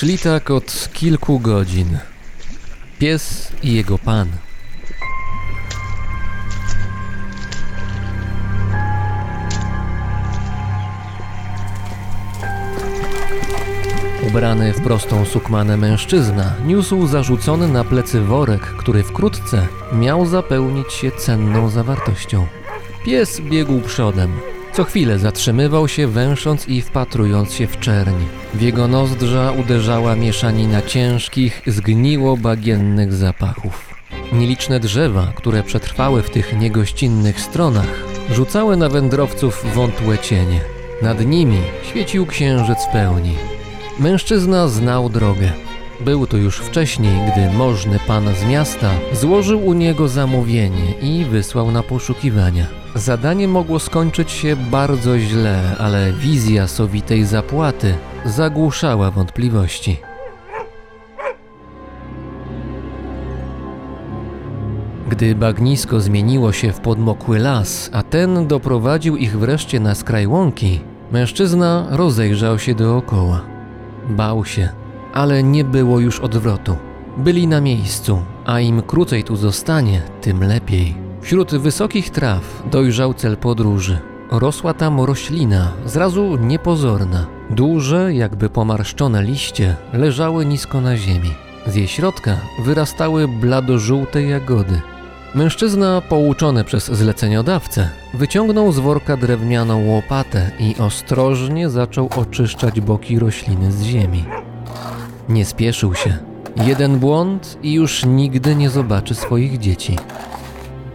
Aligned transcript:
Szli 0.00 0.18
tak 0.18 0.50
od 0.50 0.88
kilku 0.92 1.38
godzin. 1.38 1.98
Pies 2.98 3.52
i 3.62 3.74
jego 3.74 3.98
pan. 3.98 4.28
Ubrany 14.28 14.72
w 14.72 14.80
prostą 14.80 15.24
sukmanę 15.24 15.76
mężczyzna 15.76 16.54
niósł 16.66 17.06
zarzucony 17.06 17.68
na 17.68 17.84
plecy 17.84 18.20
worek, 18.20 18.62
który 18.62 19.02
wkrótce 19.02 19.66
miał 19.92 20.26
zapełnić 20.26 20.92
się 20.92 21.10
cenną 21.10 21.68
zawartością. 21.68 22.46
Pies 23.04 23.40
biegł 23.40 23.80
przodem. 23.80 24.49
Co 24.80 24.84
chwilę 24.84 25.18
zatrzymywał 25.18 25.88
się, 25.88 26.06
węsząc 26.06 26.68
i 26.68 26.82
wpatrując 26.82 27.52
się 27.52 27.66
w 27.66 27.80
czerń. 27.80 28.14
W 28.54 28.60
jego 28.60 28.88
nozdrza 28.88 29.52
uderzała 29.52 30.16
mieszanina 30.16 30.82
ciężkich, 30.82 31.62
zgniło 31.66 32.36
bagiennych 32.36 33.12
zapachów. 33.12 33.94
Nieliczne 34.32 34.80
drzewa, 34.80 35.32
które 35.34 35.62
przetrwały 35.62 36.22
w 36.22 36.30
tych 36.30 36.58
niegościnnych 36.60 37.40
stronach, 37.40 38.04
rzucały 38.30 38.76
na 38.76 38.88
wędrowców 38.88 39.64
wątłe 39.74 40.18
cienie. 40.18 40.60
Nad 41.02 41.26
nimi 41.26 41.58
świecił 41.90 42.26
księżyc 42.26 42.78
pełni. 42.92 43.34
Mężczyzna 43.98 44.68
znał 44.68 45.08
drogę. 45.08 45.52
Był 46.04 46.26
to 46.26 46.36
już 46.36 46.58
wcześniej, 46.58 47.20
gdy 47.32 47.58
możny 47.58 47.98
pan 48.06 48.34
z 48.34 48.44
miasta 48.44 48.90
złożył 49.12 49.66
u 49.66 49.72
niego 49.72 50.08
zamówienie 50.08 50.92
i 51.02 51.24
wysłał 51.24 51.70
na 51.70 51.82
poszukiwania. 51.82 52.66
Zadanie 52.94 53.48
mogło 53.48 53.78
skończyć 53.78 54.30
się 54.30 54.56
bardzo 54.56 55.18
źle, 55.18 55.76
ale 55.78 56.12
wizja 56.12 56.66
sowitej 56.66 57.24
zapłaty 57.24 57.94
zagłuszała 58.24 59.10
wątpliwości. 59.10 59.96
Gdy 65.08 65.34
bagnisko 65.34 66.00
zmieniło 66.00 66.52
się 66.52 66.72
w 66.72 66.80
podmokły 66.80 67.38
las, 67.38 67.90
a 67.92 68.02
ten 68.02 68.46
doprowadził 68.46 69.16
ich 69.16 69.38
wreszcie 69.38 69.80
na 69.80 69.94
skraj 69.94 70.26
łąki, 70.26 70.80
mężczyzna 71.12 71.86
rozejrzał 71.90 72.58
się 72.58 72.74
dookoła. 72.74 73.40
Bał 74.08 74.44
się, 74.44 74.68
ale 75.12 75.42
nie 75.42 75.64
było 75.64 76.00
już 76.00 76.20
odwrotu. 76.20 76.76
Byli 77.16 77.46
na 77.46 77.60
miejscu, 77.60 78.22
a 78.44 78.60
im 78.60 78.82
krócej 78.82 79.24
tu 79.24 79.36
zostanie, 79.36 80.02
tym 80.20 80.44
lepiej. 80.44 80.94
Wśród 81.20 81.50
wysokich 81.50 82.10
traw 82.10 82.62
dojrzał 82.70 83.14
cel 83.14 83.36
podróży. 83.36 83.98
Rosła 84.30 84.74
tam 84.74 85.00
roślina, 85.00 85.72
zrazu 85.86 86.36
niepozorna. 86.36 87.26
Duże, 87.50 88.14
jakby 88.14 88.48
pomarszczone 88.48 89.22
liście 89.22 89.76
leżały 89.92 90.46
nisko 90.46 90.80
na 90.80 90.96
ziemi. 90.96 91.30
Z 91.66 91.74
jej 91.74 91.88
środka 91.88 92.36
wyrastały 92.64 93.28
bladożółte 93.28 94.22
jagody. 94.22 94.80
Mężczyzna, 95.34 96.00
pouczony 96.00 96.64
przez 96.64 96.84
zleceniodawcę, 96.84 97.88
wyciągnął 98.14 98.72
z 98.72 98.78
worka 98.78 99.16
drewnianą 99.16 99.86
łopatę 99.86 100.50
i 100.58 100.74
ostrożnie 100.78 101.70
zaczął 101.70 102.08
oczyszczać 102.16 102.80
boki 102.80 103.18
rośliny 103.18 103.72
z 103.72 103.82
ziemi. 103.82 104.24
Nie 105.30 105.44
spieszył 105.44 105.94
się. 105.94 106.18
Jeden 106.56 106.98
błąd 106.98 107.58
i 107.62 107.72
już 107.72 108.04
nigdy 108.04 108.56
nie 108.56 108.70
zobaczy 108.70 109.14
swoich 109.14 109.58
dzieci. 109.58 109.96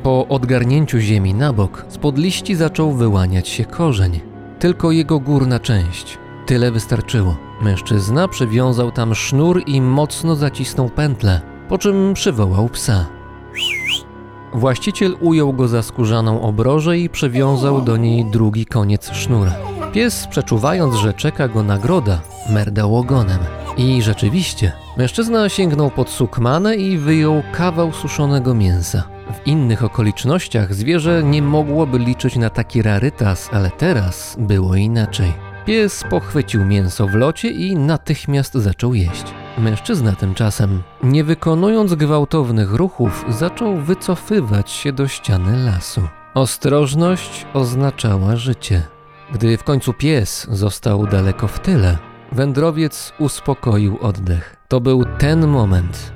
Po 0.03 0.27
odgarnięciu 0.27 0.99
ziemi 0.99 1.33
na 1.33 1.53
bok, 1.53 1.85
spod 1.89 2.17
liści 2.17 2.55
zaczął 2.55 2.91
wyłaniać 2.91 3.49
się 3.49 3.65
korzeń. 3.65 4.19
Tylko 4.59 4.91
jego 4.91 5.19
górna 5.19 5.59
część. 5.59 6.17
Tyle 6.45 6.71
wystarczyło. 6.71 7.37
Mężczyzna 7.61 8.27
przywiązał 8.27 8.91
tam 8.91 9.15
sznur 9.15 9.63
i 9.67 9.81
mocno 9.81 10.35
zacisnął 10.35 10.89
pętlę, 10.89 11.41
po 11.69 11.77
czym 11.77 12.13
przywołał 12.13 12.69
psa. 12.69 13.05
Właściciel 14.53 15.15
ujął 15.19 15.53
go 15.53 15.67
za 15.67 15.81
skórzaną 15.81 16.41
obrożę 16.41 16.99
i 16.99 17.09
przywiązał 17.09 17.81
do 17.81 17.97
niej 17.97 18.25
drugi 18.25 18.65
koniec 18.65 19.11
sznura. 19.11 19.74
Pies, 19.95 20.27
przeczuwając, 20.27 20.95
że 20.95 21.13
czeka 21.13 21.47
go 21.47 21.63
nagroda, 21.63 22.19
merdał 22.49 22.97
ogonem. 22.97 23.39
I 23.77 24.01
rzeczywiście, 24.01 24.71
mężczyzna 24.97 25.49
sięgnął 25.49 25.91
pod 25.91 26.09
sukmanę 26.09 26.75
i 26.75 26.97
wyjął 26.97 27.43
kawał 27.53 27.93
suszonego 27.93 28.53
mięsa. 28.53 29.03
W 29.33 29.47
innych 29.47 29.83
okolicznościach 29.83 30.73
zwierzę 30.73 31.23
nie 31.23 31.41
mogłoby 31.41 31.99
liczyć 31.99 32.35
na 32.35 32.49
taki 32.49 32.81
rarytas, 32.81 33.49
ale 33.53 33.71
teraz 33.71 34.35
było 34.39 34.75
inaczej. 34.75 35.33
Pies 35.65 36.03
pochwycił 36.09 36.65
mięso 36.65 37.07
w 37.07 37.15
locie 37.15 37.49
i 37.49 37.75
natychmiast 37.75 38.53
zaczął 38.53 38.93
jeść. 38.93 39.23
Mężczyzna 39.57 40.11
tymczasem, 40.11 40.83
nie 41.03 41.23
wykonując 41.23 41.93
gwałtownych 41.93 42.73
ruchów, 42.73 43.25
zaczął 43.29 43.75
wycofywać 43.77 44.71
się 44.71 44.93
do 44.93 45.07
ściany 45.07 45.65
lasu. 45.65 46.01
Ostrożność 46.33 47.45
oznaczała 47.53 48.35
życie. 48.35 48.94
Gdy 49.31 49.57
w 49.57 49.63
końcu 49.63 49.93
pies 49.93 50.47
został 50.51 51.07
daleko 51.07 51.47
w 51.47 51.59
tyle, 51.59 51.97
wędrowiec 52.31 53.13
uspokoił 53.19 53.97
oddech. 54.01 54.55
To 54.67 54.81
był 54.81 55.05
ten 55.17 55.47
moment, 55.47 56.15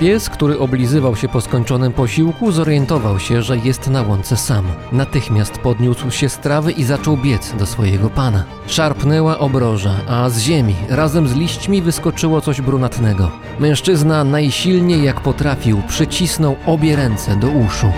Pies, 0.00 0.30
który 0.30 0.58
oblizywał 0.58 1.16
się 1.16 1.28
po 1.28 1.40
skończonym 1.40 1.92
posiłku, 1.92 2.52
zorientował 2.52 3.18
się, 3.18 3.42
że 3.42 3.56
jest 3.56 3.90
na 3.90 4.02
łące 4.02 4.36
sam. 4.36 4.64
Natychmiast 4.92 5.58
podniósł 5.58 6.10
się 6.10 6.28
z 6.28 6.38
trawy 6.38 6.72
i 6.72 6.84
zaczął 6.84 7.16
biec 7.16 7.54
do 7.58 7.66
swojego 7.66 8.10
pana. 8.10 8.44
Szarpnęła 8.66 9.38
obroża, 9.38 9.94
a 10.08 10.30
z 10.30 10.38
ziemi 10.38 10.74
razem 10.88 11.28
z 11.28 11.34
liśćmi 11.34 11.82
wyskoczyło 11.82 12.40
coś 12.40 12.60
brunatnego. 12.60 13.30
Mężczyzna 13.60 14.24
najsilniej 14.24 15.04
jak 15.04 15.20
potrafił 15.20 15.82
przycisnął 15.88 16.56
obie 16.66 16.96
ręce 16.96 17.36
do 17.36 17.48
uszu. 17.48 17.92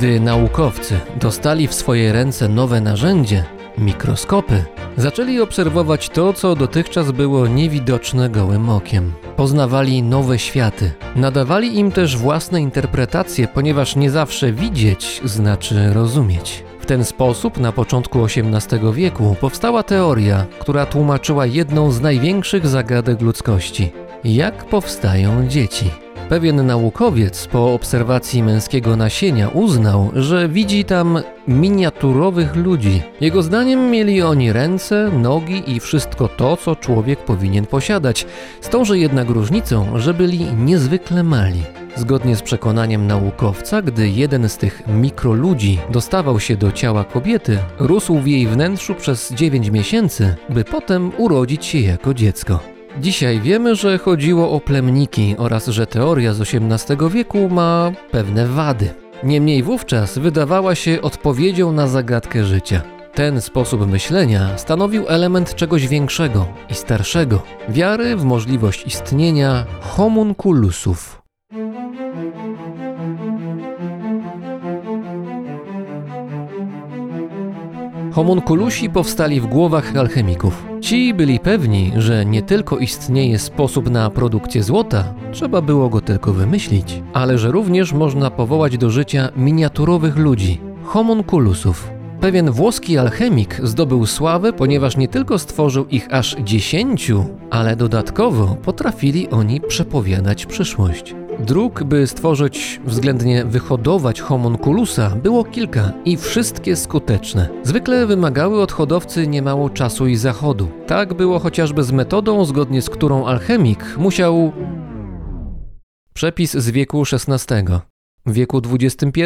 Gdy 0.00 0.20
naukowcy 0.20 1.00
dostali 1.20 1.68
w 1.68 1.74
swoje 1.74 2.12
ręce 2.12 2.48
nowe 2.48 2.80
narzędzie, 2.80 3.44
mikroskopy, 3.78 4.64
zaczęli 4.96 5.40
obserwować 5.40 6.08
to, 6.08 6.32
co 6.32 6.56
dotychczas 6.56 7.10
było 7.10 7.46
niewidoczne 7.46 8.30
gołym 8.30 8.68
okiem. 8.68 9.12
Poznawali 9.36 10.02
nowe 10.02 10.38
światy, 10.38 10.90
nadawali 11.16 11.78
im 11.78 11.92
też 11.92 12.16
własne 12.16 12.60
interpretacje, 12.60 13.48
ponieważ 13.48 13.96
nie 13.96 14.10
zawsze 14.10 14.52
widzieć 14.52 15.20
znaczy 15.24 15.92
rozumieć. 15.92 16.64
W 16.80 16.86
ten 16.86 17.04
sposób 17.04 17.58
na 17.58 17.72
początku 17.72 18.24
XVIII 18.24 18.92
wieku 18.92 19.36
powstała 19.40 19.82
teoria, 19.82 20.46
która 20.58 20.86
tłumaczyła 20.86 21.46
jedną 21.46 21.90
z 21.90 22.00
największych 22.00 22.66
zagadek 22.66 23.20
ludzkości: 23.20 23.92
jak 24.24 24.64
powstają 24.64 25.48
dzieci. 25.48 25.90
Pewien 26.30 26.66
naukowiec 26.66 27.46
po 27.46 27.74
obserwacji 27.74 28.42
męskiego 28.42 28.96
nasienia 28.96 29.48
uznał, 29.48 30.10
że 30.14 30.48
widzi 30.48 30.84
tam 30.84 31.18
miniaturowych 31.48 32.56
ludzi. 32.56 33.02
Jego 33.20 33.42
zdaniem 33.42 33.90
mieli 33.90 34.22
oni 34.22 34.52
ręce, 34.52 35.10
nogi 35.18 35.62
i 35.72 35.80
wszystko 35.80 36.28
to, 36.28 36.56
co 36.56 36.76
człowiek 36.76 37.24
powinien 37.24 37.66
posiadać, 37.66 38.26
z 38.60 38.68
tą, 38.68 38.84
że 38.84 38.98
jednak 38.98 39.28
różnicą, 39.28 39.98
że 39.98 40.14
byli 40.14 40.44
niezwykle 40.54 41.22
mali. 41.22 41.62
Zgodnie 41.96 42.36
z 42.36 42.42
przekonaniem 42.42 43.06
naukowca, 43.06 43.82
gdy 43.82 44.08
jeden 44.08 44.48
z 44.48 44.56
tych 44.56 44.82
mikroludzi 44.86 45.78
dostawał 45.92 46.40
się 46.40 46.56
do 46.56 46.72
ciała 46.72 47.04
kobiety, 47.04 47.58
rósł 47.78 48.18
w 48.18 48.26
jej 48.26 48.46
wnętrzu 48.46 48.94
przez 48.94 49.32
9 49.32 49.70
miesięcy, 49.70 50.34
by 50.48 50.64
potem 50.64 51.12
urodzić 51.18 51.66
się 51.66 51.80
jako 51.80 52.14
dziecko. 52.14 52.79
Dzisiaj 52.98 53.40
wiemy, 53.40 53.74
że 53.76 53.98
chodziło 53.98 54.50
o 54.50 54.60
plemniki 54.60 55.34
oraz 55.38 55.66
że 55.66 55.86
teoria 55.86 56.34
z 56.34 56.40
XVIII 56.40 57.10
wieku 57.10 57.48
ma 57.48 57.92
pewne 58.10 58.46
wady. 58.46 58.90
Niemniej 59.22 59.62
wówczas 59.62 60.18
wydawała 60.18 60.74
się 60.74 61.02
odpowiedzią 61.02 61.72
na 61.72 61.86
zagadkę 61.86 62.44
życia. 62.44 62.82
Ten 63.14 63.40
sposób 63.40 63.86
myślenia 63.86 64.58
stanowił 64.58 65.08
element 65.08 65.54
czegoś 65.54 65.88
większego 65.88 66.46
i 66.70 66.74
starszego 66.74 67.42
wiary 67.68 68.16
w 68.16 68.24
możliwość 68.24 68.86
istnienia 68.86 69.66
homunculusów. 69.80 71.19
Homunculusi 78.12 78.90
powstali 78.90 79.40
w 79.40 79.46
głowach 79.46 79.96
alchemików. 79.96 80.66
Ci 80.80 81.14
byli 81.14 81.38
pewni, 81.38 81.92
że 81.96 82.24
nie 82.24 82.42
tylko 82.42 82.78
istnieje 82.78 83.38
sposób 83.38 83.90
na 83.90 84.10
produkcję 84.10 84.62
złota, 84.62 85.14
trzeba 85.32 85.62
było 85.62 85.88
go 85.88 86.00
tylko 86.00 86.32
wymyślić, 86.32 87.02
ale 87.12 87.38
że 87.38 87.50
również 87.50 87.92
można 87.92 88.30
powołać 88.30 88.78
do 88.78 88.90
życia 88.90 89.28
miniaturowych 89.36 90.16
ludzi, 90.16 90.60
homunculusów. 90.84 91.99
Pewien 92.20 92.50
włoski 92.50 92.98
alchemik 92.98 93.60
zdobył 93.62 94.06
sławę, 94.06 94.52
ponieważ 94.52 94.96
nie 94.96 95.08
tylko 95.08 95.38
stworzył 95.38 95.86
ich 95.86 96.14
aż 96.14 96.36
dziesięciu, 96.44 97.24
ale 97.50 97.76
dodatkowo 97.76 98.56
potrafili 98.62 99.30
oni 99.30 99.60
przepowiadać 99.60 100.46
przyszłość. 100.46 101.14
Dróg, 101.38 101.84
by 101.84 102.06
stworzyć, 102.06 102.80
względnie 102.84 103.44
wyhodować 103.44 104.20
homunculusa, 104.20 105.10
było 105.10 105.44
kilka 105.44 105.92
i 106.04 106.16
wszystkie 106.16 106.76
skuteczne. 106.76 107.48
Zwykle 107.62 108.06
wymagały 108.06 108.62
od 108.62 108.72
hodowcy 108.72 109.26
niemało 109.26 109.70
czasu 109.70 110.06
i 110.06 110.16
zachodu. 110.16 110.68
Tak 110.86 111.14
było 111.14 111.38
chociażby 111.38 111.82
z 111.82 111.92
metodą, 111.92 112.44
zgodnie 112.44 112.82
z 112.82 112.90
którą 112.90 113.26
alchemik 113.26 113.96
musiał. 113.98 114.52
Przepis 116.14 116.52
z 116.52 116.70
wieku 116.70 117.02
XVI. 117.12 117.54
W 118.26 118.32
wieku 118.32 118.62
XXI 118.80 119.22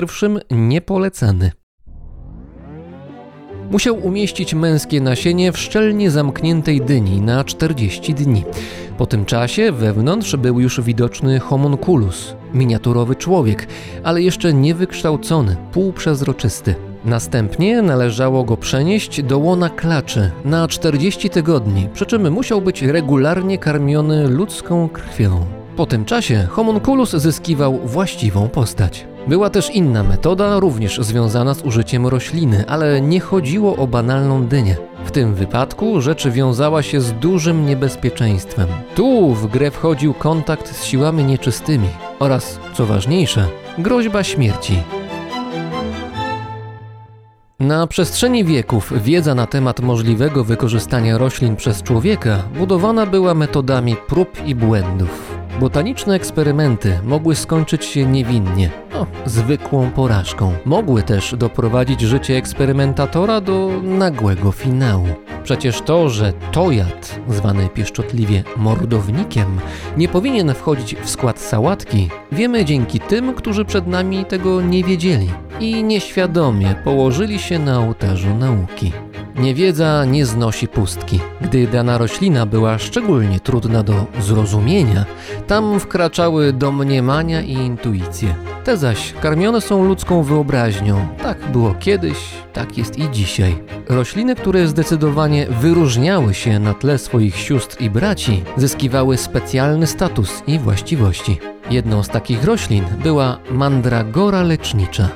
niepolecany. 0.51 1.64
Musiał 3.71 4.07
umieścić 4.07 4.55
męskie 4.55 5.01
nasienie 5.01 5.53
w 5.53 5.59
szczelnie 5.59 6.11
zamkniętej 6.11 6.81
dyni 6.81 7.21
na 7.21 7.45
40 7.45 8.15
dni. 8.15 8.45
Po 8.99 9.07
tym 9.07 9.25
czasie 9.25 9.73
wewnątrz 9.73 10.37
był 10.37 10.61
już 10.61 10.81
widoczny 10.81 11.41
homunculus, 11.41 12.35
miniaturowy 12.55 13.17
człowiek, 13.17 13.67
ale 14.03 14.23
jeszcze 14.23 14.55
niewykształcony, 14.55 15.57
półprzezroczysty. 15.73 16.75
Następnie 17.05 17.83
należało 17.83 18.45
go 18.45 18.57
przenieść 18.57 19.23
do 19.23 19.39
łona 19.39 19.71
klaczy 19.71 20.31
na 20.45 20.69
40 20.69 21.31
tygodni, 21.31 21.89
przy 21.95 22.07
czym 22.07 22.33
musiał 22.33 22.61
być 22.63 22.83
regularnie 22.83 23.59
karmiony 23.59 24.29
ludzką 24.29 24.89
krwią. 24.89 25.64
Po 25.77 25.87
tym 25.87 26.05
czasie 26.05 26.47
homunculus 26.51 27.11
zyskiwał 27.11 27.79
właściwą 27.85 28.49
postać. 28.49 29.07
Była 29.27 29.51
też 29.51 29.71
inna 29.71 30.03
metoda, 30.03 30.61
również 30.61 30.99
związana 30.99 31.55
z 31.55 31.63
użyciem 31.63 32.07
rośliny, 32.07 32.65
ale 32.69 33.01
nie 33.01 33.21
chodziło 33.21 33.77
o 33.77 33.87
banalną 33.87 34.47
dynię. 34.47 34.77
W 35.05 35.11
tym 35.11 35.35
wypadku 35.35 36.01
rzecz 36.01 36.29
wiązała 36.29 36.83
się 36.83 37.01
z 37.01 37.13
dużym 37.13 37.67
niebezpieczeństwem. 37.67 38.69
Tu 38.95 39.35
w 39.35 39.47
grę 39.47 39.71
wchodził 39.71 40.15
kontakt 40.15 40.77
z 40.77 40.85
siłami 40.85 41.25
nieczystymi 41.25 41.89
oraz, 42.19 42.59
co 42.75 42.87
ważniejsze, 42.87 43.49
groźba 43.79 44.23
śmierci. 44.23 44.83
Na 47.61 47.87
przestrzeni 47.87 48.45
wieków 48.45 48.93
wiedza 49.03 49.35
na 49.35 49.47
temat 49.47 49.81
możliwego 49.81 50.45
wykorzystania 50.45 51.19
roślin 51.19 51.57
przez 51.57 51.83
człowieka 51.83 52.43
budowana 52.59 53.07
była 53.07 53.35
metodami 53.35 53.97
prób 54.09 54.47
i 54.47 54.55
błędów. 54.55 55.34
Botaniczne 55.61 56.15
eksperymenty 56.15 56.99
mogły 57.05 57.35
skończyć 57.35 57.85
się 57.85 58.07
niewinnie, 58.07 58.71
no, 58.93 59.07
zwykłą 59.27 59.91
porażką. 59.91 60.53
Mogły 60.65 61.03
też 61.03 61.35
doprowadzić 61.37 62.01
życie 62.01 62.37
eksperymentatora 62.37 63.41
do 63.41 63.71
nagłego 63.83 64.53
finału. 64.53 65.07
Przecież 65.45 65.81
to, 65.81 66.09
że 66.09 66.33
tojad, 66.33 67.21
zwany 67.29 67.69
pieszczotliwie 67.69 68.45
mordownikiem, 68.57 69.61
nie 69.97 70.09
powinien 70.09 70.55
wchodzić 70.55 70.97
w 70.97 71.11
skład 71.11 71.41
sałatki, 71.41 72.09
wiemy 72.33 72.65
dzięki 72.65 73.01
tym, 73.01 73.35
którzy 73.35 73.65
przed 73.65 73.87
nami 73.87 74.25
tego 74.25 74.61
nie 74.61 74.85
wiedzieli 74.85 75.31
i 75.61 75.85
nieświadomie 75.85 76.75
położyli 76.85 77.39
się 77.39 77.59
na 77.59 77.81
ołtarzu 77.81 78.35
nauki. 78.35 78.93
Niewiedza 79.37 80.05
nie 80.05 80.27
znosi 80.27 80.69
pustki. 80.69 81.21
Gdy 81.41 81.67
dana 81.67 81.99
roślina 81.99 82.47
była 82.47 82.79
szczególnie 82.79 83.41
trudna 83.41 83.83
do 83.83 84.07
zrozumienia, 84.21 85.05
tam 85.47 85.81
wkraczały 85.81 86.53
domniemania 86.53 87.43
i 87.43 87.53
intuicje. 87.53 88.35
Te 88.65 88.77
zaś 88.77 89.13
karmione 89.13 89.61
są 89.61 89.85
ludzką 89.85 90.23
wyobraźnią. 90.23 91.09
Tak 91.23 91.51
było 91.53 91.75
kiedyś, 91.75 92.19
tak 92.53 92.79
jest 92.79 92.99
i 92.99 93.11
dzisiaj. 93.11 93.57
Rośliny, 93.89 94.35
które 94.35 94.69
zdecydowanie 94.69 95.47
wyróżniały 95.61 96.35
się 96.35 96.59
na 96.59 96.75
tle 96.75 96.99
swoich 96.99 97.37
sióstr 97.37 97.83
i 97.83 97.91
braci, 97.91 98.43
zyskiwały 98.57 99.17
specjalny 99.17 99.87
status 99.87 100.43
i 100.47 100.59
właściwości. 100.59 101.39
Jedną 101.71 102.03
z 102.03 102.09
takich 102.09 102.45
roślin 102.45 102.85
była 103.03 103.39
mandragora 103.51 104.43
lecznicza. 104.43 105.09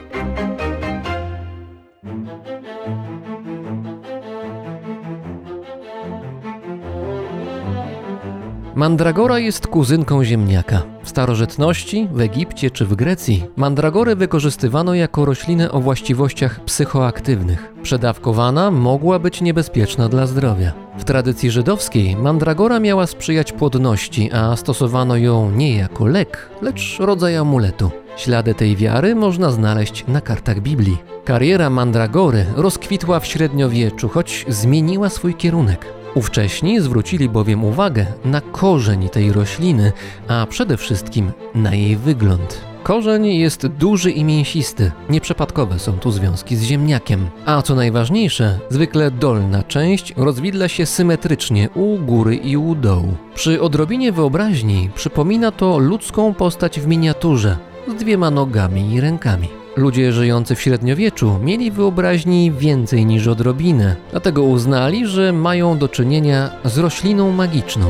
Mandragora 8.78 9.38
jest 9.38 9.66
kuzynką 9.66 10.24
ziemniaka. 10.24 10.82
W 11.02 11.08
starożytności, 11.08 12.08
w 12.12 12.20
Egipcie 12.20 12.70
czy 12.70 12.86
w 12.86 12.94
Grecji 12.94 13.44
mandragorę 13.56 14.16
wykorzystywano 14.16 14.94
jako 14.94 15.24
roślinę 15.24 15.72
o 15.72 15.80
właściwościach 15.80 16.64
psychoaktywnych. 16.64 17.72
Przedawkowana 17.82 18.70
mogła 18.70 19.18
być 19.18 19.40
niebezpieczna 19.40 20.08
dla 20.08 20.26
zdrowia. 20.26 20.72
W 20.98 21.04
tradycji 21.04 21.50
żydowskiej 21.50 22.16
mandragora 22.16 22.80
miała 22.80 23.06
sprzyjać 23.06 23.52
płodności, 23.52 24.30
a 24.32 24.56
stosowano 24.56 25.16
ją 25.16 25.50
nie 25.50 25.76
jako 25.76 26.06
lek, 26.06 26.48
lecz 26.62 26.96
rodzaj 27.00 27.36
amuletu. 27.36 27.90
Ślady 28.16 28.54
tej 28.54 28.76
wiary 28.76 29.14
można 29.14 29.50
znaleźć 29.50 30.04
na 30.08 30.20
kartach 30.20 30.60
Biblii. 30.60 30.98
Kariera 31.24 31.70
mandragory 31.70 32.46
rozkwitła 32.56 33.20
w 33.20 33.26
średniowieczu, 33.26 34.08
choć 34.08 34.44
zmieniła 34.48 35.08
swój 35.08 35.34
kierunek. 35.34 35.97
Ówcześni 36.14 36.80
zwrócili 36.80 37.28
bowiem 37.28 37.64
uwagę 37.64 38.06
na 38.24 38.40
korzeń 38.40 39.08
tej 39.08 39.32
rośliny, 39.32 39.92
a 40.28 40.46
przede 40.50 40.76
wszystkim 40.76 41.32
na 41.54 41.74
jej 41.74 41.96
wygląd. 41.96 42.60
Korzeń 42.82 43.26
jest 43.26 43.66
duży 43.66 44.10
i 44.10 44.24
mięsisty, 44.24 44.92
nieprzypadkowe 45.10 45.78
są 45.78 45.92
tu 45.92 46.10
związki 46.10 46.56
z 46.56 46.62
ziemniakiem. 46.62 47.26
A 47.46 47.62
co 47.62 47.74
najważniejsze, 47.74 48.58
zwykle 48.70 49.10
dolna 49.10 49.62
część 49.62 50.14
rozwidla 50.16 50.68
się 50.68 50.86
symetrycznie 50.86 51.68
u 51.74 51.96
góry 51.98 52.36
i 52.36 52.56
u 52.56 52.74
dołu. 52.74 53.14
Przy 53.34 53.62
odrobinie 53.62 54.12
wyobraźni 54.12 54.90
przypomina 54.94 55.52
to 55.52 55.78
ludzką 55.78 56.34
postać 56.34 56.80
w 56.80 56.86
miniaturze, 56.86 57.56
z 57.88 57.94
dwiema 57.94 58.30
nogami 58.30 58.94
i 58.94 59.00
rękami. 59.00 59.48
Ludzie 59.78 60.12
żyjący 60.12 60.54
w 60.54 60.60
średniowieczu 60.60 61.38
mieli 61.42 61.70
wyobraźni 61.70 62.52
więcej 62.52 63.06
niż 63.06 63.26
odrobinę, 63.26 63.96
dlatego 64.10 64.42
uznali, 64.42 65.06
że 65.06 65.32
mają 65.32 65.78
do 65.78 65.88
czynienia 65.88 66.50
z 66.64 66.78
rośliną 66.78 67.32
magiczną. 67.32 67.86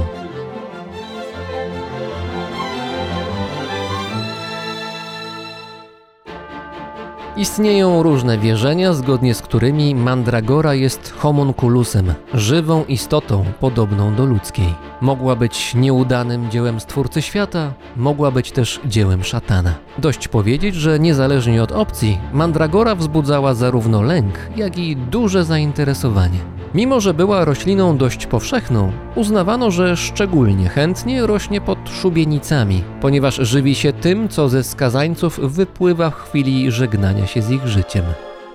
Istnieją 7.39 8.03
różne 8.03 8.39
wierzenia, 8.39 8.93
zgodnie 8.93 9.35
z 9.35 9.43
którymi 9.43 9.95
mandragora 9.95 10.75
jest 10.75 11.15
homunculusem, 11.19 12.15
żywą 12.35 12.85
istotą 12.85 13.45
podobną 13.61 14.15
do 14.15 14.25
ludzkiej. 14.25 14.75
Mogła 15.01 15.37
być 15.37 15.75
nieudanym 15.75 16.51
dziełem 16.51 16.81
Stwórcy 16.81 17.23
Świata, 17.23 17.73
mogła 17.97 18.31
być 18.31 18.53
też 18.53 18.81
dziełem 18.87 19.25
szatana. 19.25 19.75
Dość 19.99 20.29
powiedzieć, 20.29 20.75
że 20.75 20.99
niezależnie 20.99 21.63
od 21.63 21.73
opcji, 21.73 22.19
mandragora 22.33 22.95
wzbudzała 22.95 23.55
zarówno 23.55 24.03
lęk, 24.03 24.35
jak 24.57 24.79
i 24.79 24.97
duże 24.97 25.45
zainteresowanie. 25.45 26.58
Mimo, 26.75 27.01
że 27.01 27.15
była 27.15 27.45
rośliną 27.45 27.97
dość 27.97 28.27
powszechną, 28.27 28.93
uznawano, 29.15 29.71
że 29.71 29.97
szczególnie 29.97 30.69
chętnie 30.69 31.27
rośnie 31.27 31.61
pod 31.61 31.79
szubienicami, 31.91 32.85
ponieważ 33.01 33.37
żywi 33.37 33.75
się 33.75 33.93
tym, 33.93 34.29
co 34.29 34.49
ze 34.49 34.65
skazańców 34.65 35.41
wypływa 35.43 36.11
w 36.11 36.15
chwili 36.15 36.71
żegnania 36.71 37.27
się 37.27 37.43
z 37.43 37.51
ich 37.51 37.67
życiem. 37.67 38.05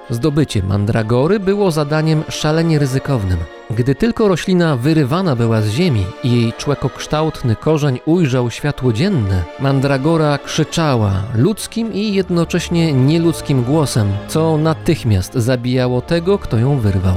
Zdobycie 0.10 0.64
mandragory 0.64 1.40
było 1.40 1.72
zadaniem 1.72 2.24
szalenie 2.30 2.80
ryzykownym. 2.80 3.38
Gdy 3.70 3.96
tylko 3.96 4.28
roślina 4.28 4.76
wyrywana 4.76 5.36
była 5.36 5.62
z 5.62 5.70
ziemi 5.70 6.06
i 6.24 6.32
jej 6.32 6.54
człekokształtny 6.54 7.56
korzeń 7.56 8.00
ujrzał 8.06 8.52
światło 8.52 8.94
dzienne, 8.94 9.44
mandragora 9.60 10.38
krzyczała 10.38 11.12
ludzkim 11.36 11.94
i 11.94 12.14
jednocześnie 12.14 12.94
nieludzkim 12.94 13.64
głosem, 13.64 14.08
co 14.28 14.58
natychmiast 14.58 15.34
zabijało 15.34 16.02
tego, 16.02 16.38
kto 16.38 16.58
ją 16.58 16.80
wyrwał. 16.80 17.16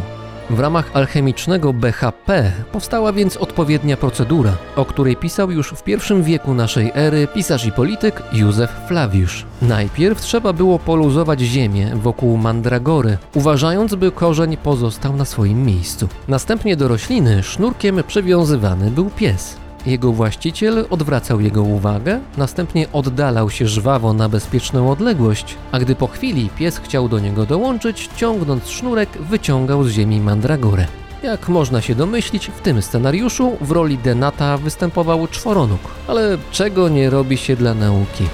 W 0.50 0.60
ramach 0.60 0.90
alchemicznego 0.94 1.72
BHP 1.72 2.52
powstała 2.72 3.12
więc 3.12 3.36
odpowiednia 3.36 3.96
procedura, 3.96 4.52
o 4.76 4.84
której 4.84 5.16
pisał 5.16 5.50
już 5.50 5.70
w 5.70 5.82
pierwszym 5.82 6.22
wieku 6.22 6.54
naszej 6.54 6.92
ery 6.94 7.28
pisarz 7.34 7.66
i 7.66 7.72
polityk 7.72 8.22
Józef 8.32 8.70
Flawiusz. 8.88 9.44
Najpierw 9.62 10.20
trzeba 10.20 10.52
było 10.52 10.78
poluzować 10.78 11.40
ziemię 11.40 11.90
wokół 11.94 12.36
mandragory, 12.36 13.18
uważając, 13.34 13.94
by 13.94 14.10
korzeń 14.10 14.56
pozostał 14.56 15.16
na 15.16 15.24
swoim 15.24 15.64
miejscu. 15.64 16.08
Następnie 16.28 16.76
do 16.76 16.88
rośliny 16.88 17.42
sznurkiem 17.42 18.02
przywiązywany 18.06 18.90
był 18.90 19.10
pies. 19.10 19.65
Jego 19.86 20.12
właściciel 20.12 20.86
odwracał 20.90 21.40
jego 21.40 21.62
uwagę, 21.62 22.20
następnie 22.36 22.86
oddalał 22.92 23.50
się 23.50 23.66
żwawo 23.66 24.12
na 24.12 24.28
bezpieczną 24.28 24.90
odległość, 24.90 25.54
a 25.72 25.78
gdy 25.78 25.94
po 25.94 26.06
chwili 26.06 26.50
pies 26.58 26.78
chciał 26.78 27.08
do 27.08 27.18
niego 27.18 27.46
dołączyć, 27.46 28.10
ciągnąc 28.16 28.68
sznurek, 28.68 29.08
wyciągał 29.20 29.84
z 29.84 29.90
ziemi 29.90 30.20
mandragorę. 30.20 30.86
Jak 31.22 31.48
można 31.48 31.80
się 31.80 31.94
domyślić, 31.94 32.46
w 32.46 32.60
tym 32.60 32.82
scenariuszu 32.82 33.56
w 33.60 33.70
roli 33.70 33.98
Denata 33.98 34.58
występował 34.58 35.28
czworonóg, 35.28 35.80
ale 36.08 36.38
czego 36.50 36.88
nie 36.88 37.10
robi 37.10 37.36
się 37.36 37.56
dla 37.56 37.74
nauki? 37.74 38.24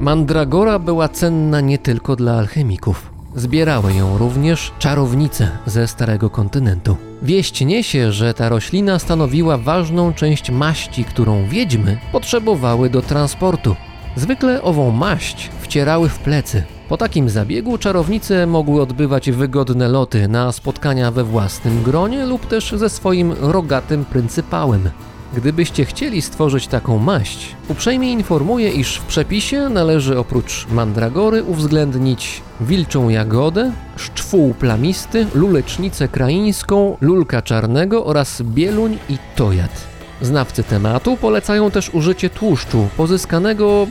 Mandragora 0.00 0.78
była 0.78 1.08
cenna 1.08 1.60
nie 1.60 1.78
tylko 1.78 2.16
dla 2.16 2.32
alchemików. 2.32 3.10
Zbierały 3.34 3.92
ją 3.94 4.18
również 4.18 4.72
czarownice 4.78 5.50
ze 5.66 5.88
Starego 5.88 6.30
Kontynentu. 6.30 6.96
Wieść 7.22 7.60
niesie, 7.60 8.12
że 8.12 8.34
ta 8.34 8.48
roślina 8.48 8.98
stanowiła 8.98 9.58
ważną 9.58 10.12
część 10.12 10.50
maści, 10.50 11.04
którą 11.04 11.48
wiedźmy 11.48 11.98
potrzebowały 12.12 12.90
do 12.90 13.02
transportu. 13.02 13.76
Zwykle 14.16 14.62
ową 14.62 14.90
maść 14.90 15.50
wcierały 15.60 16.08
w 16.08 16.18
plecy. 16.18 16.62
Po 16.88 16.96
takim 16.96 17.30
zabiegu 17.30 17.78
czarownice 17.78 18.46
mogły 18.46 18.82
odbywać 18.82 19.30
wygodne 19.30 19.88
loty 19.88 20.28
na 20.28 20.52
spotkania 20.52 21.10
we 21.10 21.24
własnym 21.24 21.82
gronie 21.82 22.26
lub 22.26 22.46
też 22.46 22.72
ze 22.76 22.90
swoim 22.90 23.32
rogatym 23.40 24.04
pryncypałem. 24.04 24.90
Gdybyście 25.34 25.84
chcieli 25.84 26.22
stworzyć 26.22 26.66
taką 26.66 26.98
maść, 26.98 27.56
uprzejmie 27.68 28.12
informuję, 28.12 28.70
iż 28.70 28.96
w 28.96 29.04
przepisie 29.04 29.68
należy 29.68 30.18
oprócz 30.18 30.66
mandragory 30.68 31.42
uwzględnić 31.42 32.42
wilczą 32.60 33.08
jagodę, 33.08 33.72
szczwół 33.96 34.54
plamisty, 34.54 35.26
lulecznicę 35.34 36.08
kraińską, 36.08 36.96
lulka 37.00 37.42
czarnego 37.42 38.04
oraz 38.04 38.42
bieluń 38.42 38.98
i 39.08 39.18
tojat. 39.36 39.86
Znawcy 40.22 40.64
tematu 40.64 41.16
polecają 41.16 41.70
też 41.70 41.90
użycie 41.94 42.30
tłuszczu 42.30 42.88
pozyskanego 42.96 43.86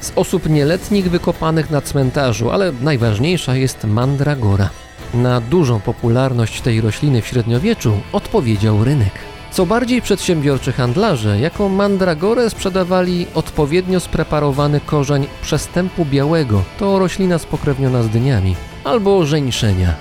z 0.00 0.12
osób 0.16 0.48
nieletnich 0.48 1.10
wykopanych 1.10 1.70
na 1.70 1.80
cmentarzu, 1.80 2.50
ale 2.50 2.72
najważniejsza 2.82 3.56
jest 3.56 3.84
mandragora. 3.84 4.70
Na 5.14 5.40
dużą 5.40 5.80
popularność 5.80 6.60
tej 6.60 6.80
rośliny 6.80 7.22
w 7.22 7.26
średniowieczu 7.26 8.00
odpowiedział 8.12 8.84
rynek. 8.84 9.33
Co 9.54 9.66
bardziej 9.66 10.02
przedsiębiorczy 10.02 10.72
handlarze 10.72 11.40
jako 11.40 11.68
mandragorę 11.68 12.50
sprzedawali 12.50 13.26
odpowiednio 13.34 14.00
spreparowany 14.00 14.80
korzeń 14.80 15.26
przestępu 15.42 16.04
białego, 16.04 16.62
to 16.78 16.98
roślina 16.98 17.38
spokrewniona 17.38 18.02
z 18.02 18.08
dyniami, 18.08 18.56
albo 18.84 19.26
żeńszenia. 19.26 19.94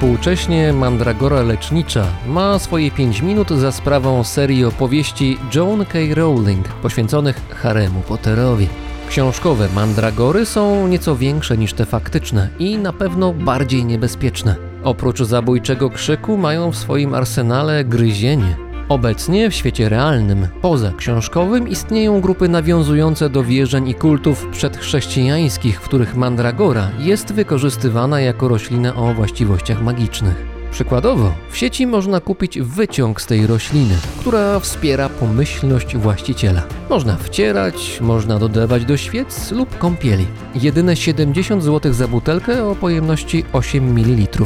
Współcześnie 0.00 0.72
Mandragora 0.72 1.42
Lecznicza 1.42 2.06
ma 2.26 2.58
swoje 2.58 2.90
5 2.90 3.22
minut 3.22 3.50
za 3.50 3.72
sprawą 3.72 4.24
serii 4.24 4.64
opowieści 4.64 5.38
Joan 5.54 5.86
K. 5.86 5.98
Rowling 6.14 6.68
poświęconych 6.68 7.40
Haremu 7.50 8.00
Potterowi. 8.00 8.68
Książkowe 9.08 9.68
mandragory 9.74 10.46
są 10.46 10.88
nieco 10.88 11.16
większe 11.16 11.58
niż 11.58 11.72
te 11.72 11.86
faktyczne 11.86 12.48
i 12.58 12.78
na 12.78 12.92
pewno 12.92 13.32
bardziej 13.32 13.84
niebezpieczne. 13.84 14.56
Oprócz 14.84 15.22
zabójczego 15.22 15.90
krzyku 15.90 16.36
mają 16.36 16.72
w 16.72 16.76
swoim 16.76 17.14
arsenale 17.14 17.84
gryzienie, 17.84 18.56
Obecnie 18.90 19.50
w 19.50 19.54
świecie 19.54 19.88
realnym, 19.88 20.48
poza 20.62 20.92
książkowym, 20.96 21.68
istnieją 21.68 22.20
grupy 22.20 22.48
nawiązujące 22.48 23.30
do 23.30 23.44
wierzeń 23.44 23.88
i 23.88 23.94
kultów 23.94 24.46
przedchrześcijańskich, 24.52 25.80
w 25.80 25.84
których 25.84 26.16
mandragora 26.16 26.90
jest 26.98 27.32
wykorzystywana 27.32 28.20
jako 28.20 28.48
roślina 28.48 28.96
o 28.96 29.14
właściwościach 29.14 29.82
magicznych. 29.82 30.46
Przykładowo, 30.70 31.32
w 31.50 31.56
sieci 31.56 31.86
można 31.86 32.20
kupić 32.20 32.60
wyciąg 32.60 33.20
z 33.20 33.26
tej 33.26 33.46
rośliny, 33.46 33.94
która 34.20 34.60
wspiera 34.60 35.08
pomyślność 35.08 35.96
właściciela. 35.96 36.62
Można 36.88 37.16
wcierać, 37.16 37.98
można 38.00 38.38
dodawać 38.38 38.84
do 38.84 38.96
świec 38.96 39.50
lub 39.50 39.78
kąpieli. 39.78 40.26
Jedyne 40.54 40.96
70 40.96 41.62
zł 41.62 41.92
za 41.92 42.08
butelkę 42.08 42.64
o 42.64 42.74
pojemności 42.74 43.44
8 43.52 43.92
ml, 43.98 44.36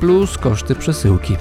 plus 0.00 0.38
koszty 0.38 0.74
przesyłki. 0.74 1.36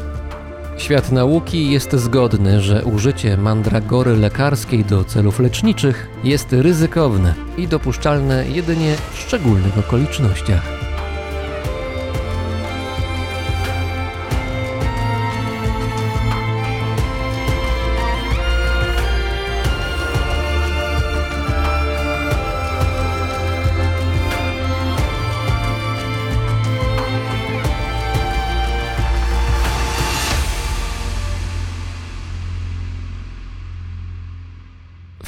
Świat 0.81 1.11
nauki 1.11 1.71
jest 1.71 1.95
zgodny, 1.95 2.61
że 2.61 2.85
użycie 2.85 3.37
mandragory 3.37 4.17
lekarskiej 4.17 4.85
do 4.85 5.03
celów 5.03 5.39
leczniczych 5.39 6.09
jest 6.23 6.53
ryzykowne 6.53 7.33
i 7.57 7.67
dopuszczalne 7.67 8.45
jedynie 8.49 8.95
w 9.13 9.17
szczególnych 9.19 9.77
okolicznościach. 9.77 10.90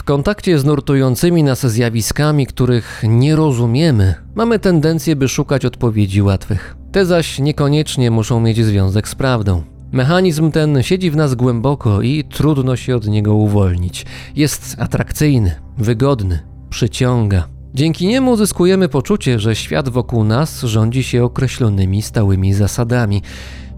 W 0.03 0.05
kontakcie 0.05 0.59
z 0.59 0.65
nurtującymi 0.65 1.43
nas 1.43 1.65
zjawiskami, 1.67 2.47
których 2.47 3.03
nie 3.07 3.35
rozumiemy, 3.35 4.15
mamy 4.35 4.59
tendencję, 4.59 5.15
by 5.15 5.27
szukać 5.27 5.65
odpowiedzi 5.65 6.21
łatwych. 6.21 6.75
Te 6.91 7.05
zaś 7.05 7.39
niekoniecznie 7.39 8.11
muszą 8.11 8.39
mieć 8.39 8.65
związek 8.65 9.07
z 9.07 9.15
prawdą. 9.15 9.63
Mechanizm 9.91 10.51
ten 10.51 10.83
siedzi 10.83 11.11
w 11.11 11.15
nas 11.15 11.35
głęboko 11.35 12.01
i 12.01 12.23
trudno 12.23 12.75
się 12.75 12.95
od 12.95 13.07
niego 13.07 13.35
uwolnić. 13.35 14.05
Jest 14.35 14.75
atrakcyjny, 14.79 15.55
wygodny, 15.77 16.39
przyciąga. 16.69 17.47
Dzięki 17.73 18.07
niemu 18.07 18.31
uzyskujemy 18.31 18.89
poczucie, 18.89 19.39
że 19.39 19.55
świat 19.55 19.89
wokół 19.89 20.23
nas 20.23 20.61
rządzi 20.61 21.03
się 21.03 21.23
określonymi 21.23 22.01
stałymi 22.01 22.53
zasadami. 22.53 23.21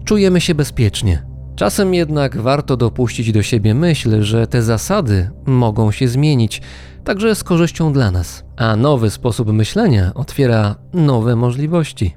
Czujemy 0.04 0.40
się 0.40 0.54
bezpiecznie, 0.54 1.35
Czasem 1.56 1.94
jednak 1.94 2.36
warto 2.36 2.76
dopuścić 2.76 3.32
do 3.32 3.42
siebie 3.42 3.74
myśl, 3.74 4.22
że 4.22 4.46
te 4.46 4.62
zasady 4.62 5.30
mogą 5.46 5.90
się 5.90 6.08
zmienić, 6.08 6.62
także 7.04 7.34
z 7.34 7.44
korzyścią 7.44 7.92
dla 7.92 8.10
nas, 8.10 8.44
a 8.56 8.76
nowy 8.76 9.10
sposób 9.10 9.52
myślenia 9.52 10.14
otwiera 10.14 10.76
nowe 10.92 11.36
możliwości. 11.36 12.16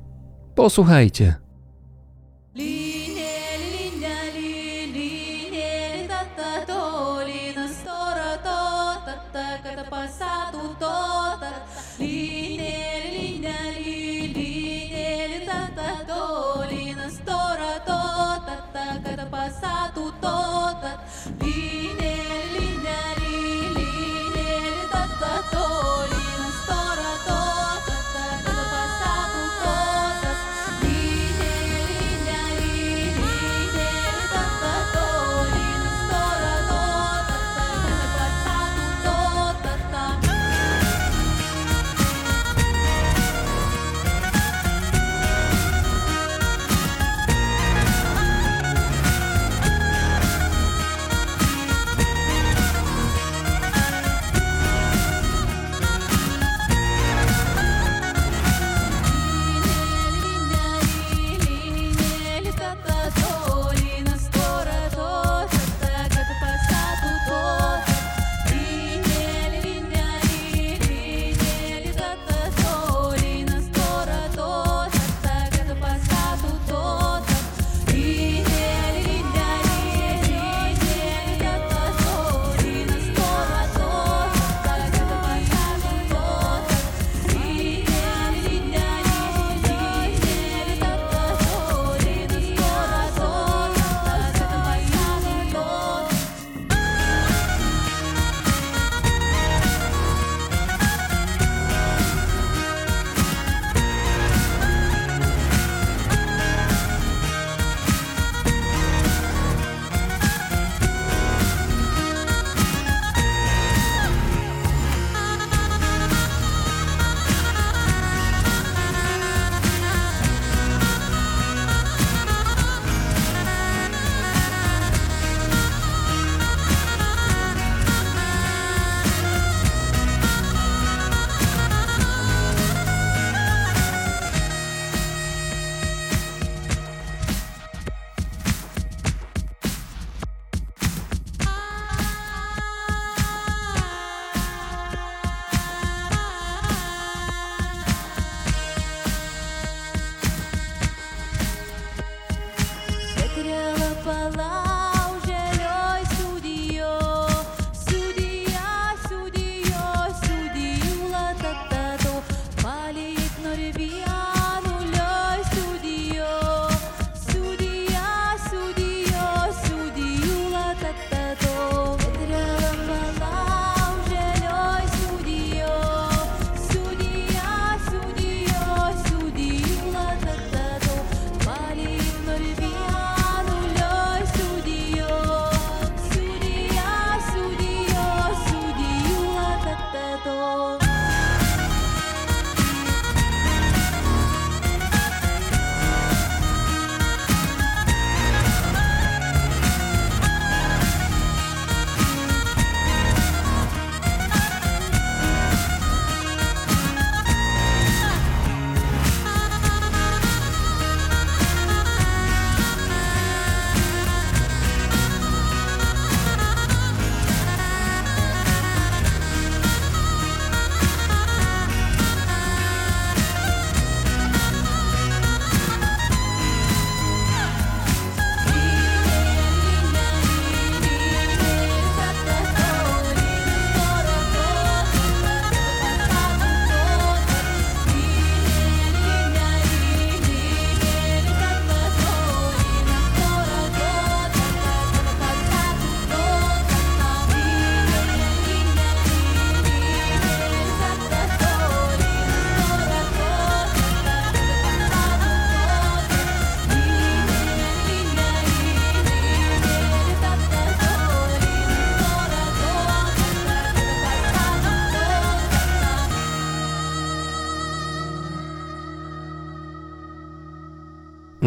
Posłuchajcie. 0.55 1.36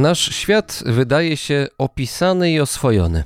Nasz 0.02 0.36
świat 0.36 0.82
wydaje 0.86 1.36
się 1.36 1.66
opisany 1.78 2.52
i 2.52 2.60
oswojony. 2.60 3.24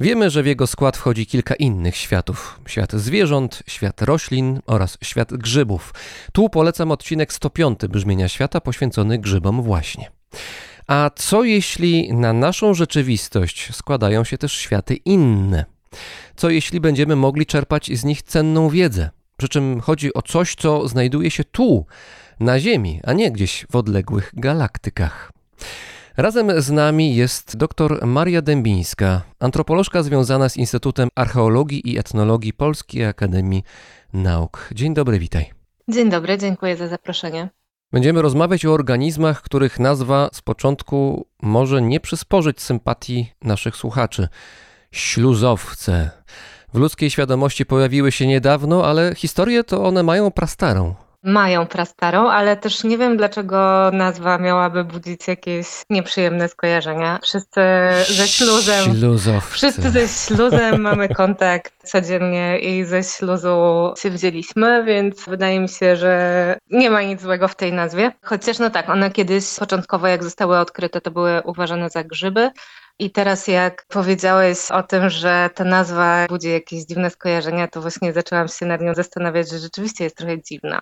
Wiemy, 0.00 0.30
że 0.30 0.42
w 0.42 0.46
jego 0.46 0.66
skład 0.66 0.96
wchodzi 0.96 1.26
kilka 1.26 1.54
innych 1.54 1.96
światów: 1.96 2.60
świat 2.66 2.92
zwierząt, 2.92 3.62
świat 3.66 4.02
roślin 4.02 4.60
oraz 4.66 4.98
świat 5.02 5.34
grzybów. 5.34 5.94
Tu 6.32 6.48
polecam 6.48 6.90
odcinek 6.90 7.32
105 7.32 7.80
brzmienia 7.88 8.28
świata 8.28 8.60
poświęcony 8.60 9.18
grzybom 9.18 9.62
właśnie. 9.62 10.10
A 10.86 11.10
co 11.14 11.44
jeśli 11.44 12.12
na 12.12 12.32
naszą 12.32 12.74
rzeczywistość 12.74 13.68
składają 13.72 14.24
się 14.24 14.38
też 14.38 14.52
światy 14.52 14.94
inne? 14.94 15.64
Co 16.36 16.50
jeśli 16.50 16.80
będziemy 16.80 17.16
mogli 17.16 17.46
czerpać 17.46 17.90
z 17.92 18.04
nich 18.04 18.22
cenną 18.22 18.68
wiedzę? 18.68 19.10
Przy 19.36 19.48
czym 19.48 19.80
chodzi 19.80 20.14
o 20.14 20.22
coś, 20.22 20.54
co 20.54 20.88
znajduje 20.88 21.30
się 21.30 21.44
tu, 21.44 21.86
na 22.40 22.60
Ziemi, 22.60 23.00
a 23.04 23.12
nie 23.12 23.32
gdzieś 23.32 23.66
w 23.70 23.76
odległych 23.76 24.32
galaktykach. 24.34 25.35
Razem 26.16 26.62
z 26.62 26.70
nami 26.70 27.16
jest 27.16 27.56
dr 27.56 28.06
Maria 28.06 28.42
Dębińska, 28.42 29.22
antropolożka 29.40 30.02
związana 30.02 30.48
z 30.48 30.56
Instytutem 30.56 31.08
Archeologii 31.14 31.90
i 31.92 31.98
Etnologii 31.98 32.52
Polskiej 32.52 33.04
Akademii 33.06 33.62
Nauk. 34.12 34.68
Dzień 34.74 34.94
dobry, 34.94 35.18
witaj. 35.18 35.50
Dzień 35.88 36.10
dobry, 36.10 36.38
dziękuję 36.38 36.76
za 36.76 36.88
zaproszenie. 36.88 37.48
Będziemy 37.92 38.22
rozmawiać 38.22 38.66
o 38.66 38.72
organizmach, 38.72 39.42
których 39.42 39.78
nazwa 39.78 40.28
z 40.32 40.42
początku 40.42 41.26
może 41.42 41.82
nie 41.82 42.00
przysporzyć 42.00 42.62
sympatii 42.62 43.32
naszych 43.42 43.76
słuchaczy. 43.76 44.28
Śluzowce. 44.90 46.10
W 46.74 46.78
ludzkiej 46.78 47.10
świadomości 47.10 47.66
pojawiły 47.66 48.12
się 48.12 48.26
niedawno, 48.26 48.86
ale 48.86 49.14
historię 49.14 49.64
to 49.64 49.84
one 49.84 50.02
mają 50.02 50.30
prastarą. 50.30 50.94
Mają 51.26 51.66
prastarą, 51.66 52.30
ale 52.30 52.56
też 52.56 52.84
nie 52.84 52.98
wiem, 52.98 53.16
dlaczego 53.16 53.90
nazwa 53.92 54.38
miałaby 54.38 54.84
budzić 54.84 55.28
jakieś 55.28 55.66
nieprzyjemne 55.90 56.48
skojarzenia. 56.48 57.18
Wszyscy 57.22 57.60
ze 58.08 58.28
śluzem. 58.28 58.84
Śluzowce. 58.84 59.50
Wszyscy 59.50 59.90
ze 59.90 60.08
śluzem 60.08 60.80
mamy 60.80 61.08
kontakt 61.08 61.72
codziennie 61.84 62.58
i 62.58 62.84
ze 62.84 63.02
śluzu 63.02 63.92
się 63.98 64.10
wzięliśmy, 64.10 64.84
więc 64.84 65.24
wydaje 65.24 65.60
mi 65.60 65.68
się, 65.68 65.96
że 65.96 66.58
nie 66.70 66.90
ma 66.90 67.02
nic 67.02 67.22
złego 67.22 67.48
w 67.48 67.56
tej 67.56 67.72
nazwie. 67.72 68.12
Chociaż 68.22 68.58
no 68.58 68.70
tak, 68.70 68.88
one 68.88 69.10
kiedyś 69.10 69.44
początkowo 69.58 70.06
jak 70.06 70.24
zostały 70.24 70.58
odkryte, 70.58 71.00
to 71.00 71.10
były 71.10 71.42
uważane 71.44 71.90
za 71.90 72.04
grzyby, 72.04 72.50
i 72.98 73.10
teraz 73.10 73.48
jak 73.48 73.86
powiedziałeś 73.88 74.70
o 74.70 74.82
tym, 74.82 75.10
że 75.10 75.50
ta 75.54 75.64
nazwa 75.64 76.26
budzi 76.28 76.50
jakieś 76.50 76.84
dziwne 76.84 77.10
skojarzenia, 77.10 77.68
to 77.68 77.80
właśnie 77.80 78.12
zaczęłam 78.12 78.48
się 78.48 78.66
nad 78.66 78.80
nią 78.80 78.94
zastanawiać, 78.94 79.50
że 79.50 79.58
rzeczywiście 79.58 80.04
jest 80.04 80.16
trochę 80.16 80.42
dziwna. 80.42 80.80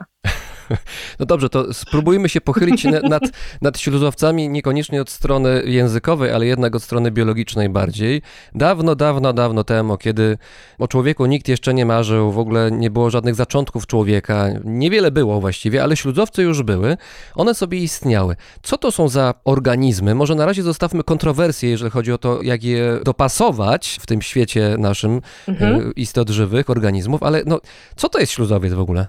No 1.19 1.27
dobrze, 1.27 1.49
to 1.49 1.75
spróbujmy 1.75 2.29
się 2.29 2.41
pochylić 2.41 2.85
nad, 2.85 3.23
nad 3.63 3.79
śluzowcami, 3.79 4.49
niekoniecznie 4.49 5.01
od 5.01 5.11
strony 5.11 5.63
językowej, 5.67 6.33
ale 6.33 6.47
jednak 6.47 6.75
od 6.75 6.83
strony 6.83 7.11
biologicznej 7.11 7.69
bardziej. 7.69 8.23
Dawno, 8.55 8.95
dawno, 8.95 9.33
dawno 9.33 9.65
temu, 9.65 9.99
kiedy 9.99 10.39
o 10.79 10.89
człowieku 10.89 11.27
nikt 11.27 11.49
jeszcze 11.49 11.75
nie 11.75 11.87
marzył, 11.87 12.33
w 12.33 12.39
ogóle 12.39 12.71
nie 12.71 12.91
było 12.91 13.11
żadnych 13.11 13.35
zaczątków 13.35 13.87
człowieka, 13.87 14.47
niewiele 14.65 15.11
było 15.11 15.41
właściwie, 15.41 15.83
ale 15.83 15.97
śluzowce 15.97 16.43
już 16.43 16.63
były, 16.63 16.97
one 17.35 17.55
sobie 17.55 17.79
istniały. 17.79 18.37
Co 18.63 18.79
to 18.79 18.93
są 18.93 19.09
za 19.09 19.35
organizmy? 19.45 20.15
Może 20.15 20.35
na 20.35 20.47
razie 20.47 20.63
zostawmy 20.63 21.05
kontrowersje, 21.05 21.71
jeżeli 21.71 21.91
chodzi 21.91 22.13
o 22.13 22.19
to, 22.19 22.43
jak 22.43 22.65
je 22.65 23.01
dopasować 23.05 23.99
w 24.01 24.07
tym 24.07 24.23
świecie 24.23 24.77
naszym 24.79 25.21
mhm. 25.49 25.75
E, 25.75 25.93
istot 25.97 26.31
żywych, 26.31 26.71
organizmów, 26.71 27.23
ale 27.23 27.43
no, 27.47 27.61
co 27.97 28.09
to 28.09 28.19
jest 28.19 28.33
śluzowiec 28.33 28.73
w 28.73 28.81
ogóle? 28.81 29.07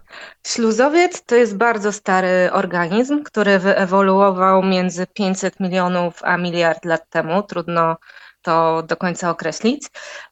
Śluzowiec 0.47 1.23
to 1.25 1.35
jest 1.35 1.44
jest 1.45 1.57
bardzo 1.57 1.91
stary 1.91 2.49
organizm, 2.51 3.23
który 3.23 3.59
wyewoluował 3.59 4.63
między 4.63 5.07
500 5.07 5.59
milionów 5.59 6.23
a 6.23 6.37
miliard 6.37 6.85
lat 6.85 7.09
temu. 7.09 7.43
Trudno 7.43 7.97
to 8.45 8.83
do 8.83 8.97
końca 8.97 9.29
określić. 9.29 9.83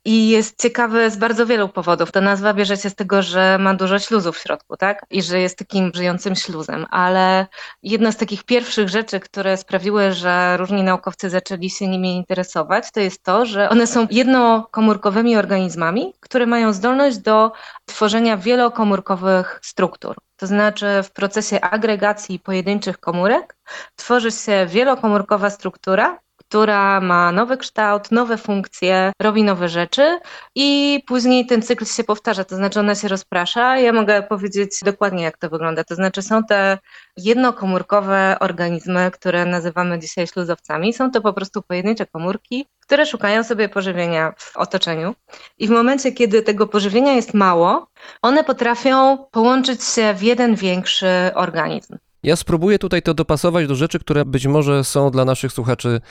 I 0.06 0.30
jest 0.30 0.62
ciekawy 0.62 1.12
z 1.12 1.18
bardzo 1.18 1.46
wielu 1.46 1.70
powodów. 1.70 2.12
Ta 2.12 2.22
nazwa 2.22 2.54
bierze 2.54 2.78
się 2.78 2.90
z 2.90 2.96
tego, 2.96 3.22
że 3.22 3.58
ma 3.58 3.74
dużo 3.74 4.00
śluzów 4.00 4.38
w 4.38 4.42
środku, 4.42 4.78
tak? 4.78 5.06
I 5.10 5.22
że 5.22 5.40
jest 5.40 5.58
takim 5.58 5.92
żyjącym 5.96 6.36
śluzem. 6.36 6.86
Ale 6.90 7.48
jedna 7.84 8.12
z 8.12 8.18
takich 8.18 8.44
pierwszych 8.44 8.90
rzeczy, 8.90 9.20
które 9.20 9.58
sprawiły, 9.58 10.12
że 10.12 10.58
różni 10.58 10.84
naukowcy 10.84 11.30
zaczęli 11.30 11.70
się 11.70 11.88
nimi 11.88 12.16
interesować, 12.16 12.92
to 12.92 13.00
jest 13.00 13.24
to, 13.24 13.46
że 13.46 13.70
one 13.70 13.88
są 13.88 14.08
jednokomórkowymi 14.12 15.38
organizmami, 15.38 16.14
które 16.20 16.46
mają 16.46 16.74
zdolność 16.74 17.18
do 17.18 17.52
tworzenia 17.86 18.38
wielokomórkowych 18.38 19.60
struktur. 19.64 20.16
To 20.38 20.48
znaczy 20.48 20.86
w 21.04 21.12
procesie 21.12 21.62
agregacji 21.62 22.40
pojedynczych 22.40 23.00
komórek 23.00 23.56
tworzy 23.96 24.32
się 24.32 24.66
wielokomórkowa 24.70 25.50
struktura, 25.50 26.20
która 26.54 27.02
ma 27.02 27.32
nowy 27.32 27.58
kształt, 27.58 28.12
nowe 28.12 28.38
funkcje, 28.38 29.12
robi 29.22 29.44
nowe 29.44 29.70
rzeczy 29.70 30.20
i 30.56 31.00
później 31.08 31.46
ten 31.46 31.62
cykl 31.62 31.86
się 31.86 32.04
powtarza, 32.04 32.44
to 32.44 32.56
znaczy 32.56 32.80
ona 32.80 32.96
się 32.96 33.08
rozprasza. 33.08 33.78
Ja 33.80 33.94
mogę 33.94 34.24
powiedzieć 34.24 34.80
dokładnie, 34.86 35.24
jak 35.24 35.38
to 35.38 35.50
wygląda. 35.50 35.84
To 35.84 35.96
znaczy 35.96 36.22
są 36.22 36.44
te 36.44 36.78
jednokomórkowe 37.18 38.38
organizmy, 38.40 39.12
które 39.12 39.46
nazywamy 39.46 40.00
dzisiaj 40.00 40.28
śluzowcami. 40.28 40.94
Są 40.94 41.12
to 41.12 41.22
po 41.22 41.34
prostu 41.34 41.62
pojedyncze 41.62 42.06
komórki, 42.06 42.66
które 42.80 43.06
szukają 43.06 43.44
sobie 43.44 43.70
pożywienia 43.70 44.34
w 44.38 44.58
otoczeniu. 44.58 45.16
I 45.58 45.68
w 45.68 45.72
momencie, 45.72 46.12
kiedy 46.12 46.42
tego 46.42 46.68
pożywienia 46.68 47.14
jest 47.14 47.34
mało, 47.34 47.88
one 48.22 48.44
potrafią 48.44 49.18
połączyć 49.32 49.84
się 49.84 50.14
w 50.14 50.24
jeden 50.24 50.56
większy 50.56 51.32
organizm. 51.36 51.98
Ja 52.24 52.36
spróbuję 52.36 52.80
tutaj 52.80 53.02
to 53.02 53.14
dopasować 53.14 53.68
do 53.68 53.76
rzeczy, 53.76 54.00
które 54.00 54.26
być 54.26 54.48
może 54.48 54.84
są 54.84 55.12
dla 55.12 55.26
naszych 55.26 55.52
słuchaczy 55.52 56.02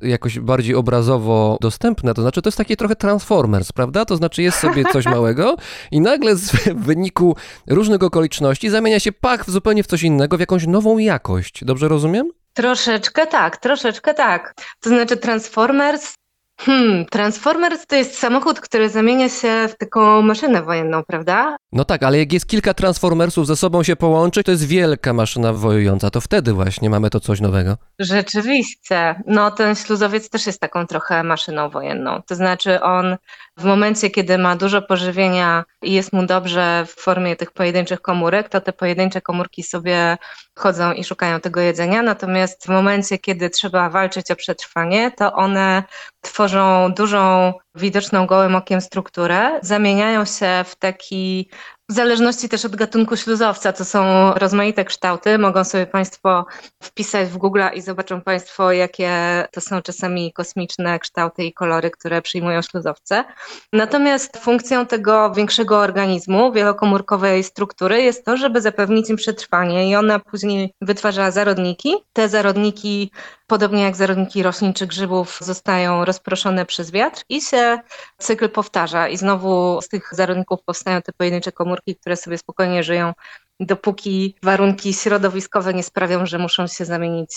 jakoś 0.00 0.38
bardziej 0.38 0.74
obrazowo 0.74 1.58
dostępne. 1.60 2.14
To 2.14 2.22
znaczy, 2.22 2.42
to 2.42 2.48
jest 2.48 2.58
takie 2.58 2.76
trochę 2.76 2.96
Transformers, 2.96 3.72
prawda? 3.72 4.04
To 4.04 4.16
znaczy, 4.16 4.42
jest 4.42 4.58
sobie 4.58 4.84
coś 4.92 5.04
małego 5.16 5.56
i 5.90 6.00
nagle 6.00 6.34
w 6.36 6.74
wyniku 6.74 7.36
różnych 7.66 8.02
okoliczności 8.02 8.70
zamienia 8.70 9.00
się 9.00 9.12
pach 9.12 9.44
w 9.44 9.50
zupełnie 9.50 9.82
w 9.82 9.86
coś 9.86 10.02
innego, 10.02 10.36
w 10.36 10.40
jakąś 10.40 10.66
nową 10.66 10.98
jakość. 10.98 11.64
Dobrze 11.64 11.88
rozumiem? 11.88 12.30
Troszeczkę 12.54 13.26
tak, 13.26 13.56
troszeczkę 13.56 14.14
tak. 14.14 14.54
To 14.80 14.90
znaczy 14.90 15.16
Transformers 15.16 16.14
Hmm, 16.60 17.06
Transformers 17.06 17.86
to 17.86 17.96
jest 17.96 18.18
samochód, 18.18 18.60
który 18.60 18.88
zamienia 18.88 19.28
się 19.28 19.68
w 19.68 19.76
taką 19.78 20.22
maszynę 20.22 20.62
wojenną, 20.62 21.02
prawda? 21.04 21.56
No 21.72 21.84
tak, 21.84 22.02
ale 22.02 22.18
jak 22.18 22.32
jest 22.32 22.46
kilka 22.46 22.74
Transformersów 22.74 23.46
ze 23.46 23.56
sobą 23.56 23.82
się 23.82 23.96
połączy, 23.96 24.44
to 24.44 24.50
jest 24.50 24.66
wielka 24.66 25.12
maszyna 25.12 25.52
wojująca. 25.52 26.10
To 26.10 26.20
wtedy 26.20 26.52
właśnie 26.52 26.90
mamy 26.90 27.10
to 27.10 27.20
coś 27.20 27.40
nowego. 27.40 27.76
Rzeczywiście. 27.98 29.22
No 29.26 29.50
ten 29.50 29.74
śluzowiec 29.74 30.30
też 30.30 30.46
jest 30.46 30.60
taką 30.60 30.86
trochę 30.86 31.22
maszyną 31.24 31.70
wojenną. 31.70 32.22
To 32.26 32.34
znaczy 32.34 32.80
on 32.80 33.16
w 33.58 33.64
momencie, 33.64 34.10
kiedy 34.10 34.38
ma 34.38 34.56
dużo 34.56 34.82
pożywienia 34.82 35.64
i 35.82 35.92
jest 35.92 36.12
mu 36.12 36.26
dobrze 36.26 36.86
w 36.88 37.00
formie 37.00 37.36
tych 37.36 37.52
pojedynczych 37.52 38.00
komórek, 38.00 38.48
to 38.48 38.60
te 38.60 38.72
pojedyncze 38.72 39.20
komórki 39.20 39.62
sobie 39.62 40.18
chodzą 40.58 40.92
i 40.92 41.04
szukają 41.04 41.40
tego 41.40 41.60
jedzenia. 41.60 42.02
Natomiast 42.02 42.66
w 42.66 42.68
momencie, 42.68 43.18
kiedy 43.18 43.50
trzeba 43.50 43.90
walczyć 43.90 44.30
o 44.30 44.36
przetrwanie, 44.36 45.10
to 45.10 45.32
one 45.32 45.82
tworzą 46.20 46.92
dużą, 46.96 47.52
widoczną 47.74 48.26
gołym 48.26 48.56
okiem 48.56 48.80
strukturę, 48.80 49.58
zamieniają 49.62 50.24
się 50.24 50.64
w 50.66 50.76
taki 50.76 51.50
w 51.90 51.94
zależności 51.94 52.48
też 52.48 52.64
od 52.64 52.76
gatunku 52.76 53.16
śluzowca, 53.16 53.72
to 53.72 53.84
są 53.84 54.32
rozmaite 54.34 54.84
kształty. 54.84 55.38
Mogą 55.38 55.64
sobie 55.64 55.86
Państwo 55.86 56.46
wpisać 56.82 57.28
w 57.28 57.36
Google 57.36 57.62
i 57.74 57.80
zobaczą 57.80 58.20
Państwo, 58.20 58.72
jakie 58.72 59.10
to 59.52 59.60
są 59.60 59.82
czasami 59.82 60.32
kosmiczne 60.32 60.98
kształty 60.98 61.44
i 61.44 61.52
kolory, 61.52 61.90
które 61.90 62.22
przyjmują 62.22 62.62
śluzowce. 62.62 63.24
Natomiast 63.72 64.36
funkcją 64.36 64.86
tego 64.86 65.32
większego 65.32 65.78
organizmu, 65.78 66.52
wielokomórkowej 66.52 67.44
struktury 67.44 68.02
jest 68.02 68.24
to, 68.24 68.36
żeby 68.36 68.60
zapewnić 68.60 69.10
im 69.10 69.16
przetrwanie 69.16 69.90
i 69.90 69.96
ona 69.96 70.18
później 70.18 70.74
wytwarza 70.80 71.30
zarodniki. 71.30 71.94
Te 72.12 72.28
zarodniki 72.28 73.10
podobnie 73.48 73.82
jak 73.82 73.96
zarodniki 73.96 74.42
roślin 74.42 74.72
czy 74.72 74.86
grzybów, 74.86 75.38
zostają 75.40 76.04
rozproszone 76.04 76.66
przez 76.66 76.90
wiatr 76.90 77.22
i 77.28 77.40
się 77.40 77.78
cykl 78.18 78.48
powtarza. 78.48 79.08
I 79.08 79.16
znowu 79.16 79.82
z 79.82 79.88
tych 79.88 80.08
zarodników 80.12 80.62
powstają 80.64 81.02
te 81.02 81.12
pojedyncze 81.12 81.52
komórki, 81.52 81.96
które 81.96 82.16
sobie 82.16 82.38
spokojnie 82.38 82.82
żyją, 82.82 83.12
dopóki 83.60 84.34
warunki 84.42 84.94
środowiskowe 84.94 85.74
nie 85.74 85.82
sprawią, 85.82 86.26
że 86.26 86.38
muszą 86.38 86.66
się 86.66 86.84
zamienić 86.84 87.30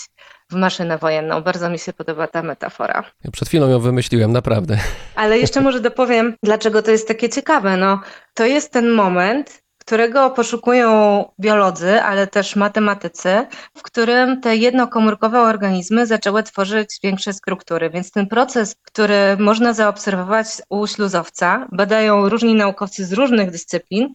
w 0.50 0.54
maszynę 0.54 0.98
wojenną. 0.98 1.42
Bardzo 1.42 1.70
mi 1.70 1.78
się 1.78 1.92
podoba 1.92 2.26
ta 2.26 2.42
metafora. 2.42 3.04
Ja 3.24 3.30
przed 3.30 3.48
chwilą 3.48 3.68
ją 3.68 3.80
wymyśliłem, 3.80 4.32
naprawdę. 4.32 4.78
Ale 5.14 5.38
jeszcze 5.38 5.60
może 5.60 5.80
dopowiem, 5.80 6.36
dlaczego 6.42 6.82
to 6.82 6.90
jest 6.90 7.08
takie 7.08 7.28
ciekawe. 7.28 7.76
No, 7.76 8.00
to 8.34 8.46
jest 8.46 8.72
ten 8.72 8.90
moment, 8.90 9.61
którego 9.84 10.30
poszukują 10.30 11.24
biolodzy, 11.40 12.02
ale 12.02 12.26
też 12.26 12.56
matematycy, 12.56 13.46
w 13.74 13.82
którym 13.82 14.40
te 14.40 14.56
jednokomórkowe 14.56 15.40
organizmy 15.40 16.06
zaczęły 16.06 16.42
tworzyć 16.42 16.98
większe 17.02 17.32
struktury. 17.32 17.90
Więc 17.90 18.10
ten 18.10 18.26
proces, 18.26 18.76
który 18.82 19.36
można 19.38 19.72
zaobserwować 19.72 20.46
u 20.68 20.86
śluzowca, 20.86 21.68
badają 21.72 22.28
różni 22.28 22.54
naukowcy 22.54 23.04
z 23.06 23.12
różnych 23.12 23.50
dyscyplin, 23.50 24.14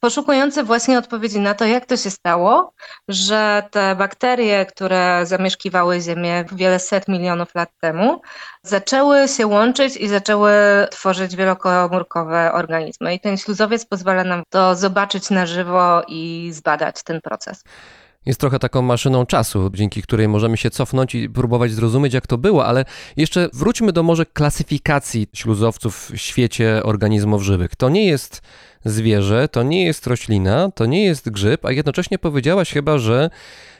poszukujący 0.00 0.64
właśnie 0.64 0.98
odpowiedzi 0.98 1.40
na 1.40 1.54
to, 1.54 1.64
jak 1.64 1.86
to 1.86 1.96
się 1.96 2.10
stało, 2.10 2.72
że 3.08 3.62
te 3.70 3.96
bakterie, 3.96 4.66
które 4.66 5.20
zamieszkiwały 5.26 6.00
Ziemię 6.00 6.44
wiele 6.52 6.78
set 6.78 7.08
milionów 7.08 7.54
lat 7.54 7.70
temu, 7.80 8.20
zaczęły 8.62 9.28
się 9.28 9.46
łączyć 9.46 9.96
i 9.96 10.08
zaczęły 10.08 10.52
tworzyć 10.90 11.36
wielokomórkowe 11.36 12.52
organizmy. 12.52 13.14
I 13.14 13.20
ten 13.20 13.36
śluzowiec 13.36 13.84
pozwala 13.84 14.24
nam 14.24 14.42
to 14.50 14.74
zobaczyć 14.74 15.30
na 15.30 15.46
żywo 15.46 16.02
i 16.08 16.50
zbadać 16.52 17.02
ten 17.02 17.20
proces. 17.20 17.64
Jest 18.26 18.40
trochę 18.40 18.58
taką 18.58 18.82
maszyną 18.82 19.26
czasu, 19.26 19.70
dzięki 19.74 20.02
której 20.02 20.28
możemy 20.28 20.56
się 20.56 20.70
cofnąć 20.70 21.14
i 21.14 21.30
próbować 21.30 21.72
zrozumieć, 21.72 22.14
jak 22.14 22.26
to 22.26 22.38
było, 22.38 22.66
ale 22.66 22.84
jeszcze 23.16 23.48
wróćmy 23.52 23.92
do 23.92 24.02
może 24.02 24.26
klasyfikacji 24.26 25.26
śluzowców 25.34 26.10
w 26.10 26.16
świecie 26.16 26.82
organizmów 26.82 27.42
żywych. 27.42 27.76
To 27.76 27.88
nie 27.88 28.06
jest 28.06 28.42
zwierzę, 28.84 29.48
to 29.48 29.62
nie 29.62 29.84
jest 29.84 30.06
roślina, 30.06 30.70
to 30.74 30.86
nie 30.86 31.04
jest 31.04 31.30
grzyb, 31.30 31.64
a 31.64 31.72
jednocześnie 31.72 32.18
powiedziałaś 32.18 32.72
chyba, 32.72 32.98
że 32.98 33.30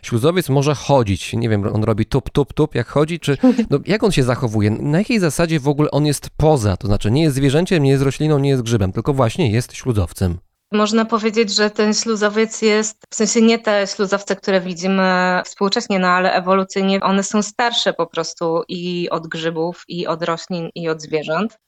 śluzowiec 0.02 0.48
może 0.48 0.74
chodzić. 0.74 1.32
Nie 1.32 1.48
wiem, 1.48 1.66
on 1.74 1.84
robi 1.84 2.06
tup, 2.06 2.30
tup, 2.30 2.52
tup, 2.52 2.74
jak 2.74 2.88
chodzi, 2.88 3.20
czy 3.20 3.38
no, 3.70 3.78
jak 3.86 4.04
on 4.04 4.12
się 4.12 4.22
zachowuje? 4.22 4.70
Na 4.70 4.98
jakiej 4.98 5.18
zasadzie 5.18 5.60
w 5.60 5.68
ogóle 5.68 5.90
on 5.90 6.06
jest 6.06 6.30
poza? 6.36 6.76
To 6.76 6.86
znaczy 6.86 7.10
nie 7.10 7.22
jest 7.22 7.36
zwierzęciem, 7.36 7.82
nie 7.82 7.90
jest 7.90 8.04
rośliną, 8.04 8.38
nie 8.38 8.50
jest 8.50 8.62
grzybem, 8.62 8.92
tylko 8.92 9.14
właśnie 9.14 9.50
jest 9.50 9.74
śluzowcem. 9.74 10.38
Można 10.72 11.04
powiedzieć, 11.04 11.54
że 11.54 11.70
ten 11.70 11.94
śluzowiec 11.94 12.62
jest, 12.62 13.02
w 13.10 13.14
sensie 13.14 13.42
nie 13.42 13.58
te 13.58 13.86
śluzowce, 13.86 14.36
które 14.36 14.60
widzimy 14.60 15.42
współcześnie, 15.44 15.98
no 15.98 16.08
ale 16.08 16.32
ewolucyjnie 16.32 17.00
one 17.00 17.22
są 17.22 17.42
starsze 17.42 17.92
po 17.92 18.06
prostu 18.06 18.62
i 18.68 19.10
od 19.10 19.28
grzybów, 19.28 19.84
i 19.88 20.06
od 20.06 20.22
roślin, 20.22 20.70
i 20.74 20.88
od 20.88 21.02
zwierząt. 21.02 21.58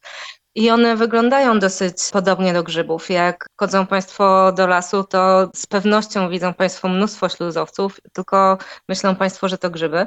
I 0.54 0.70
one 0.70 0.96
wyglądają 0.96 1.58
dosyć 1.58 1.96
podobnie 2.12 2.52
do 2.52 2.62
grzybów. 2.62 3.10
Jak 3.10 3.46
chodzą 3.56 3.86
Państwo 3.86 4.52
do 4.52 4.66
lasu, 4.66 5.04
to 5.04 5.50
z 5.54 5.66
pewnością 5.66 6.28
widzą 6.30 6.54
Państwo 6.54 6.88
mnóstwo 6.88 7.28
śluzowców, 7.28 8.00
tylko 8.12 8.58
myślą 8.88 9.16
Państwo, 9.16 9.48
że 9.48 9.58
to 9.58 9.70
grzyby. 9.70 10.06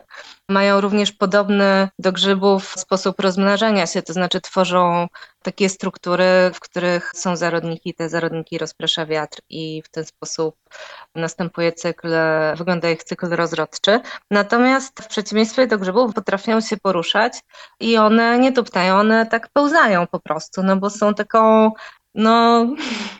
Mają 0.49 0.82
również 0.82 1.12
podobny 1.12 1.89
do 1.99 2.12
grzybów 2.12 2.73
sposób 2.77 3.19
rozmnażania 3.19 3.88
się, 3.88 4.01
to 4.01 4.13
znaczy 4.13 4.41
tworzą 4.41 5.08
takie 5.43 5.69
struktury, 5.69 6.51
w 6.53 6.60
których 6.60 7.12
są 7.15 7.36
zarodniki, 7.36 7.93
te 7.93 8.10
zarodniki 8.10 8.58
rozprasza 8.58 9.06
wiatr 9.06 9.39
i 9.49 9.82
w 9.86 9.89
ten 9.89 10.06
sposób 10.06 10.56
następuje 11.15 11.71
cykl, 11.71 12.08
wygląda 12.56 12.89
ich 12.89 13.03
cykl 13.03 13.29
rozrodczy. 13.29 13.99
Natomiast 14.32 15.01
w 15.03 15.08
przeciwieństwie 15.08 15.67
do 15.67 15.77
grzybów 15.77 16.13
potrafią 16.13 16.62
się 16.62 16.77
poruszać 16.77 17.34
i 17.79 17.97
one 17.97 18.39
nie 18.39 18.51
tuptają, 18.51 18.95
one 18.95 19.25
tak 19.25 19.49
pełzają 19.49 20.08
po 20.08 20.19
prostu, 20.19 20.63
no 20.63 20.77
bo 20.77 20.89
są 20.89 21.13
taką, 21.13 21.71
no 22.15 22.65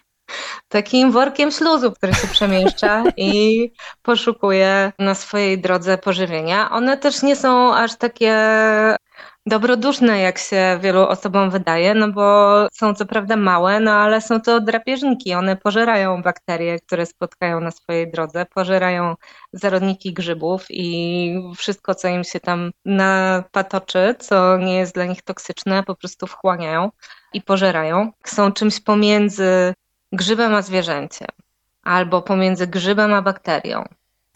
takim 0.68 1.12
workiem 1.12 1.52
śluzu, 1.52 1.92
który 1.92 2.14
się 2.14 2.28
przemieszcza 2.28 3.04
i 3.18 3.72
poszukuje 4.02 4.92
na 5.00 5.16
swojej 5.16 5.60
drodze 5.60 5.98
pożywienia. 5.98 6.72
One 6.72 6.98
też 6.98 7.24
nie 7.24 7.36
są 7.36 7.76
aż 7.76 7.96
takie 7.96 8.36
dobroduszne, 9.46 10.20
jak 10.20 10.38
się 10.38 10.80
wielu 10.82 11.02
osobom 11.02 11.50
wydaje, 11.50 11.94
no 11.96 12.12
bo 12.12 12.68
są 12.74 12.94
co 12.94 13.06
prawda 13.06 13.36
małe, 13.36 13.80
no 13.80 13.92
ale 13.92 14.22
są 14.22 14.42
to 14.42 14.60
drapieżniki. 14.62 15.34
One 15.34 15.58
pożerają 15.58 16.22
bakterie, 16.22 16.80
które 16.80 17.06
spotkają 17.06 17.60
na 17.60 17.72
swojej 17.72 18.12
drodze, 18.12 18.46
pożerają 18.46 19.16
zarodniki 19.54 20.14
grzybów 20.14 20.66
i 20.70 21.36
wszystko, 21.58 21.96
co 21.96 22.08
im 22.08 22.24
się 22.24 22.40
tam 22.40 22.72
napatoczy, 22.86 24.16
co 24.20 24.58
nie 24.58 24.76
jest 24.78 24.94
dla 24.96 25.06
nich 25.06 25.22
toksyczne, 25.22 25.84
po 25.84 25.96
prostu 25.96 26.28
wchłaniają 26.28 26.92
i 27.34 27.42
pożerają. 27.42 28.12
Są 28.26 28.52
czymś 28.52 28.80
pomiędzy 28.80 29.74
grzybem 30.12 30.56
a 30.56 30.62
zwierzęciem 30.62 31.28
albo 31.84 32.22
pomiędzy 32.22 32.68
grzybem 32.68 33.14
a 33.14 33.22
bakterią. 33.22 33.84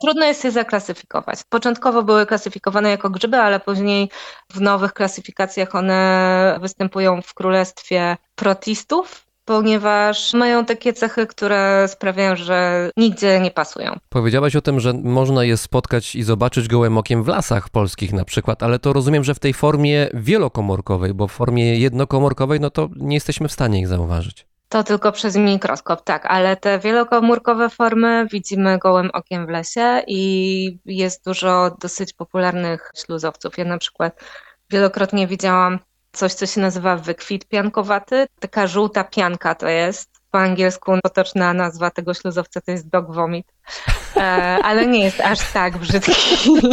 Trudno 0.01 0.25
jest 0.25 0.43
je 0.43 0.51
zaklasyfikować. 0.51 1.39
Początkowo 1.49 2.03
były 2.03 2.25
klasyfikowane 2.25 2.89
jako 2.89 3.09
grzyby, 3.09 3.37
ale 3.37 3.59
później 3.59 4.09
w 4.49 4.61
nowych 4.61 4.93
klasyfikacjach 4.93 5.75
one 5.75 6.57
występują 6.61 7.21
w 7.21 7.33
królestwie 7.33 8.17
protistów, 8.35 9.27
ponieważ 9.45 10.33
mają 10.33 10.65
takie 10.65 10.93
cechy, 10.93 11.27
które 11.27 11.87
sprawiają, 11.87 12.35
że 12.35 12.89
nigdzie 12.97 13.39
nie 13.39 13.51
pasują. 13.51 13.99
Powiedziałaś 14.09 14.55
o 14.55 14.61
tym, 14.61 14.79
że 14.79 14.93
można 14.93 15.43
je 15.43 15.57
spotkać 15.57 16.15
i 16.15 16.23
zobaczyć 16.23 16.67
gołym 16.67 16.97
okiem 16.97 17.23
w 17.23 17.27
lasach 17.27 17.69
polskich 17.69 18.13
na 18.13 18.25
przykład, 18.25 18.63
ale 18.63 18.79
to 18.79 18.93
rozumiem, 18.93 19.23
że 19.23 19.35
w 19.35 19.39
tej 19.39 19.53
formie 19.53 20.09
wielokomórkowej, 20.13 21.13
bo 21.13 21.27
w 21.27 21.31
formie 21.31 21.79
jednokomórkowej, 21.79 22.59
no 22.59 22.69
to 22.69 22.89
nie 22.95 23.15
jesteśmy 23.15 23.47
w 23.47 23.51
stanie 23.51 23.79
ich 23.79 23.87
zauważyć. 23.87 24.47
To 24.69 24.83
tylko 24.83 25.11
przez 25.11 25.35
mikroskop, 25.35 26.03
tak, 26.03 26.25
ale 26.25 26.55
te 26.57 26.79
wielokomórkowe 26.79 27.69
formy 27.69 28.27
widzimy 28.31 28.77
gołym 28.77 29.09
okiem 29.13 29.45
w 29.45 29.49
lesie 29.49 30.01
i 30.07 30.79
jest 30.85 31.25
dużo 31.25 31.77
dosyć 31.81 32.13
popularnych 32.13 32.91
śluzowców. 33.05 33.57
Ja 33.57 33.65
na 33.65 33.77
przykład 33.77 34.19
wielokrotnie 34.69 35.27
widziałam 35.27 35.79
coś, 36.11 36.33
co 36.33 36.45
się 36.45 36.61
nazywa 36.61 36.95
wykwit 36.95 37.47
piankowaty. 37.47 38.27
Taka 38.39 38.67
żółta 38.67 39.03
pianka 39.03 39.55
to 39.55 39.67
jest. 39.67 40.09
Po 40.31 40.39
angielsku 40.39 40.91
potoczna 41.03 41.53
nazwa 41.53 41.91
tego 41.91 42.13
śluzowca 42.13 42.61
to 42.61 42.71
jest 42.71 42.89
dog 42.89 43.13
vomit, 43.13 43.47
e, 44.15 44.21
ale 44.63 44.87
nie 44.87 45.03
jest 45.03 45.21
aż 45.21 45.51
tak 45.53 45.77
brzydki. 45.77 46.13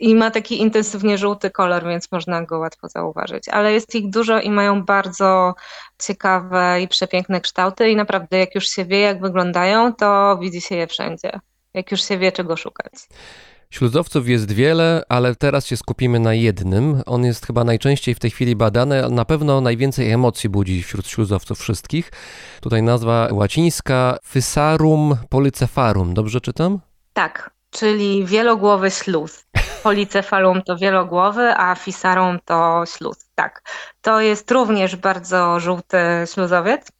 I 0.00 0.14
ma 0.14 0.30
taki 0.30 0.60
intensywnie 0.60 1.18
żółty 1.18 1.50
kolor, 1.50 1.84
więc 1.84 2.12
można 2.12 2.42
go 2.42 2.58
łatwo 2.58 2.88
zauważyć. 2.88 3.48
Ale 3.48 3.72
jest 3.72 3.94
ich 3.94 4.10
dużo 4.10 4.40
i 4.40 4.50
mają 4.50 4.84
bardzo 4.84 5.54
ciekawe 5.98 6.82
i 6.82 6.88
przepiękne 6.88 7.40
kształty 7.40 7.90
i 7.90 7.96
naprawdę 7.96 8.38
jak 8.38 8.54
już 8.54 8.68
się 8.68 8.84
wie 8.84 9.00
jak 9.00 9.20
wyglądają, 9.20 9.94
to 9.94 10.38
widzi 10.40 10.60
się 10.60 10.74
je 10.74 10.86
wszędzie. 10.86 11.40
Jak 11.74 11.90
już 11.90 12.02
się 12.02 12.18
wie 12.18 12.32
czego 12.32 12.56
szukać. 12.56 12.92
Śluzowców 13.70 14.28
jest 14.28 14.52
wiele, 14.52 15.02
ale 15.08 15.34
teraz 15.34 15.66
się 15.66 15.76
skupimy 15.76 16.20
na 16.20 16.34
jednym. 16.34 17.02
On 17.06 17.24
jest 17.24 17.46
chyba 17.46 17.64
najczęściej 17.64 18.14
w 18.14 18.18
tej 18.18 18.30
chwili 18.30 18.56
badany, 18.56 19.10
na 19.10 19.24
pewno 19.24 19.60
najwięcej 19.60 20.10
emocji 20.10 20.48
budzi 20.48 20.82
wśród 20.82 21.08
śluzowców 21.08 21.58
wszystkich. 21.58 22.12
Tutaj 22.60 22.82
nazwa 22.82 23.28
łacińska 23.32 24.18
Fysarum 24.24 25.16
polycefarum. 25.28 26.14
Dobrze 26.14 26.40
czytam? 26.40 26.78
Tak, 27.12 27.50
czyli 27.70 28.26
wielogłowy 28.26 28.90
śluz. 28.90 29.44
Policefalum 29.82 30.62
to 30.62 30.76
wielogłowy, 30.76 31.54
a 31.56 31.74
fisarum 31.74 32.38
to 32.44 32.84
śluz. 32.86 33.30
Tak, 33.34 33.62
to 34.00 34.20
jest 34.20 34.50
również 34.50 34.96
bardzo 34.96 35.60
żółty 35.60 35.98
śluzowiec. 36.34 36.92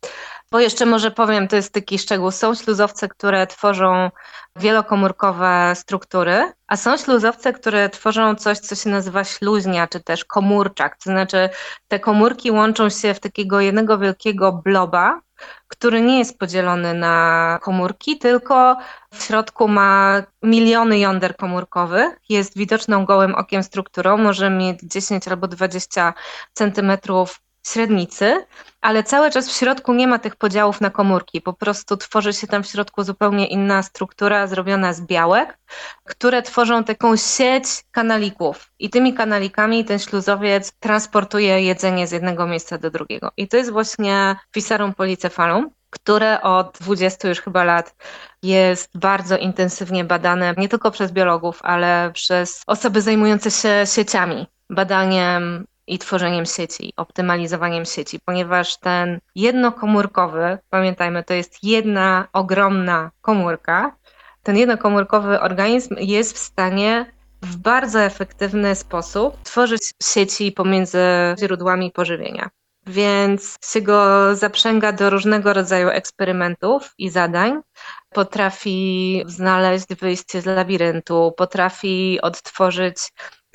Bo 0.51 0.61
jeszcze 0.61 0.87
może 0.87 1.11
powiem, 1.11 1.49
to 1.49 1.57
jest 1.57 1.73
taki 1.73 1.99
szczegół. 1.99 2.31
Są 2.31 2.55
śluzowce, 2.55 3.09
które 3.09 3.47
tworzą 3.47 4.11
wielokomórkowe 4.57 5.73
struktury, 5.75 6.53
a 6.67 6.77
są 6.77 6.97
śluzowce, 6.97 7.53
które 7.53 7.89
tworzą 7.89 8.35
coś, 8.35 8.59
co 8.59 8.75
się 8.75 8.91
nazywa 8.91 9.25
śluźnia, 9.25 9.87
czy 9.87 10.01
też 10.01 10.25
komórczak. 10.25 10.97
To 10.97 11.11
znaczy, 11.11 11.49
te 11.89 12.01
komórki 12.01 12.51
łączą 12.51 12.89
się 12.91 13.15
w 13.15 13.21
takiego 13.21 13.61
jednego 13.61 13.99
wielkiego 13.99 14.53
bloba, 14.53 15.21
który 15.69 16.01
nie 16.03 16.19
jest 16.19 16.39
podzielony 16.39 16.95
na 16.95 17.59
komórki, 17.63 18.19
tylko 18.19 18.77
w 19.13 19.23
środku 19.23 19.69
ma 19.69 20.23
miliony 20.43 20.99
jąder 20.99 21.37
komórkowych, 21.37 22.19
jest 22.29 22.59
widoczną 22.59 23.05
gołym 23.05 23.35
okiem 23.35 23.63
strukturą, 23.63 24.17
może 24.17 24.51
mieć 24.51 24.81
10 24.83 25.29
albo 25.29 25.49
20 25.49 26.15
centymetrów 26.53 27.41
średnicy, 27.73 28.47
ale 28.81 29.03
cały 29.03 29.31
czas 29.31 29.49
w 29.49 29.57
środku 29.57 29.95
nie 29.95 30.07
ma 30.07 30.19
tych 30.19 30.37
podziałów 30.37 30.81
na 30.81 30.91
komórki. 30.91 31.41
Po 31.41 31.53
prostu 31.53 31.97
tworzy 31.97 32.33
się 32.33 32.47
tam 32.47 32.63
w 32.63 32.67
środku 32.67 33.03
zupełnie 33.03 33.47
inna 33.47 33.83
struktura 33.83 34.47
zrobiona 34.47 34.93
z 34.93 35.01
białek, 35.01 35.59
które 36.05 36.43
tworzą 36.43 36.85
taką 36.85 37.17
sieć 37.17 37.65
kanalików. 37.91 38.71
I 38.79 38.91
tymi 38.91 39.15
kanalikami 39.15 39.85
ten 39.85 39.99
śluzowiec 39.99 40.73
transportuje 40.73 41.63
jedzenie 41.63 42.07
z 42.07 42.13
jednego 42.13 42.47
miejsca 42.47 42.79
do 42.79 42.91
drugiego. 42.91 43.31
I 43.37 43.49
to 43.49 43.57
jest 43.57 43.71
właśnie 43.71 44.37
Fisarum 44.55 44.95
polycephalum, 44.95 45.71
które 45.91 46.41
od 46.43 46.79
20 46.81 47.29
już 47.29 47.41
chyba 47.41 47.65
lat 47.65 47.95
jest 48.43 48.99
bardzo 48.99 49.37
intensywnie 49.37 50.05
badane 50.05 50.55
nie 50.57 50.69
tylko 50.69 50.91
przez 50.91 51.13
biologów, 51.13 51.61
ale 51.63 52.11
przez 52.15 52.63
osoby 52.67 53.03
zajmujące 53.03 53.51
się 53.51 53.85
sieciami, 53.87 54.47
badaniem 54.71 55.67
i 55.89 55.99
tworzeniem 55.99 56.47
sieci, 56.47 56.93
optymalizowaniem 56.97 57.85
sieci, 57.85 58.21
ponieważ 58.25 58.77
ten 58.77 59.21
jednokomórkowy, 59.35 60.59
pamiętajmy, 60.71 61.25
to 61.25 61.35
jest 61.35 61.65
jedna 61.65 62.29
ogromna 62.33 63.11
komórka, 63.21 63.97
ten 64.43 64.57
jednokomórkowy 64.57 65.41
organizm 65.41 65.97
jest 65.99 66.35
w 66.35 66.39
stanie 66.39 67.13
w 67.43 67.57
bardzo 67.57 68.01
efektywny 68.01 68.75
sposób 68.75 69.43
tworzyć 69.43 69.93
sieci 70.03 70.53
pomiędzy 70.53 70.99
źródłami 71.39 71.91
pożywienia. 71.91 72.51
Więc 72.87 73.59
się 73.73 73.81
go 73.81 74.35
zaprzęga 74.37 74.93
do 74.93 75.11
różnego 75.11 75.53
rodzaju 75.53 75.89
eksperymentów 75.89 76.95
i 76.99 77.11
zadań. 77.11 77.61
Potrafi 78.09 79.23
znaleźć 79.27 79.87
wyjście 80.01 80.41
z 80.41 80.47
labiryntu, 80.47 81.33
potrafi 81.37 82.19
odtworzyć 82.23 82.97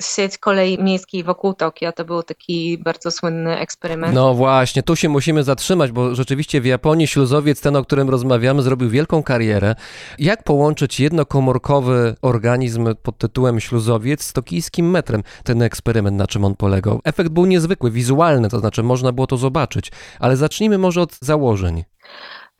sieć 0.06 0.38
kolei 0.38 0.82
miejskiej 0.82 1.24
wokół 1.24 1.54
Tokio. 1.54 1.92
To 1.92 2.04
był 2.04 2.22
taki 2.22 2.78
bardzo 2.78 3.10
słynny 3.10 3.58
eksperyment. 3.58 4.14
No 4.14 4.34
właśnie, 4.34 4.82
tu 4.82 4.96
się 4.96 5.08
musimy 5.08 5.44
zatrzymać, 5.44 5.92
bo 5.92 6.14
rzeczywiście 6.14 6.60
w 6.60 6.66
Japonii 6.66 7.06
śluzowiec, 7.06 7.60
ten 7.60 7.76
o 7.76 7.84
którym 7.84 8.10
rozmawiamy, 8.10 8.62
zrobił 8.62 8.90
wielką 8.90 9.22
karierę. 9.22 9.74
Jak 10.18 10.44
połączyć 10.44 11.00
jednokomórkowy 11.00 12.14
organizm 12.22 12.94
pod 13.02 13.18
tytułem 13.18 13.60
śluzowiec 13.60 14.22
z 14.24 14.32
tokijskim 14.32 14.90
metrem? 14.90 15.22
Ten 15.44 15.62
eksperyment, 15.62 16.16
na 16.16 16.26
czym 16.26 16.44
on 16.44 16.54
polegał? 16.54 17.00
Efekt 17.04 17.30
był 17.30 17.46
niezwykły, 17.46 17.90
wizualny, 17.90 18.48
to 18.48 18.58
znaczy 18.58 18.82
można 18.82 19.12
było 19.12 19.26
to 19.26 19.36
zobaczyć, 19.36 19.92
ale 20.18 20.36
zacznijmy 20.36 20.78
może 20.78 21.02
od 21.02 21.18
założeń. 21.20 21.84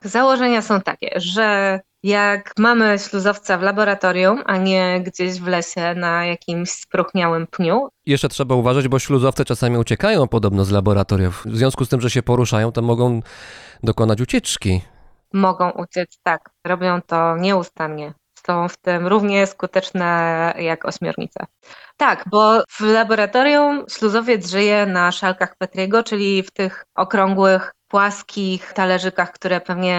Założenia 0.05 0.63
są 0.63 0.81
takie, 0.81 1.11
że 1.17 1.81
jak 2.03 2.53
mamy 2.59 2.99
śluzowca 2.99 3.59
w 3.59 3.63
laboratorium, 3.63 4.43
a 4.47 4.57
nie 4.57 5.01
gdzieś 5.01 5.41
w 5.41 5.47
lesie 5.47 5.95
na 5.95 6.27
jakimś 6.27 6.71
spróchniałym 6.71 7.47
pniu. 7.47 7.89
Jeszcze 8.07 8.29
trzeba 8.29 8.55
uważać, 8.55 8.89
bo 8.89 8.99
śluzowce 8.99 9.45
czasami 9.45 9.79
uciekają 9.79 10.29
podobno 10.29 10.65
z 10.65 10.71
laboratoriów. 10.71 11.43
W 11.47 11.57
związku 11.57 11.85
z 11.85 11.89
tym, 11.89 12.01
że 12.01 12.11
się 12.11 12.23
poruszają, 12.23 12.73
to 12.73 12.83
mogą 12.83 13.21
dokonać 13.83 14.21
ucieczki. 14.21 14.81
Mogą 15.33 15.71
uciec, 15.71 16.19
tak. 16.23 16.51
Robią 16.67 17.03
to 17.03 17.37
nieustannie. 17.37 18.15
Są 18.47 18.69
w 18.69 18.77
tym 18.77 19.07
równie 19.07 19.47
skuteczne 19.47 20.55
jak 20.59 20.85
ośmiornice. 20.85 21.47
Tak, 21.97 22.25
bo 22.31 22.63
w 22.71 22.81
laboratorium 22.81 23.85
śluzowiec 23.91 24.51
żyje 24.51 24.87
na 24.87 25.13
szalkach 25.13 25.57
Petriego, 25.59 26.03
czyli 26.03 26.43
w 26.43 26.51
tych 26.51 26.85
okrągłych 26.95 27.73
płaskich 27.89 28.73
talerzykach, 28.73 29.33
które 29.33 29.61
pewnie 29.61 29.99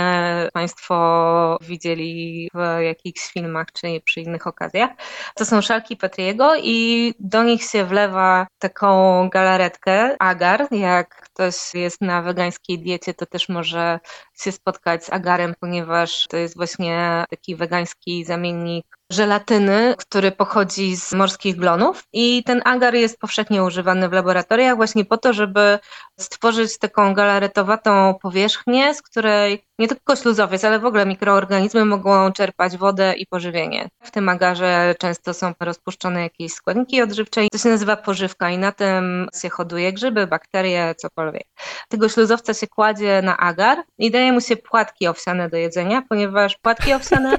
Państwo 0.54 1.58
widzieli 1.62 2.50
w 2.54 2.82
jakichś 2.82 3.32
filmach 3.32 3.68
czy 3.74 4.02
przy 4.06 4.22
innych 4.22 4.48
okazjach. 4.48 4.90
To 5.36 5.46
są 5.46 5.62
szalki 5.62 5.98
Petriego 5.98 6.56
i 6.56 7.14
do 7.20 7.44
nich 7.44 7.64
się 7.64 7.86
wlewa 7.86 8.48
taką 8.60 9.30
galaretkę, 9.30 10.16
agar. 10.20 10.68
Jak 10.72 11.16
ktoś 11.16 11.56
jest 11.74 12.02
na 12.02 12.22
wegańskiej 12.22 12.80
diecie, 12.80 13.14
to 13.14 13.26
też 13.26 13.50
może 13.50 14.00
się 14.42 14.52
spotkać 14.52 15.06
z 15.06 15.14
agarem, 15.14 15.54
ponieważ 15.60 16.28
to 16.30 16.38
jest 16.38 16.56
właśnie 16.56 17.26
taki 17.30 17.56
wegański 17.56 18.26
zamiennik 18.26 18.86
żelatyny, 19.10 19.96
który 19.98 20.32
pochodzi 20.32 20.96
z 20.96 21.14
morskich 21.14 21.56
glonów 21.56 22.04
i 22.14 22.44
ten 22.44 22.62
agar 22.66 22.96
jest 22.96 23.20
powszechnie 23.20 23.64
używany 23.64 24.10
w 24.10 24.14
laboratoriach 24.14 24.76
właśnie 24.76 25.06
po 25.06 25.18
to, 25.18 25.34
żeby 25.34 25.80
stworzyć 26.20 26.78
taką 26.78 27.14
galaretowatą 27.14 28.16
powierzchnię, 28.22 28.94
z 28.94 29.02
której 29.02 29.64
nie 29.80 29.88
tylko 29.88 30.16
śluzowiec, 30.16 30.64
ale 30.64 30.80
w 30.80 30.86
ogóle 30.86 31.06
mikroorganizmy 31.06 31.86
mogą 31.86 32.32
czerpać 32.32 32.78
wodę 32.78 33.14
i 33.18 33.26
pożywienie. 33.26 33.90
W 34.04 34.12
tym 34.12 34.30
agarze 34.30 34.96
często 35.00 35.34
są 35.34 35.54
rozpuszczone 35.60 36.22
jakieś 36.22 36.52
składniki 36.52 37.02
odżywcze 37.02 37.46
i 37.46 37.50
to 37.50 37.58
się 37.58 37.70
nazywa 37.70 37.96
pożywka 37.96 38.50
i 38.50 38.58
na 38.58 38.72
tym 38.72 39.28
się 39.42 39.50
hoduje 39.50 39.94
grzyby, 39.94 40.28
bakterie, 40.28 40.96
cokolwiek. 40.98 41.44
Tego 41.90 42.10
śluzowca 42.10 42.54
się 42.54 42.68
kładzie 42.68 43.22
na 43.22 43.38
agar 43.38 43.78
i 43.98 44.12
daje 44.12 44.32
mu 44.34 44.42
się 44.42 44.58
płatki 44.58 45.08
owsiane 45.08 45.50
do 45.50 45.58
jedzenia, 45.58 46.02
ponieważ 46.10 46.58
płatki 46.58 46.94
owsiane 46.94 47.38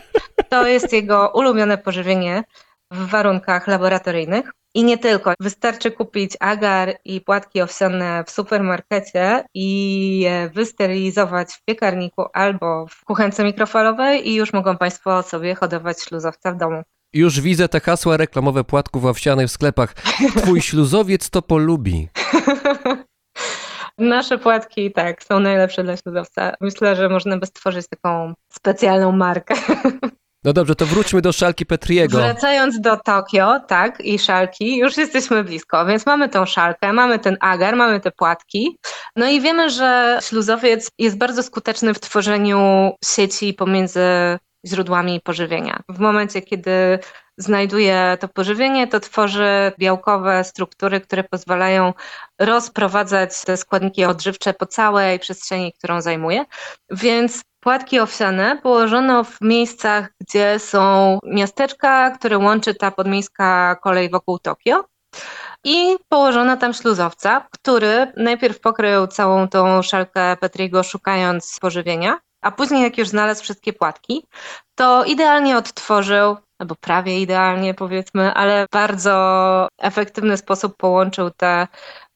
to 0.49 0.67
jest 0.67 0.93
jego 0.93 1.33
ulubione 1.35 1.79
pożywienie 1.79 2.45
w 2.91 3.07
warunkach 3.07 3.67
laboratoryjnych. 3.67 4.53
I 4.77 4.85
nie 4.85 4.99
tylko. 4.99 5.35
Wystarczy 5.41 5.91
kupić 5.91 6.37
agar 6.41 6.95
i 7.05 7.21
płatki 7.21 7.63
owsiane 7.63 8.25
w 8.27 8.31
supermarkecie 8.31 9.45
i 9.55 10.19
je 10.19 10.51
wysterylizować 10.55 11.53
w 11.53 11.65
piekarniku 11.65 12.25
albo 12.33 12.87
w 12.87 13.05
kuchence 13.05 13.45
mikrofalowej 13.45 14.29
i 14.29 14.35
już 14.35 14.53
mogą 14.53 14.77
Państwo 14.77 15.23
sobie 15.23 15.55
hodować 15.55 16.03
śluzowca 16.03 16.53
w 16.53 16.57
domu. 16.57 16.83
Już 17.13 17.41
widzę 17.41 17.69
te 17.69 17.81
hasła 17.81 18.17
reklamowe 18.17 18.65
płatków 18.65 19.05
owsianych 19.05 19.49
w 19.49 19.53
sklepach. 19.53 19.95
Twój 20.37 20.63
śluzowiec 20.69 21.31
to 21.31 21.43
polubi. 21.43 22.09
Nasze 23.99 24.39
płatki, 24.39 24.93
tak, 24.93 25.23
są 25.23 25.41
najlepsze 25.41 25.85
dla 25.85 25.97
śluzowca. 25.97 26.53
Myślę, 26.61 26.97
że 26.97 27.09
można 27.09 27.39
by 27.39 27.47
stworzyć 27.47 27.87
taką 27.89 28.35
specjalną 28.53 29.13
markę. 29.13 29.55
No 30.47 30.53
dobrze, 30.53 30.75
to 30.75 30.87
wróćmy 30.87 31.23
do 31.23 31.33
szalki 31.33 31.67
Petriego. 31.67 32.19
Wracając 32.19 32.81
do 32.81 32.97
Tokio, 32.97 33.61
tak, 33.69 34.01
i 34.01 34.19
szalki, 34.19 34.77
już 34.77 34.97
jesteśmy 34.97 35.45
blisko, 35.45 35.87
więc 35.87 36.07
mamy 36.07 36.29
tą 36.29 36.47
szalkę, 36.47 36.93
mamy 36.93 37.19
ten 37.19 37.37
agar, 37.41 37.77
mamy 37.77 38.01
te 38.01 38.11
płatki. 38.11 38.79
No 39.17 39.29
i 39.29 39.41
wiemy, 39.41 39.71
że 39.71 40.19
śluzowiec 40.23 40.91
jest 40.99 41.19
bardzo 41.19 41.43
skuteczny 41.43 41.95
w 41.95 42.01
tworzeniu 42.01 42.91
sieci 43.05 43.55
pomiędzy 43.55 44.01
źródłami 44.67 45.21
pożywienia. 45.21 45.81
W 45.89 45.99
momencie, 45.99 46.43
kiedy 46.43 46.99
znajduje 47.39 48.17
to 48.21 48.29
pożywienie, 48.29 48.87
to 48.87 49.01
tworzy 49.01 49.73
białkowe 49.79 50.45
struktury, 50.45 51.01
które 51.01 51.25
pozwalają 51.25 51.93
rozprowadzać 52.39 53.45
te 53.45 53.57
składniki 53.57 54.05
odżywcze 54.05 54.55
po 54.55 54.67
całej 54.67 55.19
przestrzeni, 55.19 55.73
którą 55.73 56.01
zajmuje. 56.01 56.45
Więc 56.91 57.43
płatki 57.61 58.01
owsiane 58.01 58.59
położono 58.63 59.25
w 59.25 59.41
miejscach, 59.41 60.09
gdzie 60.21 60.59
są 60.59 61.19
miasteczka, 61.25 62.11
które 62.11 62.39
łączy 62.39 62.75
ta 62.75 62.91
podmiejska 62.91 63.77
kolej 63.83 64.11
wokół 64.11 64.39
Tokio. 64.39 64.85
I 65.65 65.97
położono 66.09 66.57
tam 66.57 66.75
śluzowca, 66.75 67.47
który 67.51 68.13
najpierw 68.17 68.61
pokrył 68.61 69.07
całą 69.07 69.49
tą 69.49 69.83
szalkę 69.83 70.37
Petriego 70.37 70.83
szukając 70.83 71.59
pożywienia, 71.61 72.19
a 72.47 72.51
później 72.51 72.83
jak 72.83 72.99
już 72.99 73.09
znalazł 73.09 73.43
wszystkie 73.43 73.73
płatki, 73.73 74.27
to 74.75 75.05
idealnie 75.05 75.57
odtworzył, 75.57 76.37
albo 76.59 76.75
prawie 76.75 77.21
idealnie 77.21 77.75
powiedzmy, 77.75 78.35
ale 78.35 78.67
bardzo 78.73 79.69
efektywny 79.79 80.37
sposób 80.37 80.77
połączył 80.77 81.31
te 81.31 81.67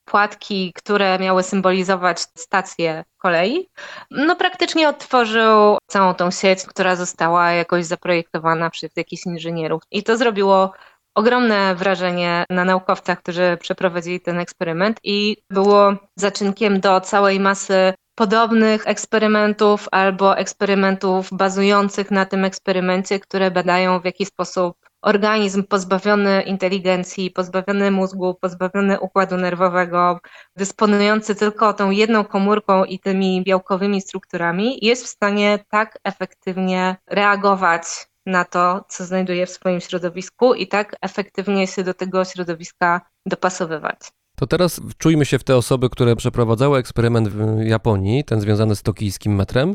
płatki, 0.05 0.73
które 0.77 1.19
miały 1.19 1.43
symbolizować 1.43 2.21
stację 2.21 3.05
kolei, 3.19 3.69
no 4.11 4.37
praktycznie 4.37 4.89
odtworzył 4.89 5.79
całą 5.87 6.15
tą 6.15 6.31
sieć, 6.31 6.67
która 6.67 6.97
została 6.97 7.53
jakoś 7.53 7.85
zaprojektowana 7.85 8.71
przez 8.71 8.91
jakichś 8.97 9.27
inżynierów. 9.27 9.83
I 9.91 10.03
to 10.03 10.17
zrobiło 10.17 10.73
ogromne 11.15 11.75
wrażenie 11.75 12.45
na 12.51 12.65
naukowcach, 12.65 13.19
którzy 13.19 13.59
przeprowadzili 13.61 14.21
ten 14.21 14.39
eksperyment 14.39 15.01
i 15.05 15.37
było 15.51 15.95
zaczynkiem 16.17 16.81
do 16.81 17.01
całej 17.01 17.41
masy 17.41 17.95
podobnych 18.21 18.87
eksperymentów 18.87 19.89
albo 19.93 20.39
eksperymentów 20.39 21.29
bazujących 21.33 22.11
na 22.11 22.27
tym 22.27 22.45
eksperymencie, 22.45 23.21
które 23.21 23.51
badają 23.51 24.01
w 24.01 24.05
jaki 24.05 24.27
sposób 24.27 24.77
organizm 25.03 25.65
pozbawiony 25.65 26.43
inteligencji, 26.43 27.31
pozbawiony 27.31 27.91
mózgu, 27.91 28.35
pozbawiony 28.35 29.01
układu 29.01 29.37
nerwowego, 29.37 30.21
dysponujący 30.57 31.35
tylko 31.35 31.73
tą 31.73 31.91
jedną 31.91 32.25
komórką 32.25 32.85
i 32.85 32.99
tymi 32.99 33.45
białkowymi 33.45 34.01
strukturami, 34.01 34.79
jest 34.83 35.05
w 35.05 35.09
stanie 35.09 35.59
tak 35.71 35.99
efektywnie 36.05 36.97
reagować 37.07 37.85
na 38.27 38.45
to, 38.45 38.85
co 38.89 39.05
znajduje 39.05 39.47
w 39.47 39.51
swoim 39.51 39.81
środowisku 39.81 40.55
i 40.55 40.69
tak 40.69 40.97
efektywnie 41.03 41.67
się 41.67 41.85
do 41.85 41.95
tego 41.95 42.25
środowiska 42.25 43.01
dopasowywać. 43.27 44.20
To 44.41 44.47
teraz 44.47 44.81
wczujmy 44.91 45.25
się 45.25 45.39
w 45.39 45.45
te 45.45 45.57
osoby, 45.57 45.91
które 45.91 46.17
przeprowadzały 46.17 46.79
eksperyment 46.79 47.29
w 47.29 47.63
Japonii, 47.63 48.25
ten 48.25 48.41
związany 48.41 48.77
z 48.77 48.83
tokijskim 48.83 49.35
metrem. 49.35 49.75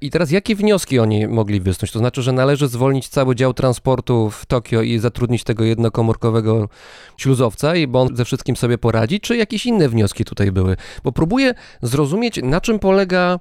I 0.00 0.10
teraz 0.10 0.30
jakie 0.30 0.54
wnioski 0.54 0.98
oni 0.98 1.26
mogli 1.26 1.60
wysnuć? 1.60 1.92
To 1.92 1.98
znaczy, 1.98 2.22
że 2.22 2.32
należy 2.32 2.68
zwolnić 2.68 3.08
cały 3.08 3.36
dział 3.36 3.54
transportu 3.54 4.30
w 4.30 4.46
Tokio 4.46 4.82
i 4.82 4.98
zatrudnić 4.98 5.44
tego 5.44 5.64
jednokomórkowego 5.64 6.68
śluzowca, 7.16 7.76
i 7.76 7.86
bo 7.86 8.00
on 8.00 8.16
ze 8.16 8.24
wszystkim 8.24 8.56
sobie 8.56 8.78
poradzi, 8.78 9.20
czy 9.20 9.36
jakieś 9.36 9.66
inne 9.66 9.88
wnioski 9.88 10.24
tutaj 10.24 10.52
były? 10.52 10.76
Bo 11.04 11.12
próbuję 11.12 11.54
zrozumieć, 11.82 12.40
na 12.42 12.60
czym 12.60 12.78
polega 12.78 13.38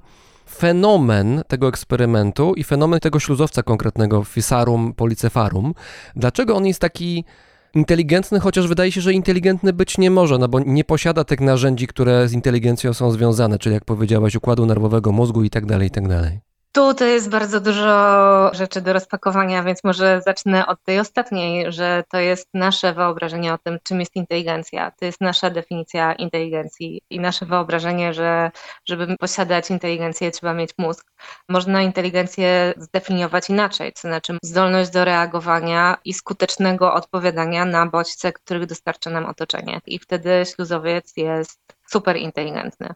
fenomen 0.55 1.43
tego 1.47 1.67
eksperymentu 1.67 2.53
i 2.53 2.63
fenomen 2.63 2.99
tego 2.99 3.19
śluzowca 3.19 3.63
konkretnego, 3.63 4.23
Fisarum 4.23 4.93
polycefarum. 4.93 5.73
Dlaczego 6.15 6.55
on 6.55 6.65
jest 6.65 6.79
taki 6.79 7.25
inteligentny, 7.75 8.39
chociaż 8.39 8.67
wydaje 8.67 8.91
się, 8.91 9.01
że 9.01 9.13
inteligentny 9.13 9.73
być 9.73 9.97
nie 9.97 10.11
może, 10.11 10.37
no 10.37 10.47
bo 10.47 10.59
nie 10.59 10.83
posiada 10.83 11.23
tych 11.23 11.39
narzędzi, 11.39 11.87
które 11.87 12.27
z 12.27 12.33
inteligencją 12.33 12.93
są 12.93 13.11
związane, 13.11 13.59
czyli 13.59 13.73
jak 13.73 13.85
powiedziałaś, 13.85 14.35
układu 14.35 14.65
nerwowego 14.65 15.11
mózgu 15.11 15.43
i 15.43 15.49
tak 15.49 15.65
dalej, 15.65 15.87
i 15.87 15.91
tak 15.91 16.07
dalej. 16.07 16.48
Tu 16.71 16.93
to 16.93 17.05
jest 17.05 17.29
bardzo 17.29 17.59
dużo 17.59 18.53
rzeczy 18.53 18.81
do 18.81 18.93
rozpakowania, 18.93 19.63
więc 19.63 19.83
może 19.83 20.21
zacznę 20.25 20.67
od 20.67 20.83
tej 20.83 20.99
ostatniej, 20.99 21.71
że 21.71 22.03
to 22.11 22.19
jest 22.19 22.49
nasze 22.53 22.93
wyobrażenie 22.93 23.53
o 23.53 23.57
tym, 23.57 23.77
czym 23.83 23.99
jest 23.99 24.15
inteligencja. 24.15 24.91
To 24.91 25.05
jest 25.05 25.21
nasza 25.21 25.49
definicja 25.49 26.13
inteligencji 26.13 27.01
i 27.09 27.19
nasze 27.19 27.45
wyobrażenie, 27.45 28.13
że 28.13 28.51
żeby 28.85 29.17
posiadać 29.17 29.69
inteligencję, 29.69 30.31
trzeba 30.31 30.53
mieć 30.53 30.71
mózg. 30.77 31.11
Można 31.49 31.81
inteligencję 31.81 32.73
zdefiniować 32.77 33.49
inaczej, 33.49 33.93
to 33.93 34.01
znaczy 34.01 34.37
zdolność 34.43 34.89
do 34.89 35.05
reagowania 35.05 35.97
i 36.05 36.13
skutecznego 36.13 36.93
odpowiadania 36.93 37.65
na 37.65 37.85
bodźce, 37.85 38.33
których 38.33 38.65
dostarcza 38.65 39.09
nam 39.09 39.25
otoczenie. 39.25 39.81
I 39.85 39.99
wtedy 39.99 40.43
śluzowiec 40.45 41.13
jest 41.17 41.59
super 41.87 42.17
inteligentny. 42.17 42.93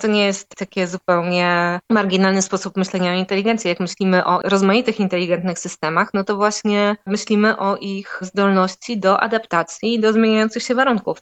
To 0.00 0.06
nie 0.06 0.26
jest 0.26 0.48
takie 0.56 0.86
zupełnie 0.86 1.80
marginalny 1.90 2.42
sposób 2.42 2.76
myślenia 2.76 3.12
o 3.12 3.14
inteligencji. 3.14 3.68
Jak 3.68 3.80
myślimy 3.80 4.24
o 4.24 4.40
rozmaitych 4.44 5.00
inteligentnych 5.00 5.58
systemach, 5.58 6.10
no 6.14 6.24
to 6.24 6.36
właśnie 6.36 6.96
myślimy 7.06 7.58
o 7.58 7.76
ich 7.76 8.18
zdolności 8.20 8.98
do 8.98 9.20
adaptacji 9.20 9.94
i 9.94 10.00
do 10.00 10.12
zmieniających 10.12 10.62
się 10.62 10.74
warunków. 10.74 11.18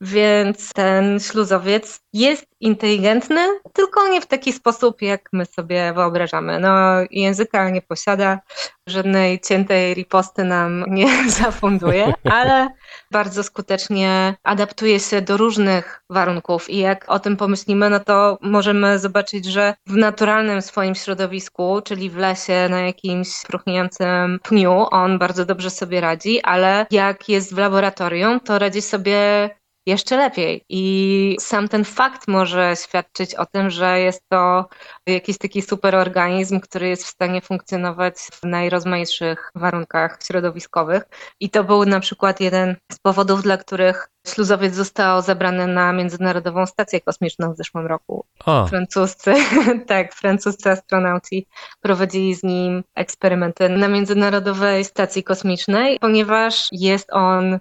Więc 0.00 0.72
ten 0.72 1.20
śluzowiec 1.20 2.00
jest 2.12 2.46
inteligentny, 2.60 3.40
tylko 3.72 4.08
nie 4.08 4.20
w 4.20 4.26
taki 4.26 4.52
sposób, 4.52 5.02
jak 5.02 5.28
my 5.32 5.46
sobie 5.46 5.92
wyobrażamy. 5.92 6.60
No, 6.60 6.70
języka 7.10 7.70
nie 7.70 7.82
posiada, 7.82 8.38
żadnej 8.86 9.40
ciętej 9.40 9.94
riposty 9.94 10.44
nam 10.44 10.84
nie 10.88 11.08
zafunduje, 11.40 12.12
ale 12.24 12.68
bardzo 13.10 13.42
skutecznie 13.42 14.34
adaptuje 14.42 15.00
się 15.00 15.22
do 15.22 15.36
różnych 15.36 16.02
warunków 16.10 16.70
i 16.70 16.78
jak 16.78 17.04
o 17.08 17.18
tym 17.18 17.36
pomyślimy, 17.36 17.90
no 17.90 18.00
to 18.00 18.19
możemy 18.40 18.98
zobaczyć, 18.98 19.44
że 19.44 19.74
w 19.86 19.96
naturalnym 19.96 20.62
swoim 20.62 20.94
środowisku, 20.94 21.80
czyli 21.84 22.10
w 22.10 22.16
lesie 22.16 22.68
na 22.70 22.80
jakimś 22.80 23.28
próchniącym 23.46 24.38
pniu, 24.42 24.86
on 24.90 25.18
bardzo 25.18 25.44
dobrze 25.44 25.70
sobie 25.70 26.00
radzi, 26.00 26.40
ale 26.42 26.86
jak 26.90 27.28
jest 27.28 27.54
w 27.54 27.58
laboratorium, 27.58 28.40
to 28.40 28.58
radzi 28.58 28.82
sobie 28.82 29.50
jeszcze 29.90 30.16
lepiej. 30.16 30.64
I 30.68 31.36
sam 31.40 31.68
ten 31.68 31.84
fakt 31.84 32.28
może 32.28 32.74
świadczyć 32.84 33.34
o 33.34 33.46
tym, 33.46 33.70
że 33.70 34.00
jest 34.00 34.22
to 34.28 34.68
jakiś 35.06 35.38
taki 35.38 35.62
superorganizm, 35.62 36.60
który 36.60 36.88
jest 36.88 37.04
w 37.04 37.10
stanie 37.10 37.40
funkcjonować 37.40 38.14
w 38.16 38.44
najrozmaitszych 38.44 39.50
warunkach 39.54 40.18
środowiskowych. 40.26 41.02
I 41.40 41.50
to 41.50 41.64
był 41.64 41.84
na 41.84 42.00
przykład 42.00 42.40
jeden 42.40 42.76
z 42.92 42.98
powodów, 42.98 43.42
dla 43.42 43.56
których 43.56 44.08
śluzowiec 44.26 44.74
został 44.74 45.22
zabrany 45.22 45.66
na 45.66 45.92
Międzynarodową 45.92 46.66
Stację 46.66 47.00
Kosmiczną 47.00 47.52
w 47.52 47.56
zeszłym 47.56 47.86
roku. 47.86 48.24
A. 48.46 48.66
Francuscy, 48.66 49.34
tak, 49.86 50.14
francuscy 50.14 50.70
astronauci 50.70 51.46
prowadzili 51.80 52.34
z 52.34 52.42
nim 52.42 52.84
eksperymenty 52.94 53.68
na 53.68 53.88
Międzynarodowej 53.88 54.84
Stacji 54.84 55.24
Kosmicznej, 55.24 55.98
ponieważ 55.98 56.68
jest 56.72 57.08
on 57.12 57.58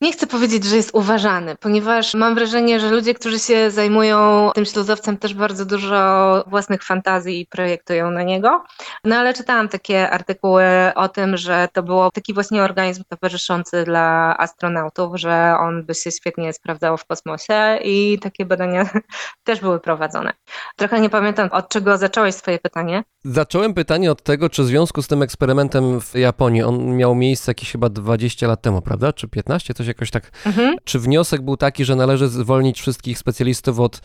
nie 0.00 0.12
chcę 0.12 0.26
powiedzieć, 0.26 0.64
że 0.64 0.76
jest 0.76 0.90
uważany, 0.94 1.56
ponieważ 1.56 2.14
mam 2.14 2.34
wrażenie, 2.34 2.80
że 2.80 2.90
ludzie, 2.90 3.14
którzy 3.14 3.38
się 3.38 3.70
zajmują 3.70 4.50
tym 4.54 4.64
śluzowcem, 4.64 5.16
też 5.16 5.34
bardzo 5.34 5.64
dużo 5.64 6.44
własnych 6.46 6.84
fantazji 6.84 7.46
projektują 7.50 8.10
na 8.10 8.22
niego. 8.22 8.64
No 9.04 9.16
ale 9.16 9.34
czytałam 9.34 9.68
takie 9.68 10.10
artykuły 10.10 10.64
o 10.94 11.08
tym, 11.08 11.36
że 11.36 11.68
to 11.72 11.82
był 11.82 12.10
taki 12.10 12.34
właśnie 12.34 12.62
organizm 12.62 13.02
towarzyszący 13.08 13.84
dla 13.84 14.36
astronautów, 14.38 15.12
że 15.14 15.54
on 15.60 15.84
by 15.84 15.94
się 15.94 16.10
świetnie 16.10 16.52
sprawdzał 16.52 16.96
w 16.96 17.04
kosmosie 17.04 17.78
i 17.84 18.18
takie 18.22 18.44
badania 18.44 18.88
też 19.44 19.60
były 19.60 19.80
prowadzone. 19.80 20.32
Trochę 20.76 21.00
nie 21.00 21.10
pamiętam, 21.10 21.48
od 21.52 21.68
czego 21.68 21.98
zacząłeś 21.98 22.34
swoje 22.34 22.58
pytanie. 22.58 23.02
Zacząłem 23.24 23.74
pytanie 23.74 24.12
od 24.12 24.22
tego, 24.22 24.50
czy 24.50 24.62
w 24.62 24.66
związku 24.66 25.02
z 25.02 25.08
tym 25.08 25.22
eksperymentem 25.22 26.00
w 26.00 26.14
Japonii, 26.14 26.62
on 26.62 26.96
miał 26.96 27.14
miejsce 27.14 27.50
jakieś 27.50 27.72
chyba 27.72 27.88
20 27.88 28.46
lat 28.46 28.62
temu, 28.62 28.82
prawda? 28.82 29.12
Czy 29.12 29.28
15? 29.28 29.74
Coś 29.74 29.89
jakoś 29.90 30.10
tak. 30.10 30.30
Mhm. 30.46 30.76
Czy 30.84 30.98
wniosek 30.98 31.42
był 31.42 31.56
taki, 31.56 31.84
że 31.84 31.96
należy 31.96 32.28
zwolnić 32.28 32.80
wszystkich 32.80 33.18
specjalistów 33.18 33.80
od 33.80 34.00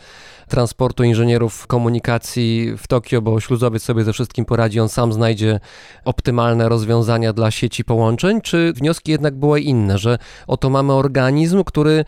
transportu 0.48 1.04
inżynierów 1.04 1.66
komunikacji 1.66 2.72
w 2.78 2.86
Tokio, 2.86 3.22
bo 3.22 3.40
śluzowiec 3.40 3.82
sobie 3.82 4.04
ze 4.04 4.12
wszystkim 4.12 4.44
poradzi, 4.44 4.80
on 4.80 4.88
sam 4.88 5.12
znajdzie 5.12 5.60
optymalne 6.04 6.68
rozwiązania 6.68 7.32
dla 7.32 7.50
sieci 7.50 7.84
połączeń? 7.84 8.40
Czy 8.40 8.72
wnioski 8.72 9.12
jednak 9.12 9.34
były 9.34 9.60
inne, 9.60 9.98
że 9.98 10.18
oto 10.46 10.70
mamy 10.70 10.92
organizm, 10.92 11.64
który 11.64 12.04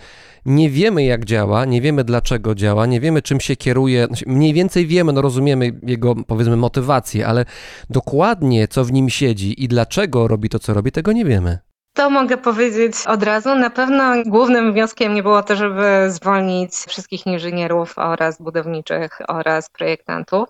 nie 0.46 0.70
wiemy 0.70 1.04
jak 1.04 1.24
działa, 1.24 1.64
nie 1.64 1.80
wiemy 1.80 2.04
dlaczego 2.04 2.54
działa, 2.54 2.86
nie 2.86 3.00
wiemy 3.00 3.22
czym 3.22 3.40
się 3.40 3.56
kieruje, 3.56 4.06
znaczy, 4.06 4.24
mniej 4.28 4.54
więcej 4.54 4.86
wiemy, 4.86 5.12
no 5.12 5.22
rozumiemy 5.22 5.80
jego 5.82 6.14
powiedzmy 6.14 6.56
motywację, 6.56 7.26
ale 7.26 7.44
dokładnie 7.90 8.68
co 8.68 8.84
w 8.84 8.92
nim 8.92 9.10
siedzi 9.10 9.64
i 9.64 9.68
dlaczego 9.68 10.28
robi 10.28 10.48
to 10.48 10.58
co 10.58 10.74
robi, 10.74 10.92
tego 10.92 11.12
nie 11.12 11.24
wiemy. 11.24 11.58
To 11.98 12.10
mogę 12.10 12.36
powiedzieć 12.36 12.94
od 13.06 13.22
razu. 13.22 13.54
Na 13.54 13.70
pewno 13.70 14.12
głównym 14.26 14.72
wnioskiem 14.72 15.14
nie 15.14 15.22
było 15.22 15.42
to, 15.42 15.56
żeby 15.56 16.10
zwolnić 16.10 16.74
wszystkich 16.74 17.26
inżynierów 17.26 17.98
oraz 17.98 18.42
budowniczych 18.42 19.18
oraz 19.28 19.70
projektantów. 19.70 20.48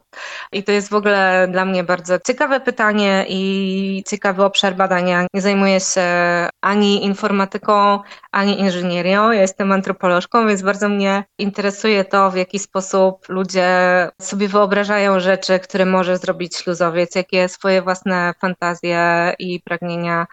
I 0.53 0.65
to 0.65 0.73
jest 0.73 0.91
w 0.91 0.95
ogóle 0.95 1.49
dla 1.51 1.65
mnie 1.65 1.85
bardzo 1.85 2.19
ciekawe 2.19 2.61
pytanie 2.61 3.25
i 3.29 4.05
ciekawy 4.07 4.45
obszar 4.45 4.75
badania. 4.75 5.27
Nie 5.35 5.41
zajmuję 5.41 5.81
się 5.81 6.03
ani 6.61 7.05
informatyką, 7.05 8.01
ani 8.33 8.61
inżynierią. 8.61 9.31
Ja 9.31 9.41
jestem 9.41 9.73
antropolożką, 9.73 10.49
więc 10.49 10.63
bardzo 10.63 10.89
mnie 10.89 11.25
interesuje 11.39 12.05
to, 12.05 12.31
w 12.31 12.37
jaki 12.37 12.59
sposób 12.59 13.29
ludzie 13.29 13.69
sobie 14.21 14.49
wyobrażają 14.49 15.21
rzeczy, 15.21 15.59
które 15.59 15.87
może 15.87 16.17
zrobić 16.19 16.57
śluzowiec, 16.57 17.15
jakie 17.15 17.49
swoje 17.49 17.83
własne 17.83 18.35
fantazje 18.41 19.35
i 19.39 19.61
pragnienia 19.61 20.27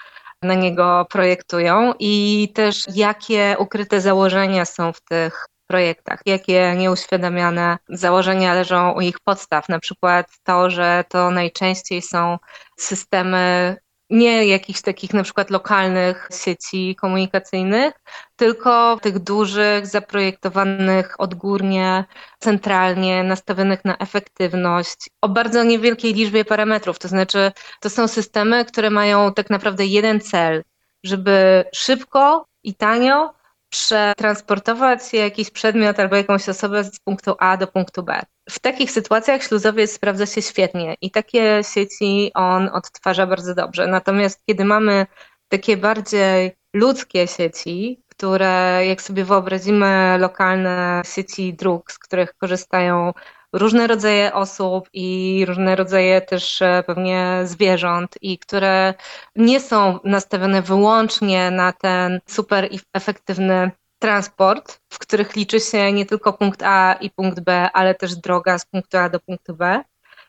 na 0.46 0.54
niego 0.54 1.06
projektują 1.10 1.94
i 2.00 2.48
też 2.56 2.84
jakie 2.96 3.56
ukryte 3.60 4.02
założenia 4.02 4.66
są 4.66 4.94
w 4.94 5.02
tych 5.02 5.46
projektach, 5.68 6.20
jakie 6.26 6.76
nieuświadamiane 6.78 7.78
założenia 7.90 8.54
leżą 8.54 8.92
u 8.92 9.02
ich 9.02 9.20
podstaw. 9.20 9.70
Na 9.70 9.80
przykład 9.80 10.28
to, 10.44 10.70
że 10.70 11.04
to 11.10 11.32
najczęściej 11.32 12.02
są 12.02 12.38
systemy 12.78 13.78
nie 14.10 14.46
jakichś 14.46 14.82
takich 14.82 15.14
na 15.14 15.24
przykład 15.24 15.50
lokalnych 15.50 16.30
sieci 16.44 16.96
komunikacyjnych, 16.96 17.94
tylko 18.36 19.00
tych 19.02 19.20
dużych, 19.20 19.88
zaprojektowanych 19.88 21.16
odgórnie, 21.18 22.06
centralnie, 22.40 23.24
nastawionych 23.24 23.86
na 23.86 23.98
efektywność, 23.98 25.10
o 25.22 25.30
bardzo 25.30 25.64
niewielkiej 25.64 26.14
liczbie 26.14 26.46
parametrów. 26.46 27.00
To 27.00 27.08
znaczy, 27.08 27.52
to 27.82 27.90
są 27.90 28.08
systemy, 28.08 28.66
które 28.66 28.90
mają 28.90 29.34
tak 29.34 29.50
naprawdę 29.50 29.86
jeden 29.86 30.22
cel, 30.22 30.64
żeby 31.04 31.66
szybko 31.74 32.46
i 32.64 32.76
tanio 32.76 33.34
przetransportować 33.70 35.14
jakiś 35.14 35.52
przedmiot 35.52 36.00
albo 36.00 36.16
jakąś 36.16 36.50
osobę 36.50 36.84
z 36.84 37.00
punktu 37.00 37.36
A 37.40 37.58
do 37.58 37.68
punktu 37.68 38.04
B. 38.04 38.22
W 38.50 38.60
takich 38.60 38.92
sytuacjach 38.92 39.44
śluzowiec 39.44 39.92
sprawdza 39.92 40.26
się 40.26 40.42
świetnie 40.42 40.96
i 41.02 41.12
takie 41.12 41.62
sieci 41.74 42.32
on 42.34 42.70
odtwarza 42.74 43.28
bardzo 43.28 43.56
dobrze. 43.56 43.88
Natomiast 43.88 44.42
kiedy 44.46 44.66
mamy 44.66 45.06
takie 45.50 45.78
bardziej 45.78 46.52
ludzkie 46.74 47.28
sieci, 47.28 48.02
które 48.10 48.82
jak 48.88 49.02
sobie 49.02 49.24
wyobrazimy 49.24 50.18
lokalne 50.20 51.02
sieci 51.16 51.54
dróg, 51.54 51.92
z 51.92 52.00
których 52.00 52.34
korzystają 52.34 53.14
różne 53.54 53.88
rodzaje 53.88 54.34
osób 54.34 54.90
i 54.94 55.44
różne 55.48 55.76
rodzaje 55.76 56.22
też 56.22 56.62
e, 56.62 56.84
pewnie 56.88 57.42
zwierząt 57.44 58.16
i 58.22 58.40
które 58.40 58.94
nie 59.36 59.60
są 59.60 60.00
nastawione 60.04 60.62
wyłącznie 60.62 61.52
na 61.52 61.74
ten 61.74 62.20
super 62.28 62.70
efektywny 62.94 63.72
transport, 64.06 64.80
w 64.90 65.00
których 65.00 65.36
liczy 65.36 65.60
się 65.60 65.94
nie 65.94 66.06
tylko 66.06 66.34
punkt 66.34 66.64
A 66.64 66.94
i 66.94 67.10
punkt 67.10 67.40
B, 67.40 67.70
ale 67.74 67.96
też 67.96 68.16
droga 68.16 68.60
z 68.60 68.66
punktu 68.66 68.98
A 68.98 69.10
do 69.10 69.20
punktu 69.20 69.56
B, 69.56 69.84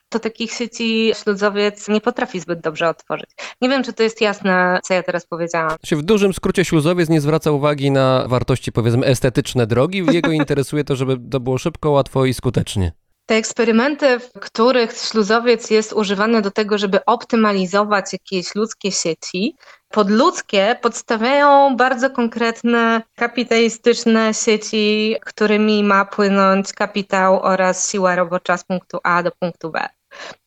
to 0.09 0.19
takich 0.19 0.53
sieci 0.53 1.13
śluzowiec 1.23 1.89
nie 1.89 2.01
potrafi 2.01 2.41
zbyt 2.41 2.61
dobrze 2.61 2.89
otworzyć. 2.89 3.31
Nie 3.61 3.69
wiem, 3.69 3.83
czy 3.83 3.93
to 3.93 4.03
jest 4.03 4.21
jasne, 4.21 4.81
co 4.85 4.95
ja 4.95 5.03
teraz 5.03 5.27
powiedziałam. 5.27 5.77
W 5.93 6.03
dużym 6.03 6.33
skrócie 6.33 6.65
śluzowiec 6.65 7.09
nie 7.09 7.21
zwraca 7.21 7.51
uwagi 7.51 7.91
na 7.91 8.25
wartości, 8.29 8.73
powiedzmy, 8.73 9.07
estetyczne 9.07 9.67
drogi. 9.67 10.05
Jego 10.13 10.31
interesuje 10.43 10.85
to, 10.85 10.97
żeby 10.97 11.31
to 11.31 11.41
było 11.41 11.59
szybko, 11.59 11.91
łatwo 11.91 12.25
i 12.25 12.35
skutecznie. 12.35 12.93
Te 13.27 13.35
eksperymenty, 13.35 14.19
w 14.19 14.33
których 14.33 14.93
śluzowiec 14.93 15.71
jest 15.71 15.93
używany 15.93 16.43
do 16.43 16.51
tego, 16.51 16.79
żeby 16.79 17.05
optymalizować 17.05 18.13
jakieś 18.13 18.55
ludzkie 18.55 18.93
sieci, 18.93 19.57
pod 19.89 20.11
ludzkie 20.11 20.77
podstawiają 20.83 21.77
bardzo 21.77 22.11
konkretne 22.11 23.03
kapitalistyczne 23.15 24.35
sieci, 24.35 25.17
którymi 25.21 25.85
ma 25.85 26.05
płynąć 26.05 26.73
kapitał 26.73 27.43
oraz 27.43 27.91
siła 27.91 28.17
robocza 28.17 28.57
z 28.57 28.65
punktu 28.65 28.99
A 29.05 29.23
do 29.23 29.31
punktu 29.31 29.71
B. 29.71 29.89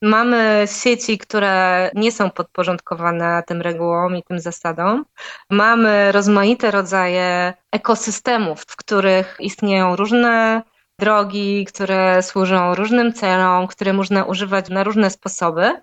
Mamy 0.02 0.66
sieci, 0.82 1.18
które 1.18 1.90
nie 1.96 2.12
są 2.12 2.30
podporządkowane 2.30 3.44
tym 3.48 3.62
regułom 3.62 4.16
i 4.16 4.24
tym 4.24 4.40
zasadom. 4.40 5.06
Mamy 5.50 6.12
rozmaite 6.12 6.72
rodzaje 6.72 7.54
ekosystemów, 7.72 8.62
w 8.62 8.76
których 8.76 9.38
istnieją 9.40 9.96
różne 9.96 10.62
drogi, 11.00 11.66
które 11.66 12.24
służą 12.24 12.76
różnym 12.76 13.14
celom, 13.14 13.68
które 13.68 13.94
można 13.94 14.24
używać 14.26 14.70
na 14.70 14.84
różne 14.84 15.10
sposoby. 15.10 15.82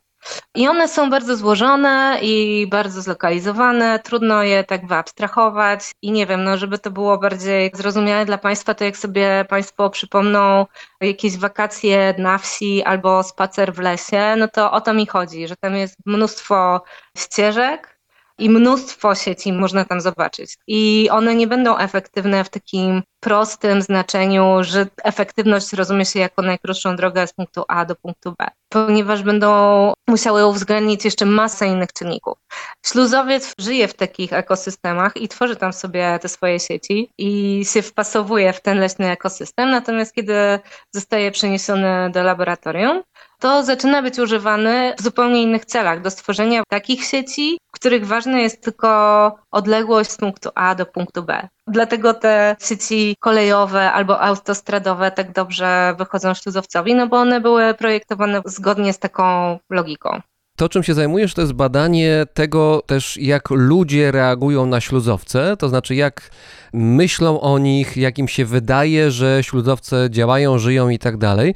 I 0.54 0.68
one 0.68 0.88
są 0.88 1.10
bardzo 1.10 1.36
złożone 1.36 2.18
i 2.22 2.66
bardzo 2.70 3.02
zlokalizowane, 3.02 3.98
trudno 3.98 4.42
je 4.42 4.64
tak 4.64 4.86
wyabstrahować 4.86 5.92
i 6.02 6.12
nie 6.12 6.26
wiem, 6.26 6.44
no 6.44 6.56
żeby 6.56 6.78
to 6.78 6.90
było 6.90 7.18
bardziej 7.18 7.70
zrozumiałe 7.74 8.24
dla 8.24 8.38
Państwa, 8.38 8.74
to 8.74 8.84
jak 8.84 8.96
sobie 8.96 9.44
Państwo 9.48 9.90
przypomną 9.90 10.66
jakieś 11.00 11.38
wakacje 11.38 12.14
na 12.18 12.38
wsi 12.38 12.82
albo 12.82 13.22
spacer 13.22 13.74
w 13.74 13.78
lesie, 13.78 14.36
no 14.38 14.48
to 14.48 14.72
o 14.72 14.80
to 14.80 14.94
mi 14.94 15.06
chodzi, 15.06 15.48
że 15.48 15.56
tam 15.56 15.74
jest 15.76 15.96
mnóstwo 16.06 16.82
ścieżek, 17.18 17.95
i 18.38 18.50
mnóstwo 18.50 19.14
sieci 19.14 19.52
można 19.52 19.84
tam 19.84 20.00
zobaczyć. 20.00 20.56
I 20.66 21.08
one 21.10 21.34
nie 21.34 21.46
będą 21.46 21.78
efektywne 21.78 22.44
w 22.44 22.48
takim 22.48 23.02
prostym 23.20 23.82
znaczeniu, 23.82 24.58
że 24.60 24.86
efektywność 25.04 25.72
rozumie 25.72 26.04
się 26.06 26.20
jako 26.20 26.42
najkrótszą 26.42 26.96
drogę 26.96 27.26
z 27.26 27.32
punktu 27.32 27.64
A 27.68 27.84
do 27.84 27.96
punktu 27.96 28.34
B, 28.38 28.48
ponieważ 28.68 29.22
będą 29.22 29.92
musiały 30.08 30.46
uwzględnić 30.46 31.04
jeszcze 31.04 31.26
masę 31.26 31.66
innych 31.66 31.92
czynników. 31.92 32.38
Śluzowiec 32.86 33.54
żyje 33.58 33.88
w 33.88 33.94
takich 33.94 34.32
ekosystemach 34.32 35.16
i 35.16 35.28
tworzy 35.28 35.56
tam 35.56 35.72
sobie 35.72 36.18
te 36.22 36.28
swoje 36.28 36.60
sieci 36.60 37.10
i 37.18 37.62
się 37.72 37.82
wpasowuje 37.82 38.52
w 38.52 38.60
ten 38.60 38.80
leśny 38.80 39.10
ekosystem, 39.10 39.70
natomiast 39.70 40.14
kiedy 40.14 40.58
zostaje 40.94 41.30
przeniesiony 41.30 42.10
do 42.10 42.22
laboratorium, 42.22 43.02
to 43.40 43.62
zaczyna 43.62 44.02
być 44.02 44.18
używany 44.18 44.94
w 44.98 45.02
zupełnie 45.02 45.42
innych 45.42 45.64
celach, 45.64 46.02
do 46.02 46.10
stworzenia 46.10 46.62
takich 46.68 47.04
sieci, 47.04 47.58
w 47.68 47.70
których 47.72 48.06
ważna 48.06 48.38
jest 48.38 48.62
tylko 48.62 49.38
odległość 49.50 50.10
z 50.10 50.16
punktu 50.16 50.50
A 50.54 50.74
do 50.74 50.86
punktu 50.86 51.22
B. 51.22 51.48
Dlatego 51.66 52.14
te 52.14 52.56
sieci 52.60 53.16
kolejowe 53.20 53.92
albo 53.92 54.20
autostradowe 54.20 55.10
tak 55.10 55.32
dobrze 55.32 55.94
wychodzą 55.98 56.34
śluzowcowi, 56.34 56.94
no 56.94 57.06
bo 57.06 57.16
one 57.16 57.40
były 57.40 57.74
projektowane 57.74 58.42
zgodnie 58.44 58.92
z 58.92 58.98
taką 58.98 59.58
logiką. 59.70 60.20
To, 60.56 60.68
czym 60.68 60.82
się 60.82 60.94
zajmujesz, 60.94 61.34
to 61.34 61.40
jest 61.40 61.52
badanie 61.52 62.26
tego 62.34 62.82
też, 62.86 63.16
jak 63.16 63.50
ludzie 63.50 64.12
reagują 64.12 64.66
na 64.66 64.80
śluzowce, 64.80 65.56
to 65.56 65.68
znaczy 65.68 65.94
jak 65.94 66.30
myślą 66.76 67.40
o 67.40 67.58
nich, 67.58 67.96
jak 67.96 68.18
im 68.18 68.28
się 68.28 68.44
wydaje, 68.44 69.10
że 69.10 69.38
śluzowce 69.42 70.08
działają, 70.10 70.58
żyją 70.58 70.88
i 70.88 70.98
tak 70.98 71.16
dalej. 71.16 71.54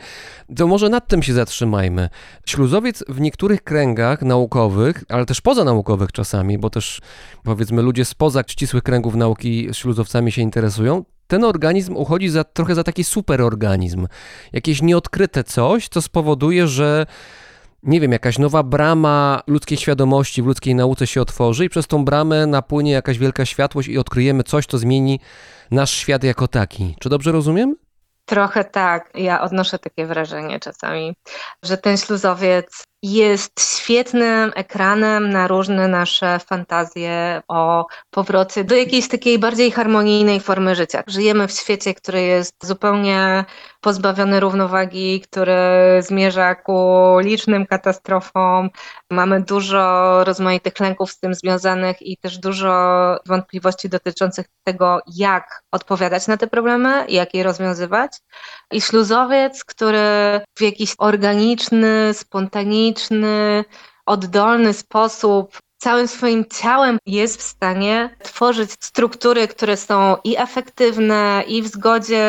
To 0.56 0.66
może 0.66 0.88
nad 0.88 1.08
tym 1.08 1.22
się 1.22 1.32
zatrzymajmy. 1.32 2.08
Śluzowiec 2.46 3.04
w 3.08 3.20
niektórych 3.20 3.62
kręgach 3.64 4.22
naukowych, 4.22 5.04
ale 5.08 5.26
też 5.26 5.40
pozanaukowych 5.40 6.12
czasami, 6.12 6.58
bo 6.58 6.70
też 6.70 7.00
powiedzmy 7.42 7.82
ludzie 7.82 8.04
spoza 8.04 8.42
ścisłych 8.46 8.82
kręgów 8.82 9.14
nauki 9.14 9.68
śluzowcami 9.72 10.32
się 10.32 10.42
interesują, 10.42 11.04
ten 11.26 11.44
organizm 11.44 11.96
uchodzi 11.96 12.28
za, 12.28 12.44
trochę 12.44 12.74
za 12.74 12.84
taki 12.84 13.04
superorganizm. 13.04 14.06
Jakieś 14.52 14.82
nieodkryte 14.82 15.44
coś, 15.44 15.88
co 15.88 16.02
spowoduje, 16.02 16.68
że 16.68 17.06
nie 17.82 18.00
wiem, 18.00 18.12
jakaś 18.12 18.38
nowa 18.38 18.62
brama 18.62 19.42
ludzkiej 19.46 19.78
świadomości 19.78 20.42
w 20.42 20.46
ludzkiej 20.46 20.74
nauce 20.74 21.06
się 21.06 21.22
otworzy 21.22 21.64
i 21.64 21.68
przez 21.68 21.86
tą 21.86 22.04
bramę 22.04 22.46
napłynie 22.46 22.92
jakaś 22.92 23.18
wielka 23.18 23.46
światłość 23.46 23.88
i 23.88 23.98
odkryjemy 23.98 24.42
coś, 24.42 24.66
co 24.66 24.78
zmieni 24.78 25.20
nasz 25.70 25.90
świat 25.90 26.24
jako 26.24 26.48
taki. 26.48 26.96
Czy 27.00 27.08
dobrze 27.08 27.32
rozumiem? 27.32 27.76
Trochę 28.24 28.64
tak. 28.64 29.10
Ja 29.14 29.42
odnoszę 29.42 29.78
takie 29.78 30.06
wrażenie 30.06 30.60
czasami, 30.60 31.16
że 31.62 31.78
ten 31.78 31.96
śluzowiec 31.96 32.82
jest 33.02 33.76
świetnym 33.76 34.52
ekranem 34.54 35.30
na 35.30 35.48
różne 35.48 35.88
nasze 35.88 36.38
fantazje 36.38 37.42
o 37.48 37.86
powrocie 38.10 38.64
do 38.64 38.76
jakiejś 38.76 39.08
takiej 39.08 39.38
bardziej 39.38 39.70
harmonijnej 39.70 40.40
formy 40.40 40.74
życia. 40.74 41.02
Żyjemy 41.06 41.48
w 41.48 41.52
świecie, 41.52 41.94
który 41.94 42.22
jest 42.22 42.54
zupełnie 42.62 43.44
pozbawiony 43.80 44.40
równowagi, 44.40 45.20
który 45.20 45.56
zmierza 46.00 46.54
ku 46.54 46.98
licznym 47.18 47.66
katastrofom. 47.66 48.70
Mamy 49.10 49.40
dużo 49.40 50.24
rozmaitych 50.24 50.80
lęków 50.80 51.10
z 51.10 51.18
tym 51.18 51.34
związanych 51.34 52.02
i 52.02 52.16
też 52.16 52.38
dużo 52.38 52.70
wątpliwości 53.26 53.88
dotyczących 53.88 54.46
tego, 54.64 55.00
jak 55.16 55.62
odpowiadać 55.72 56.26
na 56.26 56.36
te 56.36 56.46
problemy, 56.46 57.04
jak 57.08 57.34
je 57.34 57.42
rozwiązywać. 57.42 58.12
I 58.72 58.80
śluzowiec, 58.80 59.64
który 59.64 59.98
w 60.58 60.60
jakiś 60.60 60.94
organiczny, 60.98 62.14
spontaniczny, 62.14 63.64
oddolny 64.06 64.72
sposób 64.72 65.58
całym 65.80 66.08
swoim 66.08 66.44
ciałem 66.60 66.98
jest 67.06 67.40
w 67.40 67.42
stanie 67.42 68.16
tworzyć 68.22 68.70
struktury, 68.80 69.48
które 69.48 69.76
są 69.76 70.16
i 70.24 70.36
efektywne, 70.38 71.44
i 71.46 71.62
w 71.62 71.68
zgodzie 71.68 72.26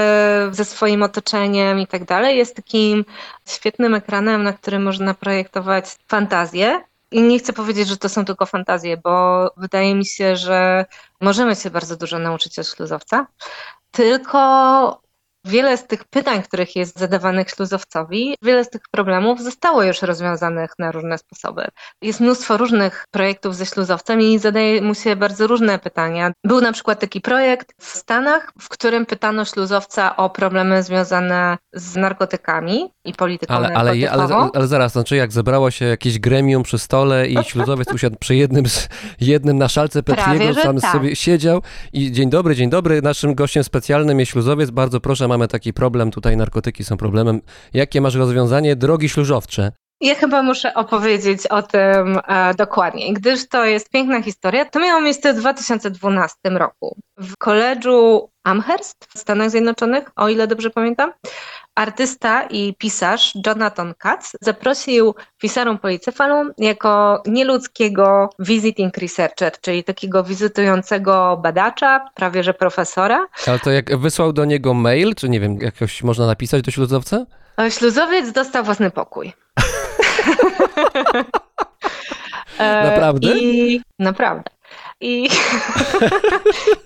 ze 0.51 0.65
swoim 0.65 1.03
otoczeniem 1.03 1.79
i 1.79 1.87
tak 1.87 2.05
dalej. 2.05 2.37
Jest 2.37 2.55
takim 2.55 3.05
świetnym 3.47 3.95
ekranem, 3.95 4.43
na 4.43 4.53
którym 4.53 4.83
można 4.83 5.13
projektować 5.13 5.85
fantazje. 6.07 6.83
I 7.11 7.21
nie 7.21 7.39
chcę 7.39 7.53
powiedzieć, 7.53 7.87
że 7.87 7.97
to 7.97 8.09
są 8.09 8.25
tylko 8.25 8.45
fantazje, 8.45 8.97
bo 8.97 9.47
wydaje 9.57 9.95
mi 9.95 10.05
się, 10.05 10.35
że 10.35 10.85
możemy 11.21 11.55
się 11.55 11.69
bardzo 11.69 11.97
dużo 11.97 12.19
nauczyć 12.19 12.59
od 12.59 12.67
śluzowca. 12.67 13.27
Tylko 13.91 15.01
Wiele 15.45 15.77
z 15.77 15.87
tych 15.87 16.03
pytań, 16.03 16.43
których 16.43 16.75
jest 16.75 16.99
zadawanych 16.99 17.49
śluzowcowi, 17.49 18.35
wiele 18.41 18.63
z 18.63 18.69
tych 18.69 18.81
problemów 18.91 19.41
zostało 19.43 19.83
już 19.83 20.01
rozwiązanych 20.01 20.71
na 20.79 20.91
różne 20.91 21.17
sposoby. 21.17 21.65
Jest 22.01 22.19
mnóstwo 22.19 22.57
różnych 22.57 23.05
projektów 23.11 23.55
ze 23.55 23.65
śluzowcem 23.65 24.21
i 24.21 24.39
zadaje 24.39 24.81
mu 24.81 24.95
się 24.95 25.15
bardzo 25.15 25.47
różne 25.47 25.79
pytania. 25.79 26.31
Był 26.43 26.61
na 26.61 26.71
przykład 26.71 26.99
taki 26.99 27.21
projekt 27.21 27.73
w 27.79 27.85
Stanach, 27.85 28.51
w 28.59 28.69
którym 28.69 29.05
pytano 29.05 29.45
śluzowca 29.45 30.15
o 30.15 30.29
problemy 30.29 30.83
związane 30.83 31.57
z 31.73 31.95
narkotykami 31.95 32.89
i 33.05 33.13
polityką 33.13 33.53
ale, 33.53 33.67
ale, 33.73 33.95
narkotykową. 33.95 34.41
Ale, 34.41 34.49
ale 34.53 34.67
zaraz, 34.67 34.91
znaczy 34.91 35.15
jak 35.15 35.31
zebrało 35.31 35.71
się 35.71 35.85
jakieś 35.85 36.19
gremium 36.19 36.63
przy 36.63 36.79
stole 36.79 37.27
i 37.27 37.43
śluzowiec 37.49 37.93
usiadł 37.93 38.15
przy 38.19 38.35
jednym, 38.35 38.65
jednym 39.21 39.57
na 39.57 39.69
szalce 39.69 40.03
Petriego, 40.03 40.61
sam 40.61 40.79
tak. 40.79 40.91
sobie 40.91 41.15
siedział 41.15 41.61
i 41.93 42.11
dzień 42.11 42.29
dobry, 42.29 42.55
dzień 42.55 42.69
dobry, 42.69 43.01
naszym 43.01 43.35
gościem 43.35 43.63
specjalnym 43.63 44.19
jest 44.19 44.31
śluzowiec, 44.31 44.69
bardzo 44.69 44.99
proszę, 44.99 45.30
mamy 45.31 45.47
taki 45.47 45.73
problem, 45.73 46.11
tutaj 46.11 46.37
narkotyki 46.37 46.83
są 46.83 46.97
problemem. 46.97 47.41
Jakie 47.73 48.01
masz 48.01 48.15
rozwiązanie? 48.15 48.75
Drogi 48.75 49.09
śluzowcze. 49.09 49.71
Ja 50.01 50.15
chyba 50.15 50.43
muszę 50.43 50.73
opowiedzieć 50.73 51.47
o 51.47 51.61
tym 51.61 52.19
e, 52.27 52.53
dokładniej, 52.53 53.13
gdyż 53.13 53.47
to 53.47 53.65
jest 53.65 53.89
piękna 53.89 54.21
historia. 54.21 54.65
To 54.65 54.79
miało 54.79 55.01
miejsce 55.01 55.33
w 55.33 55.37
2012 55.37 56.35
roku 56.45 56.95
w 57.17 57.37
koledżu 57.37 58.29
Amherst 58.43 59.05
w 59.15 59.19
Stanach 59.19 59.49
Zjednoczonych, 59.49 60.11
o 60.15 60.29
ile 60.29 60.47
dobrze 60.47 60.69
pamiętam. 60.69 61.11
Artysta 61.75 62.43
i 62.49 62.75
pisarz 62.77 63.33
Jonathan 63.45 63.93
Katz 63.97 64.37
zaprosił 64.41 65.15
Fisarum 65.41 65.77
Polycephalum 65.77 66.51
jako 66.57 67.23
nieludzkiego 67.25 68.29
visiting 68.39 68.97
researcher, 68.97 69.51
czyli 69.61 69.83
takiego 69.83 70.23
wizytującego 70.23 71.39
badacza, 71.43 72.09
prawie 72.15 72.43
że 72.43 72.53
profesora. 72.53 73.27
Ale 73.47 73.59
to 73.59 73.71
jak 73.71 73.97
wysłał 73.97 74.33
do 74.33 74.45
niego 74.45 74.73
mail, 74.73 75.15
czy 75.15 75.29
nie 75.29 75.39
wiem, 75.39 75.57
jakoś 75.61 76.03
można 76.03 76.27
napisać 76.27 76.61
do 76.61 76.71
śluzowca? 76.71 77.25
Śluzowiec 77.69 78.31
dostał 78.31 78.63
własny 78.63 78.91
pokój. 78.91 79.33
Naprawdę? 82.83 83.37
I 83.39 83.81
naprawdę. 83.99 84.60
I 85.01 85.29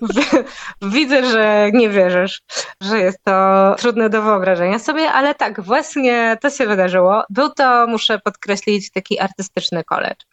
widzę, 0.82 1.30
że 1.30 1.70
nie 1.72 1.88
wierzysz, 1.88 2.42
że 2.80 2.98
jest 2.98 3.18
to 3.24 3.74
trudne 3.78 4.10
do 4.10 4.22
wyobrażenia 4.22 4.78
sobie, 4.78 5.12
ale 5.12 5.34
tak, 5.34 5.60
właśnie 5.60 6.36
to 6.40 6.50
się 6.50 6.66
wydarzyło. 6.66 7.24
Był 7.30 7.48
to, 7.50 7.86
muszę 7.86 8.18
podkreślić, 8.18 8.90
taki 8.90 9.20
artystyczny 9.20 9.84
college. 9.84 10.24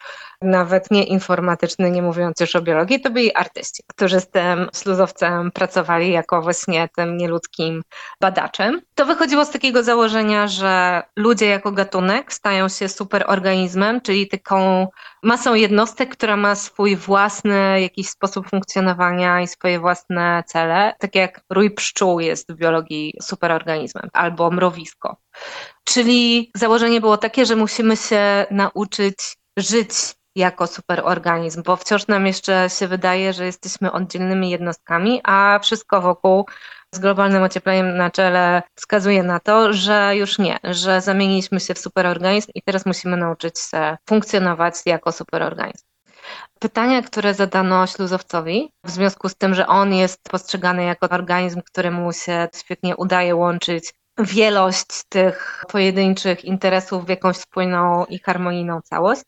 Nawet 0.44 0.90
nie 0.90 1.04
informatyczny, 1.04 1.90
nie 1.90 2.02
mówiąc 2.02 2.40
już 2.40 2.56
o 2.56 2.62
biologii, 2.62 3.00
to 3.00 3.10
byli 3.10 3.34
artyści, 3.34 3.82
którzy 3.86 4.20
z 4.20 4.30
tym 4.30 4.68
śluzowcem 4.82 5.50
pracowali 5.50 6.10
jako 6.10 6.42
właśnie 6.42 6.88
tym 6.96 7.16
nieludzkim 7.16 7.82
badaczem. 8.20 8.80
To 8.94 9.06
wychodziło 9.06 9.44
z 9.44 9.50
takiego 9.50 9.82
założenia, 9.82 10.48
że 10.48 11.02
ludzie 11.16 11.46
jako 11.46 11.72
gatunek 11.72 12.32
stają 12.32 12.68
się 12.68 12.88
superorganizmem, 12.88 14.00
czyli 14.00 14.28
taką 14.28 14.88
masą 15.22 15.54
jednostek, 15.54 16.12
która 16.12 16.36
ma 16.36 16.54
swój 16.54 16.96
własny 16.96 17.80
jakiś 17.80 18.08
sposób 18.08 18.48
funkcjonowania 18.48 19.40
i 19.40 19.46
swoje 19.46 19.80
własne 19.80 20.42
cele, 20.46 20.94
tak 20.98 21.14
jak 21.14 21.40
rój 21.50 21.70
pszczół 21.70 22.20
jest 22.20 22.52
w 22.52 22.56
biologii 22.56 23.14
superorganizmem 23.22 24.08
albo 24.12 24.50
mrowisko. 24.50 25.16
Czyli 25.84 26.50
założenie 26.54 27.00
było 27.00 27.16
takie, 27.16 27.46
że 27.46 27.56
musimy 27.56 27.96
się 27.96 28.46
nauczyć 28.50 29.36
żyć 29.56 29.90
jako 30.36 30.66
superorganizm, 30.66 31.62
bo 31.62 31.76
wciąż 31.76 32.06
nam 32.06 32.26
jeszcze 32.26 32.70
się 32.70 32.88
wydaje, 32.88 33.32
że 33.32 33.46
jesteśmy 33.46 33.92
oddzielnymi 33.92 34.50
jednostkami, 34.50 35.20
a 35.24 35.58
wszystko 35.62 36.00
wokół 36.00 36.46
z 36.94 36.98
globalnym 36.98 37.42
ociepleniem 37.42 37.96
na 37.96 38.10
czele 38.10 38.62
wskazuje 38.74 39.22
na 39.22 39.40
to, 39.40 39.72
że 39.72 40.16
już 40.16 40.38
nie, 40.38 40.58
że 40.64 41.00
zamieniliśmy 41.00 41.60
się 41.60 41.74
w 41.74 41.78
superorganizm 41.78 42.50
i 42.54 42.62
teraz 42.62 42.86
musimy 42.86 43.16
nauczyć 43.16 43.58
się 43.58 43.96
funkcjonować 44.08 44.74
jako 44.86 45.12
superorganizm. 45.12 45.84
Pytania, 46.58 47.02
które 47.02 47.34
zadano 47.34 47.86
śluzowcowi, 47.86 48.72
w 48.84 48.90
związku 48.90 49.28
z 49.28 49.34
tym, 49.36 49.54
że 49.54 49.66
on 49.66 49.94
jest 49.94 50.22
postrzegany 50.30 50.84
jako 50.84 51.08
organizm, 51.10 51.60
któremu 51.62 52.12
się 52.12 52.48
świetnie 52.54 52.96
udaje 52.96 53.36
łączyć 53.36 53.94
wielość 54.18 54.86
tych 55.08 55.64
pojedynczych 55.68 56.44
interesów 56.44 57.06
w 57.06 57.08
jakąś 57.08 57.36
spójną 57.36 58.04
i 58.04 58.18
harmonijną 58.18 58.80
całość. 58.80 59.22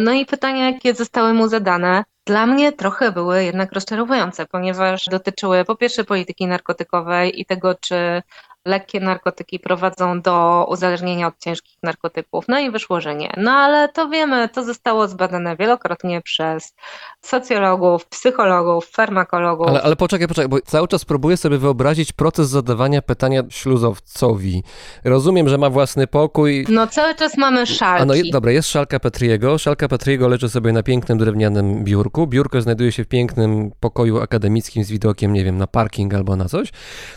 No 0.00 0.12
i 0.12 0.26
pytania, 0.26 0.70
jakie 0.70 0.94
zostały 0.94 1.34
mu 1.34 1.48
zadane, 1.48 2.04
dla 2.26 2.46
mnie 2.46 2.72
trochę 2.72 3.12
były 3.12 3.44
jednak 3.44 3.72
rozczarowujące, 3.72 4.46
ponieważ 4.46 5.04
dotyczyły 5.10 5.64
po 5.64 5.76
pierwsze 5.76 6.04
polityki 6.04 6.46
narkotykowej 6.46 7.40
i 7.40 7.46
tego, 7.46 7.74
czy 7.74 8.22
lekkie 8.66 9.00
narkotyki 9.00 9.58
prowadzą 9.58 10.20
do 10.20 10.66
uzależnienia 10.68 11.26
od 11.26 11.38
ciężkich 11.38 11.78
narkotyków. 11.82 12.44
No 12.48 12.58
i 12.58 12.70
wyszło, 12.70 13.00
że 13.00 13.14
nie. 13.14 13.32
No 13.36 13.50
ale 13.50 13.88
to 13.88 14.08
wiemy, 14.08 14.48
to 14.48 14.64
zostało 14.64 15.08
zbadane 15.08 15.56
wielokrotnie 15.56 16.20
przez 16.22 16.74
socjologów, 17.20 18.06
psychologów, 18.06 18.90
farmakologów. 18.90 19.68
Ale, 19.68 19.82
ale 19.82 19.96
poczekaj, 19.96 20.28
poczekaj, 20.28 20.48
bo 20.48 20.60
cały 20.60 20.88
czas 20.88 21.04
próbuję 21.04 21.36
sobie 21.36 21.58
wyobrazić 21.58 22.12
proces 22.12 22.48
zadawania 22.48 23.02
pytania 23.02 23.42
śluzowcowi. 23.50 24.62
Rozumiem, 25.04 25.48
że 25.48 25.58
ma 25.58 25.70
własny 25.70 26.06
pokój. 26.06 26.66
No 26.68 26.86
cały 26.86 27.14
czas 27.14 27.36
mamy 27.36 27.66
szalki. 27.66 28.02
A 28.02 28.04
no 28.04 28.14
dobra, 28.32 28.52
jest 28.52 28.68
szalka 28.68 29.00
Petriego. 29.00 29.58
Szalka 29.58 29.88
Petriego 29.88 30.28
leży 30.28 30.48
sobie 30.48 30.72
na 30.72 30.82
pięknym 30.82 31.18
drewnianym 31.18 31.84
biurku. 31.84 32.26
Biurko 32.26 32.60
znajduje 32.60 32.92
się 32.92 33.04
w 33.04 33.08
pięknym 33.08 33.70
pokoju 33.80 34.20
akademickim 34.20 34.84
z 34.84 34.90
widokiem, 34.90 35.32
nie 35.32 35.44
wiem, 35.44 35.58
na 35.58 35.66
parking 35.66 36.14
albo 36.14 36.36
na 36.36 36.44
coś. 36.44 36.68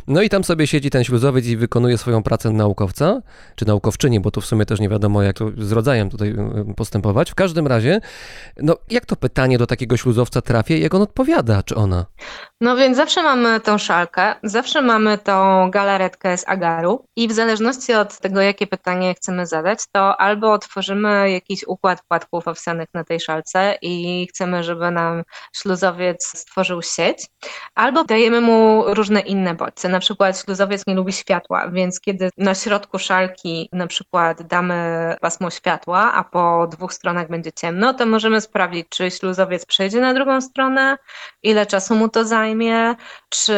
No 0.08 0.22
i 0.22 0.30
tam 0.30 0.44
sobie 0.44 0.68
siedzi 0.68 0.90
ten 0.90 1.04
śluzowiec 1.04 1.33
i 1.40 1.58
wykonuje 1.58 1.98
swoją 1.98 2.24
pracę 2.24 2.50
naukowca, 2.50 3.22
czy 3.56 3.66
naukowczyni, 3.66 4.20
bo 4.20 4.32
tu 4.32 4.42
w 4.42 4.46
sumie 4.46 4.66
też 4.66 4.80
nie 4.80 4.90
wiadomo, 4.90 5.22
jak 5.22 5.38
to 5.38 5.50
z 5.58 5.72
rodzajem 5.72 6.10
tutaj 6.10 6.36
postępować. 6.76 7.32
W 7.32 7.36
każdym 7.36 7.68
razie, 7.68 8.02
no 8.58 8.78
jak 8.90 9.06
to 9.06 9.16
pytanie 9.16 9.58
do 9.58 9.68
takiego 9.68 9.98
śluzowca 9.98 10.42
trafia 10.42 10.76
i 10.76 10.82
jak 10.82 10.94
on 10.94 11.02
odpowiada, 11.02 11.64
czy 11.64 11.76
ona? 11.76 12.06
No 12.64 12.76
więc 12.76 12.98
zawsze 12.98 13.24
mamy 13.24 13.60
tą 13.60 13.78
szalkę, 13.78 14.36
zawsze 14.44 14.82
mamy 14.82 15.18
tą 15.18 15.70
galaretkę 15.72 16.38
z 16.38 16.48
agaru 16.48 17.06
i 17.16 17.28
w 17.28 17.32
zależności 17.32 17.94
od 17.94 18.20
tego, 18.20 18.42
jakie 18.42 18.68
pytanie 18.68 19.14
chcemy 19.14 19.46
zadać, 19.46 19.80
to 19.92 20.22
albo 20.22 20.54
otworzymy 20.54 21.32
jakiś 21.32 21.64
układ 21.68 22.02
płatków 22.08 22.48
owsianych 22.48 22.88
na 22.94 23.04
tej 23.04 23.20
szalce 23.20 23.78
i 23.82 24.28
chcemy, 24.30 24.64
żeby 24.64 24.92
nam 24.92 25.24
śluzowiec 25.56 26.28
stworzył 26.38 26.82
sieć, 26.82 27.28
albo 27.76 28.04
dajemy 28.04 28.42
mu 28.42 28.84
różne 28.88 29.20
inne 29.20 29.56
bodźce. 29.56 29.90
Na 29.90 30.00
przykład 30.00 30.40
śluzowiec 30.40 30.88
nie 30.88 30.96
lubi 30.96 31.14
światła, 31.14 31.72
więc 31.72 32.00
kiedy 32.00 32.30
na 32.38 32.56
środku 32.56 33.00
szalki 33.00 33.70
na 33.74 33.88
przykład 33.88 34.42
damy 34.42 35.16
pasmo 35.22 35.50
światła, 35.50 36.14
a 36.14 36.24
po 36.24 36.68
dwóch 36.68 36.94
stronach 36.94 37.30
będzie 37.30 37.52
ciemno, 37.52 37.94
to 37.94 38.06
możemy 38.06 38.42
sprawdzić, 38.42 38.86
czy 38.90 39.12
śluzowiec 39.12 39.66
przejdzie 39.66 40.02
na 40.02 40.14
drugą 40.14 40.42
stronę, 40.42 40.98
ile 41.44 41.66
czasu 41.66 41.96
mu 41.96 42.10
to 42.10 42.26
zajmie, 42.26 42.53
czy 43.30 43.54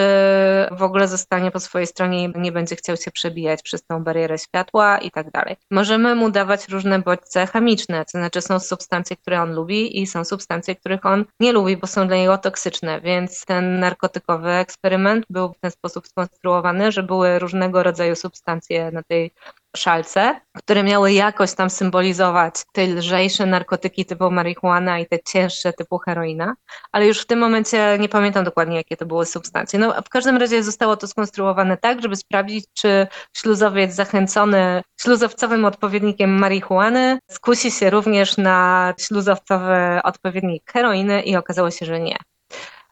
w 0.72 0.84
ogóle 0.84 1.08
zostanie 1.08 1.52
po 1.52 1.60
swojej 1.60 1.88
stronie 1.88 2.24
i 2.24 2.32
nie 2.36 2.52
będzie 2.52 2.76
chciał 2.76 2.98
się 2.98 3.12
przebijać 3.12 3.62
przez 3.62 3.84
tą 3.86 4.04
barierę 4.04 4.38
światła 4.38 4.98
i 4.98 5.12
tak 5.12 5.32
dalej. 5.32 5.56
Możemy 5.72 6.16
mu 6.16 6.32
dawać 6.32 6.70
różne 6.70 7.00
bodźce 7.00 7.48
chemiczne, 7.48 8.06
to 8.06 8.12
znaczy 8.12 8.42
są 8.42 8.60
substancje, 8.60 9.16
które 9.18 9.42
on 9.42 9.54
lubi 9.54 10.02
i 10.02 10.08
są 10.08 10.26
substancje, 10.26 10.76
których 10.76 11.06
on 11.06 11.26
nie 11.40 11.52
lubi, 11.54 11.78
bo 11.78 11.88
są 11.88 12.08
dla 12.08 12.18
niego 12.18 12.38
toksyczne, 12.38 13.02
więc 13.02 13.46
ten 13.46 13.80
narkotykowy 13.80 14.52
eksperyment 14.52 15.26
był 15.30 15.54
w 15.54 15.60
ten 15.60 15.72
sposób 15.72 16.08
skonstruowany, 16.08 16.92
że 16.92 17.04
były 17.04 17.40
różnego 17.40 17.84
rodzaju 17.84 18.16
substancje 18.16 18.92
na 18.92 19.04
tej 19.04 19.34
szalce, 19.76 20.42
które 20.58 20.84
miały 20.84 21.14
jakoś 21.14 21.56
tam 21.56 21.70
symbolizować 21.70 22.56
te 22.72 22.88
lżejsze 22.88 23.46
narkotyki 23.46 24.06
typu 24.06 24.32
marihuana 24.32 25.00
i 25.00 25.06
te 25.06 25.20
cięższe 25.20 25.74
typu 25.74 25.98
heroina, 25.98 26.56
ale 26.92 27.08
już 27.08 27.22
w 27.22 27.26
tym 27.26 27.40
momencie 27.40 27.98
nie 28.00 28.10
pamiętam 28.10 28.46
dokładnie, 28.46 28.78
jakie 28.78 28.98
to 28.98 29.06
były 29.06 29.26
substancje. 29.26 29.80
No, 29.80 30.02
w 30.06 30.10
każdym 30.10 30.38
razie 30.38 30.64
zostało 30.64 30.98
to 30.98 31.08
skonstruowane 31.08 31.78
tak, 31.78 32.02
żeby 32.02 32.16
sprawdzić, 32.16 32.66
czy 32.74 33.08
śluzowiec 33.34 33.94
zachęcony 33.94 34.82
śluzowcowym 35.02 35.66
odpowiednikiem 35.66 36.40
marihuany 36.40 37.20
skusi 37.32 37.72
się 37.72 37.90
również 37.90 38.38
na 38.38 38.94
śluzowcowy 39.00 40.00
odpowiednik 40.04 40.72
heroiny 40.72 41.22
i 41.22 41.36
okazało 41.36 41.72
się, 41.72 41.86
że 41.86 42.00
nie. 42.00 42.18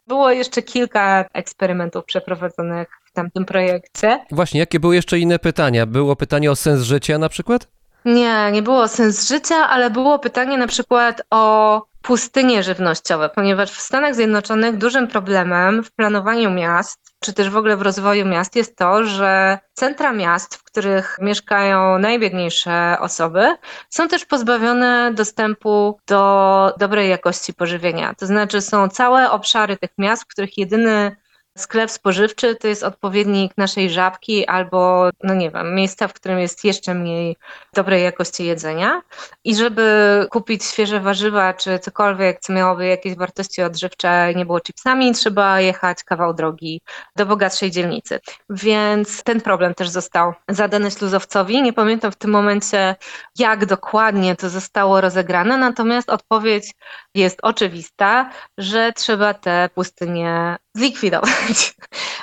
Było 0.06 0.30
jeszcze 0.30 0.62
kilka 0.62 1.24
eksperymentów 1.32 2.04
przeprowadzonych 2.04 2.88
w 3.04 3.12
tamtym 3.12 3.44
projekcie. 3.44 4.24
Właśnie, 4.30 4.60
jakie 4.60 4.80
były 4.80 4.94
jeszcze 4.94 5.18
inne 5.18 5.38
pytania? 5.38 5.86
Było 5.86 6.16
pytanie 6.16 6.50
o 6.50 6.56
sens 6.56 6.82
życia 6.82 7.18
na 7.18 7.28
przykład? 7.28 7.73
Nie, 8.04 8.50
nie 8.52 8.62
było 8.62 8.88
sens 8.88 9.28
życia, 9.28 9.68
ale 9.68 9.90
było 9.90 10.18
pytanie 10.18 10.58
na 10.58 10.66
przykład 10.66 11.22
o 11.30 11.82
pustynie 12.02 12.62
żywnościowe, 12.62 13.28
ponieważ 13.28 13.70
w 13.70 13.80
Stanach 13.80 14.14
Zjednoczonych 14.14 14.78
dużym 14.78 15.08
problemem 15.08 15.84
w 15.84 15.92
planowaniu 15.92 16.50
miast, 16.50 17.00
czy 17.20 17.32
też 17.32 17.50
w 17.50 17.56
ogóle 17.56 17.76
w 17.76 17.82
rozwoju 17.82 18.26
miast 18.26 18.56
jest 18.56 18.76
to, 18.76 19.04
że 19.04 19.58
centra 19.74 20.12
miast, 20.12 20.54
w 20.54 20.64
których 20.64 21.16
mieszkają 21.20 21.98
najbiedniejsze 21.98 22.96
osoby, 23.00 23.56
są 23.90 24.08
też 24.08 24.24
pozbawione 24.24 25.12
dostępu 25.14 25.98
do 26.06 26.72
dobrej 26.78 27.10
jakości 27.10 27.54
pożywienia. 27.54 28.14
To 28.14 28.26
znaczy 28.26 28.60
są 28.60 28.88
całe 28.88 29.30
obszary 29.30 29.76
tych 29.76 29.90
miast, 29.98 30.22
w 30.22 30.26
których 30.26 30.58
jedyny 30.58 31.16
sklep 31.58 31.90
spożywczy 31.90 32.56
to 32.56 32.68
jest 32.68 32.82
odpowiednik 32.82 33.52
naszej 33.56 33.90
żabki 33.90 34.46
albo, 34.46 35.10
no 35.22 35.34
nie 35.34 35.50
wiem, 35.50 35.74
miejsca, 35.74 36.08
w 36.08 36.12
którym 36.12 36.38
jest 36.38 36.64
jeszcze 36.64 36.94
mniej 36.94 37.36
dobrej 37.74 38.02
jakości 38.02 38.44
jedzenia. 38.44 39.02
I 39.44 39.56
żeby 39.56 40.26
kupić 40.30 40.64
świeże 40.64 41.00
warzywa 41.00 41.54
czy 41.54 41.78
cokolwiek, 41.78 42.40
co 42.40 42.52
miałoby 42.52 42.86
jakieś 42.86 43.14
wartości 43.16 43.62
odżywcze, 43.62 44.34
nie 44.34 44.46
było 44.46 44.60
chipsami, 44.60 45.12
trzeba 45.12 45.60
jechać 45.60 46.04
kawał 46.04 46.34
drogi 46.34 46.80
do 47.16 47.26
bogatszej 47.26 47.70
dzielnicy. 47.70 48.20
Więc 48.50 49.22
ten 49.22 49.40
problem 49.40 49.74
też 49.74 49.88
został 49.88 50.32
zadany 50.48 50.90
śluzowcowi. 50.90 51.62
Nie 51.62 51.72
pamiętam 51.72 52.12
w 52.12 52.16
tym 52.16 52.30
momencie, 52.30 52.96
jak 53.38 53.66
dokładnie 53.66 54.36
to 54.36 54.48
zostało 54.48 55.00
rozegrane, 55.00 55.56
natomiast 55.56 56.10
odpowiedź 56.10 56.74
jest 57.14 57.38
oczywista, 57.42 58.30
że 58.58 58.92
trzeba 58.92 59.34
te 59.34 59.68
pustynie 59.74 60.56
zlikwidować. 60.74 61.74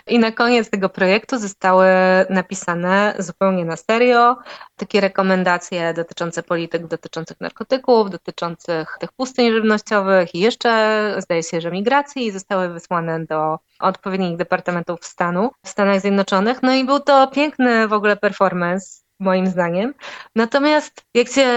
I 0.08 0.20
na 0.20 0.32
koniec 0.32 0.70
tego 0.70 0.90
projektu 0.90 1.40
zostały 1.40 1.88
napisane 2.30 3.16
zupełnie 3.20 3.66
na 3.66 3.78
serio 3.78 4.38
takie 4.76 5.02
rekomendacje 5.02 5.94
dotyczące 5.94 6.44
polityk 6.44 6.88
dotyczących 6.88 7.42
narkotyków, 7.42 8.10
dotyczących 8.10 8.98
tych 9.00 9.12
pustyń 9.12 9.52
żywnościowych 9.52 10.36
i 10.36 10.40
jeszcze 10.40 11.16
zdaje 11.18 11.44
się, 11.44 11.62
że 11.62 11.72
migracji 11.72 12.32
zostały 12.32 12.70
wysłane 12.70 13.26
do 13.26 13.60
odpowiednich 13.80 14.38
departamentów 14.38 15.06
stanu 15.06 15.52
w 15.66 15.70
Stanach 15.70 16.02
Zjednoczonych. 16.02 16.64
No 16.64 16.74
i 16.74 16.86
był 16.86 17.00
to 17.00 17.28
piękny 17.28 17.88
w 17.88 17.94
ogóle 17.94 18.18
performance 18.18 19.01
moim 19.22 19.48
zdaniem. 19.48 19.94
Natomiast 20.36 21.06
jak 21.14 21.28
się 21.28 21.48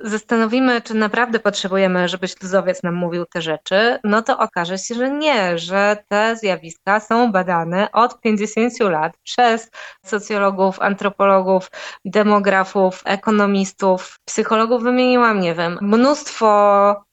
zastanowimy, 0.00 0.82
czy 0.82 0.94
naprawdę 0.94 1.38
potrzebujemy, 1.38 2.08
żeby 2.08 2.28
śluzowiec 2.28 2.82
nam 2.82 2.94
mówił 2.94 3.26
te 3.26 3.42
rzeczy, 3.42 3.98
no 4.04 4.22
to 4.22 4.38
okaże 4.38 4.78
się, 4.78 4.94
że 4.94 5.10
nie, 5.10 5.58
że 5.58 5.96
te 6.08 6.36
zjawiska 6.36 7.00
są 7.00 7.32
badane 7.32 7.92
od 7.92 8.20
50 8.20 8.80
lat 8.80 9.12
przez 9.22 9.70
socjologów, 10.04 10.80
antropologów, 10.80 11.70
demografów, 12.04 13.02
ekonomistów, 13.04 14.18
psychologów 14.24 14.82
wymieniłam, 14.82 15.40
nie 15.40 15.54
wiem, 15.54 15.78
mnóstwo 15.82 16.46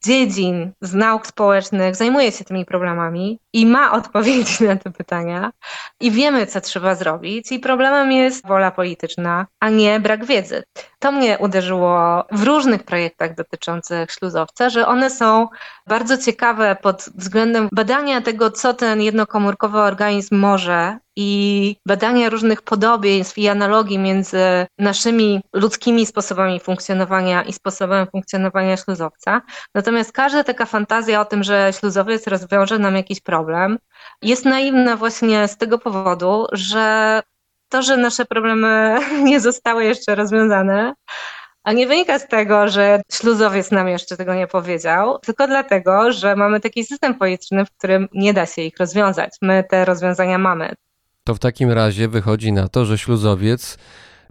dziedzin 0.05 0.71
z 0.81 0.93
nauk 0.93 1.27
społecznych 1.27 1.95
zajmuje 1.95 2.31
się 2.31 2.43
tymi 2.43 2.65
problemami 2.65 3.39
i 3.53 3.65
ma 3.65 3.91
odpowiedzi 3.91 4.63
na 4.63 4.75
te 4.75 4.91
pytania 4.91 5.51
i 5.99 6.11
wiemy, 6.11 6.47
co 6.47 6.61
trzeba 6.61 6.95
zrobić 6.95 7.51
i 7.51 7.59
problemem 7.59 8.11
jest 8.11 8.47
wola 8.47 8.71
polityczna, 8.71 9.47
a 9.59 9.69
nie 9.69 9.99
brak 9.99 10.25
wiedzy. 10.25 10.63
To 11.03 11.11
mnie 11.11 11.37
uderzyło 11.37 12.23
w 12.31 12.43
różnych 12.43 12.83
projektach 12.83 13.35
dotyczących 13.35 14.11
śluzowca, 14.11 14.69
że 14.69 14.87
one 14.87 15.09
są 15.09 15.47
bardzo 15.87 16.17
ciekawe 16.17 16.77
pod 16.81 17.09
względem 17.15 17.69
badania 17.71 18.21
tego, 18.21 18.51
co 18.51 18.73
ten 18.73 19.01
jednokomórkowy 19.01 19.79
organizm 19.79 20.35
może 20.35 20.97
i 21.15 21.75
badania 21.85 22.29
różnych 22.29 22.61
podobieństw 22.61 23.37
i 23.37 23.47
analogii 23.47 23.99
między 23.99 24.65
naszymi 24.79 25.41
ludzkimi 25.53 26.05
sposobami 26.05 26.59
funkcjonowania 26.59 27.43
i 27.43 27.53
sposobem 27.53 28.07
funkcjonowania 28.07 28.77
śluzowca. 28.77 29.41
Natomiast 29.75 30.11
każda 30.11 30.43
taka 30.43 30.65
fantazja 30.65 31.21
o 31.21 31.25
tym, 31.25 31.43
że 31.43 31.71
śluzowiec 31.79 32.27
rozwiąże 32.27 32.79
nam 32.79 32.95
jakiś 32.95 33.21
problem, 33.21 33.79
jest 34.21 34.45
naiwna 34.45 34.97
właśnie 34.97 35.47
z 35.47 35.57
tego 35.57 35.79
powodu, 35.79 36.45
że 36.51 37.21
to, 37.73 37.81
że 37.81 37.97
nasze 37.97 38.25
problemy 38.25 38.99
nie 39.29 39.39
zostały 39.39 39.85
jeszcze 39.85 40.15
rozwiązane, 40.15 40.93
a 41.63 41.73
nie 41.73 41.87
wynika 41.87 42.19
z 42.19 42.27
tego, 42.27 42.67
że 42.67 43.01
śluzowiec 43.11 43.71
nam 43.71 43.87
jeszcze 43.87 44.17
tego 44.17 44.35
nie 44.35 44.47
powiedział, 44.47 45.19
tylko 45.19 45.47
dlatego, 45.47 46.11
że 46.11 46.35
mamy 46.35 46.59
taki 46.59 46.85
system 46.85 47.15
polityczny, 47.15 47.65
w 47.65 47.71
którym 47.71 48.07
nie 48.13 48.33
da 48.33 48.45
się 48.45 48.61
ich 48.61 48.77
rozwiązać. 48.77 49.29
My 49.41 49.63
te 49.69 49.85
rozwiązania 49.85 50.37
mamy. 50.37 50.73
To 51.23 51.35
w 51.35 51.39
takim 51.39 51.71
razie 51.71 52.07
wychodzi 52.07 52.53
na 52.53 52.67
to, 52.67 52.85
że 52.85 52.97
śluzowiec 52.97 53.77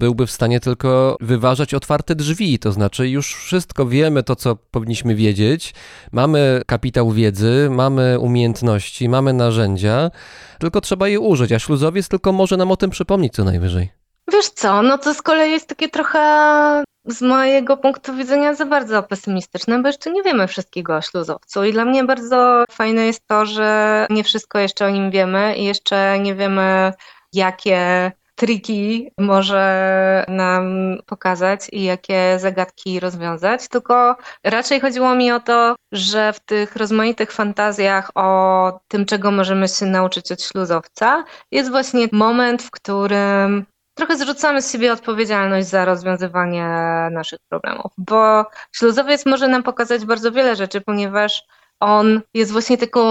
byłby 0.03 0.27
w 0.27 0.31
stanie 0.31 0.61
tylko 0.61 1.17
wyważać 1.21 1.75
otwarte 1.75 2.15
drzwi, 2.15 2.59
to 2.59 2.73
znaczy 2.73 3.09
już 3.09 3.35
wszystko 3.35 3.87
wiemy 3.87 4.23
to, 4.23 4.37
co 4.37 4.57
powinniśmy 4.57 5.15
wiedzieć, 5.15 5.75
mamy 6.13 6.63
kapitał 6.67 7.11
wiedzy, 7.11 7.69
mamy 7.71 8.19
umiejętności, 8.19 9.09
mamy 9.09 9.33
narzędzia, 9.33 10.11
tylko 10.59 10.81
trzeba 10.81 11.09
je 11.09 11.21
użyć, 11.21 11.53
a 11.53 11.59
śluzowiec 11.59 12.09
tylko 12.09 12.33
może 12.33 12.57
nam 12.57 12.71
o 12.71 12.77
tym 12.77 12.91
przypomnieć 12.91 13.33
co 13.33 13.45
najwyżej. 13.45 13.91
Wiesz 14.33 14.49
co, 14.49 14.83
no 14.83 14.99
to 14.99 15.15
z 15.15 15.23
kolei 15.23 15.51
jest 15.51 15.69
takie 15.69 15.89
trochę 15.89 16.85
z 17.07 17.23
mojego 17.23 17.77
punktu 17.77 18.15
widzenia 18.15 18.55
za 18.55 18.67
bardzo 18.67 19.03
pesymistyczne, 19.03 19.83
bo 19.83 19.89
jeszcze 19.89 20.11
nie 20.11 20.23
wiemy 20.23 20.49
wszystkiego 20.49 20.97
o 20.97 21.03
śluzowcu. 21.03 21.65
I 21.65 21.73
dla 21.73 21.85
mnie 21.85 22.05
bardzo 22.05 22.65
fajne 22.71 23.07
jest 23.07 23.27
to, 23.27 23.47
że 23.47 24.07
nie 24.11 24.25
wszystko 24.25 24.59
jeszcze 24.59 24.87
o 24.87 24.91
nim 24.91 25.11
wiemy 25.11 25.57
i 25.57 25.65
jeszcze 25.65 26.19
nie 26.19 26.35
wiemy, 26.35 26.93
jakie 27.33 28.13
triki 28.43 29.11
może 29.19 30.25
nam 30.29 30.97
pokazać 31.07 31.61
i 31.73 31.83
jakie 31.85 32.39
zagadki 32.39 33.01
rozwiązać, 33.01 33.69
tylko 33.69 34.17
raczej 34.45 34.81
chodziło 34.81 35.15
mi 35.15 35.33
o 35.33 35.41
to, 35.41 35.77
że 35.93 36.33
w 36.33 36.41
tych 36.41 36.77
rozmaitych 36.77 37.33
fantazjach 37.33 38.11
o 38.15 38.81
tym, 38.89 39.07
czego 39.07 39.31
możemy 39.31 39.69
się 39.69 39.87
nauczyć 39.87 40.33
od 40.33 40.43
śluzowca, 40.43 41.25
jest 41.51 41.71
właśnie 41.71 42.09
moment, 42.13 42.63
w 42.63 42.71
którym 42.71 43.67
trochę 43.95 44.17
zrzucamy 44.17 44.63
z 44.63 44.73
siebie 44.73 44.93
odpowiedzialność 44.93 45.69
za 45.69 45.85
rozwiązywanie 45.85 46.67
naszych 47.13 47.39
problemów, 47.49 47.93
bo 47.99 48.45
śluzowiec 48.73 49.27
może 49.27 49.49
nam 49.49 49.63
pokazać 49.63 50.05
bardzo 50.05 50.33
wiele 50.33 50.57
rzeczy, 50.57 50.81
ponieważ 50.81 51.43
on 51.81 52.21
jest 52.35 52.53
właśnie 52.53 52.79
taką 52.79 53.03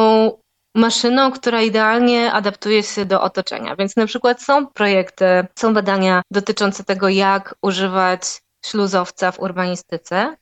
maszyną, 0.75 1.31
która 1.31 1.61
idealnie 1.61 2.31
adaptuje 2.31 2.83
się 2.83 3.05
do 3.05 3.21
otoczenia. 3.21 3.75
Więc 3.75 3.95
na 3.95 4.05
przykład 4.05 4.41
są 4.41 4.67
projekty, 4.67 5.25
są 5.59 5.73
badania 5.73 6.21
dotyczące 6.31 6.83
tego, 6.83 7.09
jak 7.09 7.55
używać 7.61 8.41
śluzowca 8.65 9.31
w 9.31 9.39
urbanistyce. 9.39 10.35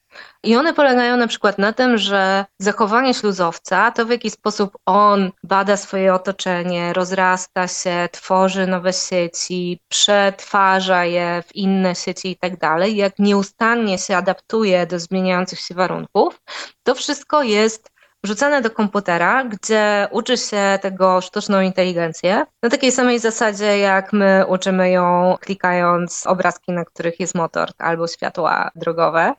I 0.43 0.55
one 0.55 0.73
polegają 0.73 1.17
na 1.17 1.27
przykład 1.27 1.57
na 1.57 1.73
tym, 1.73 1.97
że 1.97 2.45
zachowanie 2.59 3.13
śluzowca, 3.13 3.91
to 3.91 4.05
w 4.05 4.09
jaki 4.09 4.30
sposób 4.30 4.77
on 4.86 5.32
bada 5.43 5.77
swoje 5.77 6.13
otoczenie, 6.13 6.93
rozrasta 6.93 7.67
się, 7.67 8.09
tworzy 8.11 8.67
nowe 8.67 8.93
sieci, 8.93 9.80
przetwarza 9.88 11.05
je 11.05 11.43
w 11.47 11.55
inne 11.55 11.95
sieci 11.95 12.32
i 12.32 12.38
tak 12.38 12.57
dalej, 12.57 12.95
jak 12.95 13.19
nieustannie 13.19 13.97
się 13.97 14.17
adaptuje 14.17 14.88
do 14.88 14.99
zmieniających 14.99 15.59
się 15.59 15.75
warunków, 15.75 16.41
to 16.84 16.95
wszystko 16.95 17.43
jest 17.43 17.89
wrzucane 18.24 18.61
do 18.61 18.70
komputera, 18.70 19.43
gdzie 19.43 20.07
uczy 20.11 20.38
się 20.38 20.80
tego 20.82 21.22
sztuczną 21.22 21.61
inteligencję 21.61 22.45
na 22.63 22.70
takiej 22.70 22.91
samej 22.91 23.20
zasadzie, 23.20 23.80
jak 23.80 24.13
my 24.13 24.45
uczymy 24.47 24.91
ją 24.91 25.36
klikając 25.41 26.28
obrazki, 26.28 26.72
na 26.72 26.86
których 26.86 27.20
jest 27.20 27.36
motor 27.36 27.70
albo 27.78 28.07
światła 28.07 28.72
drogowe. 28.76 29.34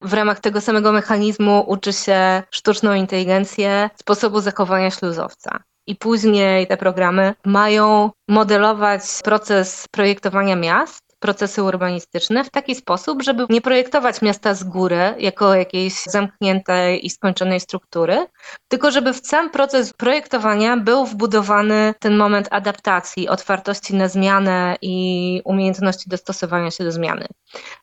W 0.00 0.12
ramach 0.12 0.40
tego 0.40 0.60
samego 0.60 0.92
mechanizmu 0.92 1.64
uczy 1.66 1.92
się 1.92 2.42
sztuczną 2.50 2.94
inteligencję 2.94 3.90
sposobu 3.96 4.40
zachowania 4.40 4.90
śluzowca. 4.90 5.62
I 5.86 5.96
później 5.96 6.66
te 6.66 6.76
programy 6.76 7.34
mają 7.44 8.10
modelować 8.28 9.02
proces 9.24 9.88
projektowania 9.90 10.56
miast 10.56 11.03
procesy 11.24 11.62
urbanistyczne 11.62 12.44
w 12.44 12.50
taki 12.50 12.74
sposób, 12.74 13.22
żeby 13.22 13.46
nie 13.50 13.60
projektować 13.60 14.22
miasta 14.22 14.54
z 14.54 14.64
góry 14.64 15.14
jako 15.18 15.54
jakiejś 15.54 16.02
zamkniętej 16.02 17.06
i 17.06 17.10
skończonej 17.10 17.60
struktury, 17.60 18.26
tylko 18.68 18.90
żeby 18.90 19.12
w 19.12 19.26
sam 19.26 19.50
proces 19.50 19.92
projektowania 19.92 20.76
był 20.76 21.06
wbudowany 21.06 21.94
ten 21.98 22.16
moment 22.16 22.48
adaptacji, 22.50 23.28
otwartości 23.28 23.94
na 23.94 24.08
zmianę 24.08 24.76
i 24.82 25.40
umiejętności 25.44 26.10
dostosowania 26.10 26.70
się 26.70 26.84
do 26.84 26.92
zmiany. 26.92 27.26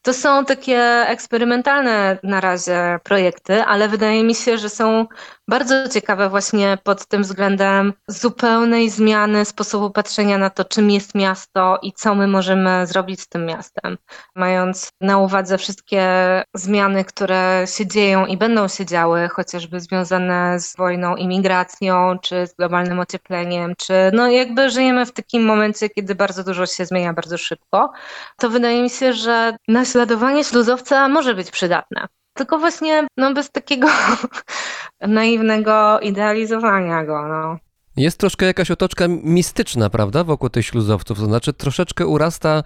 To 0.02 0.14
są 0.14 0.46
takie 0.46 0.80
eksperymentalne 1.08 2.18
na 2.24 2.42
razie 2.42 3.00
projekty, 3.04 3.64
ale 3.64 3.89
wydaje 3.89 4.24
mi 4.24 4.36
się, 4.36 4.58
że 4.58 4.70
są 4.70 5.06
bardzo 5.52 5.89
ciekawe 5.89 6.30
właśnie 6.30 6.78
pod 6.84 7.06
tym 7.06 7.24
względem 7.24 7.93
zupełnej 8.08 8.89
zmiany 8.89 9.45
sposobu 9.45 9.89
patrzenia 9.89 10.38
na 10.38 10.49
to, 10.49 10.66
czym 10.66 10.91
jest 10.91 11.16
miasto 11.16 11.80
i 11.82 11.93
co 11.93 12.16
my 12.16 12.28
możemy 12.28 12.88
zrobić 12.88 13.22
z 13.22 13.28
tym 13.28 13.45
miastem. 13.45 13.97
Mając 14.36 14.89
na 15.02 15.18
uwadze 15.18 15.58
wszystkie 15.58 16.04
zmiany, 16.56 17.06
które 17.06 17.64
się 17.68 17.88
dzieją 17.88 18.26
i 18.26 18.38
będą 18.38 18.68
się 18.68 18.86
działy, 18.86 19.30
chociażby 19.30 19.80
związane 19.80 20.60
z 20.60 20.76
wojną, 20.76 21.16
imigracją, 21.16 22.20
czy 22.20 22.47
z 22.47 22.54
globalnym 22.54 22.99
ociepleniem, 22.99 23.74
czy 23.78 23.93
no 24.14 24.30
jakby 24.30 24.70
żyjemy 24.70 25.06
w 25.06 25.12
takim 25.12 25.43
momencie, 25.45 25.89
kiedy 25.89 26.16
bardzo 26.16 26.43
dużo 26.43 26.66
się 26.66 26.86
zmienia 26.86 27.14
bardzo 27.14 27.38
szybko, 27.38 27.91
to 28.38 28.49
wydaje 28.49 28.82
mi 28.84 28.89
się, 28.89 29.14
że 29.14 29.56
naśladowanie 29.68 30.43
śluzowca 30.43 31.08
może 31.08 31.36
być 31.36 31.52
przydatne. 31.52 32.08
Tylko 32.34 32.60
właśnie 32.60 33.08
no, 33.18 33.34
bez 33.34 33.52
takiego 33.52 33.88
naiwnego 35.08 35.99
idealizowania 35.99 37.06
go. 37.06 37.28
No. 37.28 37.58
Jest 37.97 38.20
troszkę 38.20 38.45
jakaś 38.45 38.72
otoczka 38.72 39.06
mistyczna, 39.08 39.89
prawda, 39.89 40.24
wokół 40.24 40.49
tych 40.49 40.66
śluzowców. 40.66 41.20
To 41.20 41.26
znaczy, 41.26 41.54
troszeczkę 41.54 42.08
urasta 42.08 42.64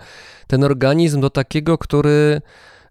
ten 0.47 0.63
organizm 0.63 1.21
do 1.21 1.29
takiego, 1.29 1.77
który 1.77 2.41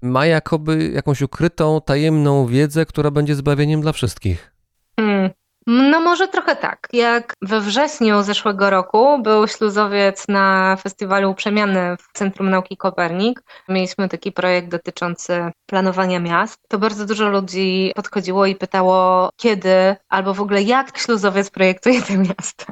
ma 0.02 0.26
jakoby 0.26 0.90
jakąś 0.94 1.22
ukrytą, 1.22 1.80
tajemną 1.80 2.46
wiedzę, 2.46 2.86
która 2.86 3.10
będzie 3.10 3.34
zbawieniem 3.34 3.80
dla 3.80 3.92
wszystkich. 3.92 4.52
Hmm. 5.00 5.30
No 5.66 6.00
może 6.00 6.28
trochę 6.28 6.56
tak. 6.56 6.88
Jak 6.92 7.34
we 7.42 7.60
wrześniu 7.60 8.22
zeszłego 8.22 8.70
roku 8.70 9.22
był 9.22 9.48
śluzowiec 9.48 10.28
na 10.28 10.76
festiwalu 10.76 11.34
Przemiany 11.34 11.96
w 11.96 12.18
Centrum 12.18 12.50
Nauki 12.50 12.76
Kopernik. 12.76 13.42
Mieliśmy 13.68 14.08
taki 14.08 14.32
projekt 14.32 14.68
dotyczący 14.68 15.50
planowania 15.66 16.20
miast. 16.20 16.58
To 16.68 16.78
bardzo 16.78 17.06
dużo 17.06 17.28
ludzi 17.28 17.92
podchodziło 17.96 18.46
i 18.46 18.54
pytało, 18.54 19.30
kiedy 19.36 19.96
albo 20.08 20.34
w 20.34 20.40
ogóle 20.40 20.62
jak 20.62 20.98
śluzowiec 20.98 21.50
projektuje 21.50 22.02
te 22.02 22.16
miasta. 22.16 22.64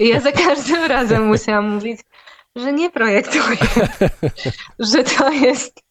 I 0.00 0.08
ja 0.08 0.20
za 0.20 0.32
każdym 0.32 0.84
razem 0.84 1.26
musiałam 1.26 1.70
mówić, 1.70 2.00
że 2.56 2.72
nie 2.72 2.90
projektuje, 2.90 3.56
że 4.92 5.04
to 5.04 5.30
jest 5.30 5.87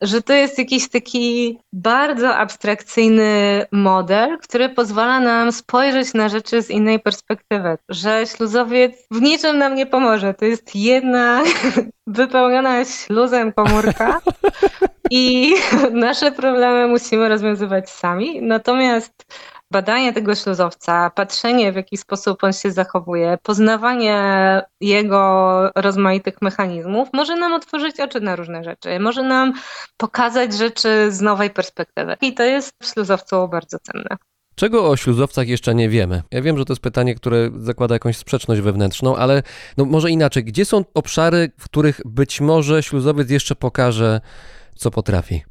że 0.00 0.22
to 0.22 0.32
jest 0.32 0.58
jakiś 0.58 0.88
taki 0.88 1.58
bardzo 1.72 2.36
abstrakcyjny 2.36 3.64
model, 3.72 4.38
który 4.38 4.68
pozwala 4.68 5.20
nam 5.20 5.52
spojrzeć 5.52 6.14
na 6.14 6.28
rzeczy 6.28 6.62
z 6.62 6.70
innej 6.70 7.00
perspektywy, 7.00 7.78
że 7.88 8.24
śluzowiec 8.26 9.06
w 9.10 9.20
niczym 9.20 9.58
nam 9.58 9.74
nie 9.74 9.86
pomoże. 9.86 10.34
To 10.34 10.44
jest 10.44 10.74
jedna 10.74 11.42
wypełniona 12.06 12.84
śluzem 12.84 13.52
komórka 13.52 14.20
i 15.10 15.54
nasze 15.92 16.32
problemy 16.32 16.88
musimy 16.88 17.28
rozwiązywać 17.28 17.90
sami. 17.90 18.42
Natomiast 18.42 19.26
badanie 19.70 20.12
tego 20.12 20.34
śluzowca, 20.34 21.10
patrzenie 21.10 21.72
w 21.72 21.76
jaki 21.76 21.96
sposób 21.96 22.44
on 22.44 22.52
się 22.52 22.70
zachowuje, 22.70 23.38
poznawanie 23.42 24.16
jego 24.80 25.70
rozmaitych 25.76 26.42
mechanizmów 26.42 27.08
może 27.12 27.36
nam 27.36 27.52
otworzyć 27.52 28.00
oczy 28.00 28.20
na 28.20 28.36
różne 28.36 28.64
rzeczy, 28.64 29.00
może 29.00 29.22
nam 29.22 29.52
pokazać 29.96 30.54
rzeczy 30.54 31.12
z 31.12 31.20
nowej 31.20 31.50
perspektywy. 31.50 32.16
I 32.20 32.34
to 32.34 32.42
jest 32.42 32.72
w 32.82 32.86
śluzowcu 32.86 33.48
bardzo 33.48 33.78
cenne. 33.78 34.16
Czego 34.54 34.88
o 34.88 34.96
śluzowcach 34.96 35.48
jeszcze 35.48 35.74
nie 35.74 35.88
wiemy? 35.88 36.22
Ja 36.30 36.42
wiem, 36.42 36.58
że 36.58 36.64
to 36.64 36.72
jest 36.72 36.82
pytanie, 36.82 37.14
które 37.14 37.50
zakłada 37.56 37.94
jakąś 37.94 38.16
sprzeczność 38.16 38.60
wewnętrzną, 38.60 39.16
ale 39.16 39.42
no 39.76 39.84
może 39.84 40.10
inaczej. 40.10 40.44
Gdzie 40.44 40.64
są 40.64 40.84
obszary, 40.94 41.52
w 41.58 41.64
których 41.64 42.00
być 42.04 42.40
może 42.40 42.82
śluzowiec 42.82 43.30
jeszcze 43.30 43.54
pokaże, 43.54 44.20
co 44.76 44.90
potrafi? 44.90 45.44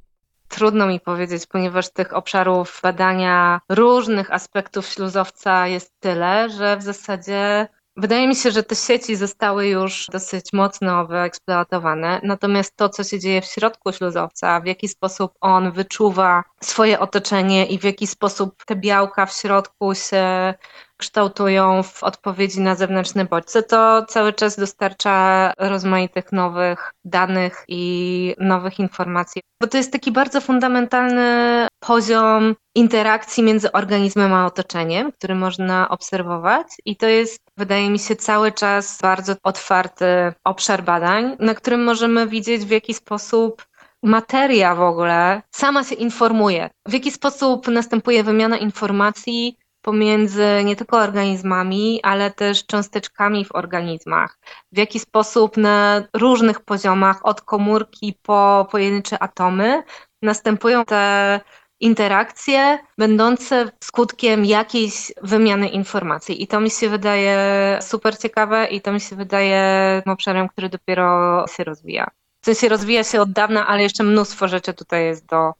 Trudno 0.55 0.87
mi 0.87 0.99
powiedzieć, 0.99 1.47
ponieważ 1.47 1.89
tych 1.93 2.13
obszarów 2.13 2.79
badania 2.83 3.61
różnych 3.69 4.33
aspektów 4.33 4.87
śluzowca 4.87 5.67
jest 5.67 5.99
tyle, 5.99 6.49
że 6.49 6.77
w 6.77 6.81
zasadzie 6.81 7.67
Wydaje 7.97 8.27
mi 8.27 8.35
się, 8.35 8.51
że 8.51 8.63
te 8.63 8.75
sieci 8.75 9.15
zostały 9.15 9.67
już 9.67 10.07
dosyć 10.11 10.53
mocno 10.53 11.05
wyeksploatowane, 11.07 12.19
natomiast 12.23 12.75
to, 12.75 12.89
co 12.89 13.03
się 13.03 13.19
dzieje 13.19 13.41
w 13.41 13.45
środku 13.45 13.91
śluzowca, 13.91 14.59
w 14.61 14.65
jaki 14.65 14.87
sposób 14.87 15.31
on 15.41 15.71
wyczuwa 15.71 16.43
swoje 16.63 16.99
otoczenie 16.99 17.65
i 17.65 17.79
w 17.79 17.83
jaki 17.83 18.07
sposób 18.07 18.65
te 18.65 18.75
białka 18.75 19.25
w 19.25 19.33
środku 19.33 19.95
się 19.95 20.53
kształtują 20.97 21.83
w 21.83 22.03
odpowiedzi 22.03 22.61
na 22.61 22.75
zewnętrzne 22.75 23.25
bodźce, 23.25 23.63
to 23.63 24.05
cały 24.05 24.33
czas 24.33 24.59
dostarcza 24.59 25.53
rozmaitych 25.57 26.31
nowych 26.31 26.91
danych 27.05 27.65
i 27.67 28.35
nowych 28.39 28.79
informacji. 28.79 29.41
Bo 29.61 29.67
to 29.67 29.77
jest 29.77 29.91
taki 29.91 30.11
bardzo 30.11 30.41
fundamentalny 30.41 31.67
poziom 31.79 32.55
interakcji 32.75 33.43
między 33.43 33.71
organizmem 33.71 34.33
a 34.33 34.45
otoczeniem, 34.45 35.11
który 35.11 35.35
można 35.35 35.89
obserwować, 35.89 36.67
i 36.85 36.97
to 36.97 37.07
jest, 37.07 37.39
wydaje 37.57 37.89
mi 37.89 37.99
się, 37.99 38.15
cały 38.15 38.51
czas 38.51 38.99
bardzo 39.01 39.35
otwarty 39.43 40.33
obszar 40.43 40.83
badań, 40.83 41.35
na 41.39 41.55
którym 41.55 41.83
możemy 41.83 42.27
widzieć, 42.27 42.65
w 42.65 42.69
jaki 42.69 42.93
sposób 42.93 43.65
materia 44.05 44.75
w 44.75 44.81
ogóle 44.81 45.41
sama 45.51 45.83
się 45.83 45.95
informuje, 45.95 46.69
w 46.85 46.93
jaki 46.93 47.11
sposób 47.11 47.67
następuje 47.67 48.23
wymiana 48.23 48.57
informacji 48.57 49.57
pomiędzy 49.81 50.45
nie 50.65 50.75
tylko 50.75 50.97
organizmami, 50.97 51.99
ale 52.03 52.31
też 52.31 52.65
cząsteczkami 52.65 53.45
w 53.45 53.55
organizmach. 53.55 54.39
W 54.71 54.77
jaki 54.77 54.99
sposób 54.99 55.57
na 55.57 56.03
różnych 56.13 56.59
poziomach, 56.59 57.25
od 57.25 57.41
komórki 57.41 58.19
po 58.21 58.67
pojedyncze 58.71 59.23
atomy, 59.23 59.83
następują 60.21 60.85
te 60.85 61.39
interakcje 61.79 62.79
będące 62.97 63.71
skutkiem 63.83 64.45
jakiejś 64.45 65.11
wymiany 65.21 65.67
informacji. 65.67 66.43
I 66.43 66.47
to 66.47 66.59
mi 66.59 66.69
się 66.69 66.89
wydaje 66.89 67.37
super 67.81 68.17
ciekawe 68.17 68.65
i 68.65 68.81
to 68.81 68.91
mi 68.91 69.01
się 69.01 69.15
wydaje 69.15 69.61
obszarem, 70.05 70.47
który 70.49 70.69
dopiero 70.69 71.45
się 71.47 71.63
rozwija. 71.63 72.11
W 72.45 72.53
sensie 72.53 72.69
rozwija 72.69 73.03
się 73.03 73.21
od 73.21 73.31
dawna, 73.31 73.67
ale 73.67 73.83
jeszcze 73.83 74.03
mnóstwo 74.03 74.47
rzeczy 74.47 74.73
tutaj 74.73 75.05
jest 75.05 75.25
do 75.25 75.53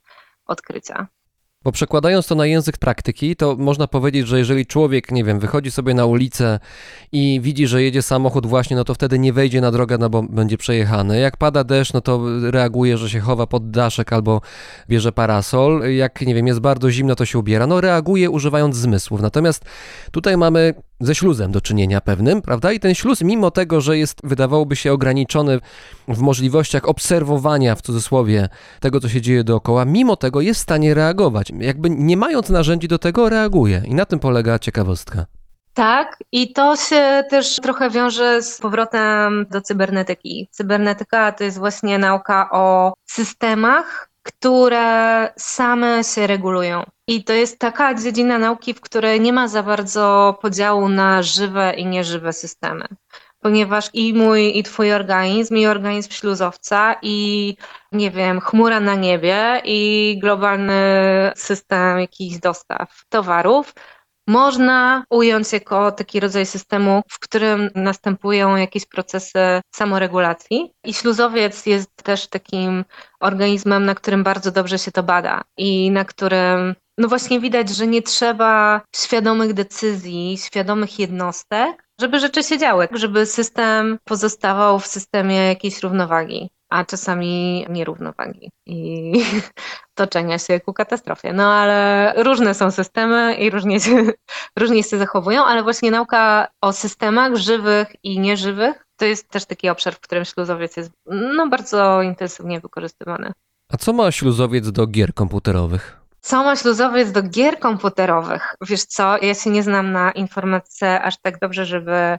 odkrycia. 0.45 1.07
Bo 1.63 1.71
przekładając 1.71 2.27
to 2.27 2.35
na 2.35 2.45
język 2.45 2.77
praktyki, 2.77 3.35
to 3.35 3.55
można 3.59 3.87
powiedzieć, 3.87 4.27
że 4.27 4.39
jeżeli 4.39 4.65
człowiek, 4.65 5.11
nie 5.11 5.23
wiem, 5.23 5.39
wychodzi 5.39 5.71
sobie 5.71 5.93
na 5.93 6.05
ulicę 6.05 6.59
i 7.11 7.39
widzi, 7.43 7.67
że 7.67 7.83
jedzie 7.83 8.01
samochód 8.01 8.45
właśnie, 8.45 8.75
no 8.75 8.83
to 8.83 8.93
wtedy 8.93 9.19
nie 9.19 9.33
wejdzie 9.33 9.61
na 9.61 9.71
drogę, 9.71 9.97
no 9.97 10.09
bo 10.09 10.23
będzie 10.23 10.57
przejechany. 10.57 11.19
Jak 11.19 11.37
pada 11.37 11.63
deszcz, 11.63 11.93
no 11.93 12.01
to 12.01 12.21
reaguje, 12.51 12.97
że 12.97 13.09
się 13.09 13.19
chowa 13.19 13.47
pod 13.47 13.71
daszek 13.71 14.13
albo 14.13 14.41
bierze 14.89 15.11
parasol. 15.11 15.81
Jak, 15.95 16.21
nie 16.21 16.35
wiem, 16.35 16.47
jest 16.47 16.59
bardzo 16.59 16.91
zimno, 16.91 17.15
to 17.15 17.25
się 17.25 17.39
ubiera. 17.39 17.67
No 17.67 17.81
reaguje 17.81 18.29
używając 18.29 18.75
zmysłów. 18.75 19.21
Natomiast 19.21 19.65
tutaj 20.11 20.37
mamy 20.37 20.73
ze 20.99 21.15
śluzem 21.15 21.51
do 21.51 21.61
czynienia 21.61 22.01
pewnym, 22.01 22.41
prawda? 22.41 22.71
I 22.71 22.79
ten 22.79 22.95
śluz, 22.95 23.21
mimo 23.21 23.51
tego, 23.51 23.81
że 23.81 23.97
jest, 23.97 24.19
wydawałoby 24.23 24.75
się, 24.75 24.93
ograniczony 24.93 25.59
w 26.07 26.19
możliwościach 26.19 26.89
obserwowania, 26.89 27.75
w 27.75 27.81
cudzysłowie, 27.81 28.49
tego, 28.79 28.99
co 28.99 29.09
się 29.09 29.21
dzieje 29.21 29.43
dookoła, 29.43 29.85
mimo 29.85 30.15
tego 30.15 30.41
jest 30.41 30.59
w 30.59 30.63
stanie 30.63 30.93
reagować. 30.93 31.51
Jakby 31.59 31.89
nie 31.89 32.17
mając 32.17 32.49
narzędzi 32.49 32.87
do 32.87 32.99
tego, 32.99 33.29
reaguje. 33.29 33.81
I 33.85 33.93
na 33.93 34.05
tym 34.05 34.19
polega 34.19 34.59
ciekawostka. 34.59 35.25
Tak, 35.73 36.17
i 36.31 36.53
to 36.53 36.75
się 36.75 37.23
też 37.29 37.55
trochę 37.55 37.89
wiąże 37.89 38.41
z 38.41 38.59
powrotem 38.59 39.45
do 39.51 39.61
cybernetyki. 39.61 40.49
Cybernetyka 40.51 41.31
to 41.31 41.43
jest 41.43 41.57
właśnie 41.57 41.97
nauka 41.97 42.49
o 42.51 42.93
systemach, 43.05 44.09
które 44.25 45.29
same 45.37 46.03
się 46.03 46.27
regulują. 46.27 46.83
I 47.07 47.23
to 47.23 47.33
jest 47.33 47.59
taka 47.59 47.93
dziedzina 47.93 48.37
nauki, 48.39 48.73
w 48.73 48.81
której 48.81 49.21
nie 49.21 49.33
ma 49.33 49.47
za 49.47 49.63
bardzo 49.63 50.37
podziału 50.41 50.89
na 50.89 51.23
żywe 51.23 51.73
i 51.77 51.85
nieżywe 51.85 52.33
systemy. 52.33 52.85
Ponieważ 53.39 53.89
i 53.93 54.13
mój, 54.13 54.57
i 54.57 54.63
twój 54.63 54.93
organizm, 54.93 55.55
i 55.55 55.67
organizm 55.67 56.11
śluzowca, 56.11 56.95
i 57.01 57.57
nie 57.91 58.11
wiem, 58.11 58.39
chmura 58.39 58.79
na 58.79 58.95
niebie, 58.95 59.61
i 59.63 60.17
globalny 60.21 60.83
system 61.35 61.99
jakichś 61.99 62.37
dostaw 62.37 63.05
towarów 63.09 63.73
można 64.27 65.03
ująć 65.09 65.53
jako 65.53 65.91
taki 65.91 66.19
rodzaj 66.19 66.45
systemu, 66.45 67.01
w 67.09 67.19
którym 67.19 67.69
następują 67.75 68.55
jakieś 68.55 68.85
procesy 68.85 69.61
samoregulacji. 69.75 70.71
I 70.85 70.93
śluzowiec 70.93 71.65
jest 71.65 71.89
też 72.03 72.27
takim 72.27 72.85
organizmem, 73.19 73.85
na 73.85 73.95
którym 73.95 74.23
bardzo 74.23 74.51
dobrze 74.51 74.79
się 74.79 74.91
to 74.91 75.03
bada 75.03 75.41
i 75.57 75.91
na 75.91 76.05
którym 76.05 76.75
no 76.97 77.07
właśnie 77.07 77.39
widać, 77.39 77.69
że 77.69 77.87
nie 77.87 78.01
trzeba 78.01 78.81
świadomych 78.95 79.53
decyzji, 79.53 80.37
świadomych 80.37 80.99
jednostek, 80.99 81.85
żeby 82.01 82.19
rzeczy 82.19 82.43
się 82.43 82.57
działy, 82.57 82.87
żeby 82.91 83.25
system 83.25 83.99
pozostawał 84.03 84.79
w 84.79 84.87
systemie 84.87 85.35
jakiejś 85.35 85.83
równowagi 85.83 86.49
a 86.69 86.85
czasami 86.85 87.65
nierównowagi 87.69 88.51
i 88.65 89.13
toczenia 89.95 90.39
się 90.39 90.59
ku 90.59 90.73
katastrofie. 90.73 91.33
No 91.33 91.53
ale 91.53 92.13
różne 92.23 92.53
są 92.53 92.71
systemy 92.71 93.35
i 93.35 93.49
różnie 93.49 93.79
się, 93.79 94.05
różnie 94.59 94.83
się 94.83 94.97
zachowują, 94.97 95.45
ale 95.45 95.63
właśnie 95.63 95.91
nauka 95.91 96.47
o 96.61 96.73
systemach 96.73 97.35
żywych 97.35 97.95
i 98.03 98.19
nieżywych 98.19 98.85
to 98.97 99.05
jest 99.05 99.29
też 99.29 99.45
taki 99.45 99.69
obszar, 99.69 99.95
w 99.95 99.99
którym 99.99 100.25
śluzowiec 100.25 100.77
jest 100.77 100.91
no, 101.05 101.47
bardzo 101.47 102.01
intensywnie 102.01 102.59
wykorzystywany. 102.59 103.31
A 103.69 103.77
co 103.77 103.93
ma 103.93 104.11
śluzowiec 104.11 104.71
do 104.71 104.87
gier 104.87 105.13
komputerowych? 105.13 106.04
Co 106.25 106.43
ma 106.43 106.55
śluzowiec 106.55 107.11
do 107.11 107.23
gier 107.23 107.59
komputerowych? 107.59 108.55
Wiesz 108.61 108.83
co, 108.85 109.17
ja 109.17 109.33
się 109.33 109.49
nie 109.49 109.63
znam 109.63 109.91
na 109.91 110.11
informatyce 110.11 111.01
aż 111.01 111.17
tak 111.21 111.39
dobrze, 111.39 111.65
żeby 111.65 112.17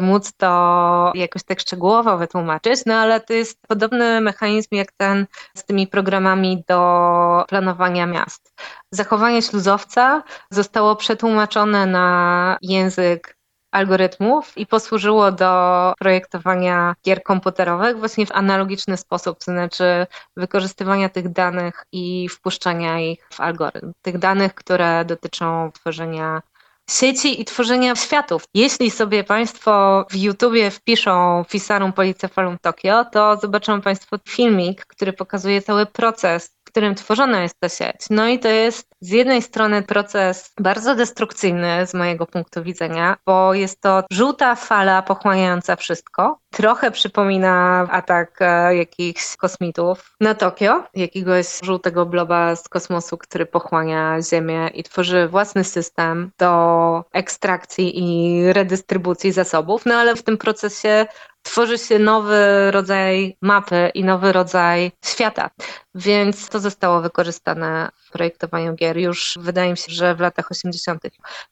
móc 0.00 0.32
to 0.36 1.12
jakoś 1.14 1.42
tak 1.42 1.60
szczegółowo 1.60 2.18
wytłumaczyć, 2.18 2.80
no 2.86 2.94
ale 2.94 3.20
to 3.20 3.32
jest 3.32 3.58
podobny 3.68 4.20
mechanizm 4.20 4.68
jak 4.72 4.92
ten 4.92 5.26
z 5.56 5.64
tymi 5.64 5.86
programami 5.86 6.64
do 6.68 7.44
planowania 7.48 8.06
miast. 8.06 8.52
Zachowanie 8.90 9.42
śluzowca 9.42 10.22
zostało 10.50 10.96
przetłumaczone 10.96 11.86
na 11.86 12.58
język 12.62 13.37
algorytmów 13.70 14.58
i 14.58 14.66
posłużyło 14.66 15.32
do 15.32 15.92
projektowania 15.98 16.94
gier 17.06 17.22
komputerowych 17.22 17.98
właśnie 17.98 18.26
w 18.26 18.32
analogiczny 18.32 18.96
sposób, 18.96 19.38
to 19.38 19.44
znaczy 19.44 20.06
wykorzystywania 20.36 21.08
tych 21.08 21.28
danych 21.28 21.84
i 21.92 22.28
wpuszczania 22.28 23.00
ich 23.00 23.28
w 23.32 23.40
algorytm. 23.40 23.92
Tych 24.02 24.18
danych, 24.18 24.54
które 24.54 25.04
dotyczą 25.04 25.72
tworzenia 25.72 26.42
sieci 26.90 27.40
i 27.40 27.44
tworzenia 27.44 27.96
światów. 27.96 28.44
Jeśli 28.54 28.90
sobie 28.90 29.24
Państwo 29.24 30.04
w 30.10 30.16
YouTubie 30.16 30.70
wpiszą 30.70 31.44
Fisarum 31.48 31.92
Polycephalum 31.92 32.58
Tokio, 32.58 33.04
to 33.04 33.36
zobaczą 33.36 33.80
Państwo 33.80 34.16
filmik, 34.28 34.86
który 34.86 35.12
pokazuje 35.12 35.62
cały 35.62 35.86
proces 35.86 36.58
w 36.68 36.70
którym 36.70 36.94
tworzona 36.94 37.42
jest 37.42 37.60
ta 37.60 37.68
sieć. 37.68 37.96
No 38.10 38.28
i 38.28 38.38
to 38.38 38.48
jest 38.48 38.87
z 39.00 39.10
jednej 39.10 39.42
strony 39.42 39.82
proces 39.82 40.52
bardzo 40.60 40.94
destrukcyjny 40.94 41.86
z 41.86 41.94
mojego 41.94 42.26
punktu 42.26 42.62
widzenia, 42.62 43.16
bo 43.26 43.54
jest 43.54 43.80
to 43.80 44.04
żółta 44.10 44.54
fala 44.54 45.02
pochłaniająca 45.02 45.76
wszystko. 45.76 46.38
Trochę 46.50 46.90
przypomina 46.90 47.86
atak 47.90 48.36
e, 48.40 48.76
jakichś 48.76 49.36
kosmitów 49.36 50.14
na 50.20 50.34
Tokio, 50.34 50.84
jakiegoś 50.94 51.46
żółtego 51.62 52.06
bloba 52.06 52.56
z 52.56 52.68
kosmosu, 52.68 53.18
który 53.18 53.46
pochłania 53.46 54.22
Ziemię 54.22 54.70
i 54.74 54.82
tworzy 54.82 55.28
własny 55.28 55.64
system 55.64 56.30
do 56.38 57.04
ekstrakcji 57.12 57.98
i 57.98 58.42
redystrybucji 58.52 59.32
zasobów. 59.32 59.86
No 59.86 59.94
ale 59.94 60.16
w 60.16 60.22
tym 60.22 60.38
procesie 60.38 61.06
tworzy 61.42 61.78
się 61.78 61.98
nowy 61.98 62.70
rodzaj 62.70 63.36
mapy 63.42 63.90
i 63.94 64.04
nowy 64.04 64.32
rodzaj 64.32 64.92
świata. 65.04 65.50
Więc 65.94 66.48
to 66.48 66.60
zostało 66.60 67.00
wykorzystane 67.00 67.88
w 67.94 68.10
projektowaniu 68.10 68.74
gier 68.74 68.87
już 68.96 69.38
wydaje 69.40 69.70
mi 69.70 69.76
się, 69.76 69.92
że 69.92 70.14
w 70.14 70.20
latach 70.20 70.50
80. 70.50 71.02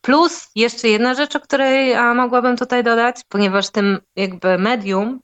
Plus 0.00 0.48
jeszcze 0.54 0.88
jedna 0.88 1.14
rzecz, 1.14 1.36
o 1.36 1.40
której 1.40 1.94
mogłabym 2.14 2.56
tutaj 2.56 2.84
dodać, 2.84 3.16
ponieważ 3.28 3.70
tym 3.70 3.98
jakby 4.16 4.58
medium, 4.58 5.20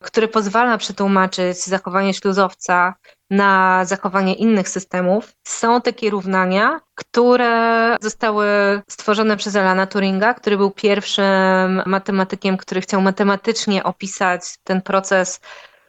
które 0.00 0.28
pozwala 0.28 0.78
przetłumaczyć 0.78 1.64
zachowanie 1.64 2.14
śluzowca 2.14 2.94
na 3.30 3.84
zachowanie 3.84 4.34
innych 4.34 4.68
systemów, 4.68 5.32
są 5.46 5.80
takie 5.80 6.10
równania, 6.10 6.80
które 6.94 7.96
zostały 8.00 8.46
stworzone 8.90 9.36
przez 9.36 9.56
Alana 9.56 9.86
Turinga, 9.86 10.34
który 10.34 10.56
był 10.56 10.70
pierwszym 10.70 11.82
matematykiem, 11.86 12.56
który 12.56 12.80
chciał 12.80 13.00
matematycznie 13.00 13.84
opisać 13.84 14.42
ten 14.64 14.82
proces 14.82 15.40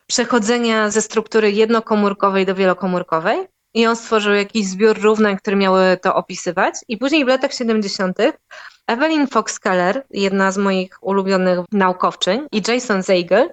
przechodzenia 0.07 0.89
ze 0.89 1.01
struktury 1.01 1.51
jednokomórkowej 1.51 2.45
do 2.45 2.55
wielokomórkowej. 2.55 3.47
I 3.75 3.87
on 3.87 3.95
stworzył 3.95 4.33
jakiś 4.33 4.67
zbiór 4.67 5.01
równań, 5.01 5.37
które 5.37 5.55
miały 5.55 5.97
to 6.01 6.15
opisywać. 6.15 6.75
I 6.87 6.97
później 6.97 7.25
w 7.25 7.27
latach 7.27 7.53
70. 7.53 8.17
Evelyn 8.87 9.27
Fox-Keller, 9.27 10.03
jedna 10.11 10.51
z 10.51 10.57
moich 10.57 10.97
ulubionych 11.01 11.59
naukowczyń, 11.71 12.47
i 12.51 12.61
Jason 12.67 13.03
Zeigel, 13.03 13.49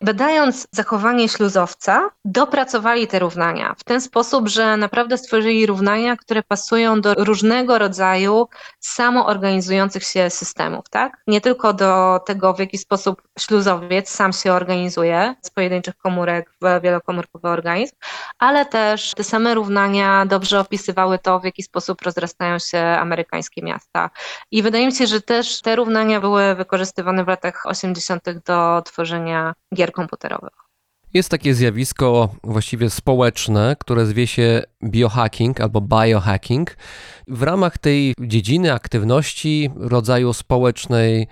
badając 0.00 0.66
zachowanie 0.70 1.28
śluzowca, 1.28 2.10
dopracowali 2.24 3.06
te 3.06 3.18
równania 3.18 3.74
w 3.78 3.84
ten 3.84 4.00
sposób, 4.00 4.48
że 4.48 4.76
naprawdę 4.76 5.18
stworzyli 5.18 5.66
równania, 5.66 6.16
które 6.16 6.42
pasują 6.42 7.00
do 7.00 7.14
różnego 7.14 7.78
rodzaju 7.78 8.48
samoorganizujących 8.80 10.02
się 10.02 10.30
systemów. 10.30 10.88
Tak? 10.90 11.12
Nie 11.26 11.40
tylko 11.40 11.72
do 11.72 12.20
tego, 12.26 12.54
w 12.54 12.58
jaki 12.58 12.78
sposób 12.78 13.22
śluzowiec 13.38 14.08
sam 14.08 14.32
się 14.32 14.52
organizuje 14.52 15.34
z 15.42 15.50
pojedynczych 15.50 15.96
komórek 15.96 16.50
w 16.62 16.80
wielokomórkowy 16.82 17.48
organizm, 17.48 17.94
ale 18.38 18.66
też 18.66 19.12
te 19.16 19.24
same 19.24 19.54
równania 19.54 20.26
dobrze 20.26 20.60
opisywały 20.60 21.18
to, 21.18 21.40
w 21.40 21.44
jaki 21.44 21.62
sposób 21.62 22.02
rozrastają 22.02 22.58
się 22.58 22.78
amerykańskie 22.78 23.62
miasta. 23.62 24.10
I 24.50 24.62
wydaje 24.74 24.86
mi 24.86 24.94
się, 24.94 25.06
że 25.06 25.20
też 25.20 25.60
te 25.60 25.76
równania 25.76 26.20
były 26.20 26.54
wykorzystywane 26.54 27.24
w 27.24 27.28
latach 27.28 27.66
80. 27.66 28.22
do 28.46 28.82
tworzenia 28.84 29.54
gier 29.74 29.92
komputerowych. 29.92 30.52
Jest 31.14 31.28
takie 31.28 31.54
zjawisko 31.54 32.28
właściwie 32.42 32.90
społeczne, 32.90 33.76
które 33.80 34.06
zwie 34.06 34.26
się 34.26 34.62
biohacking 34.84 35.60
albo 35.60 35.80
biohacking. 35.80 36.76
W 37.28 37.42
ramach 37.42 37.78
tej 37.78 38.14
dziedziny 38.20 38.72
aktywności 38.72 39.70
rodzaju 39.76 40.32
społecznej 40.32 41.28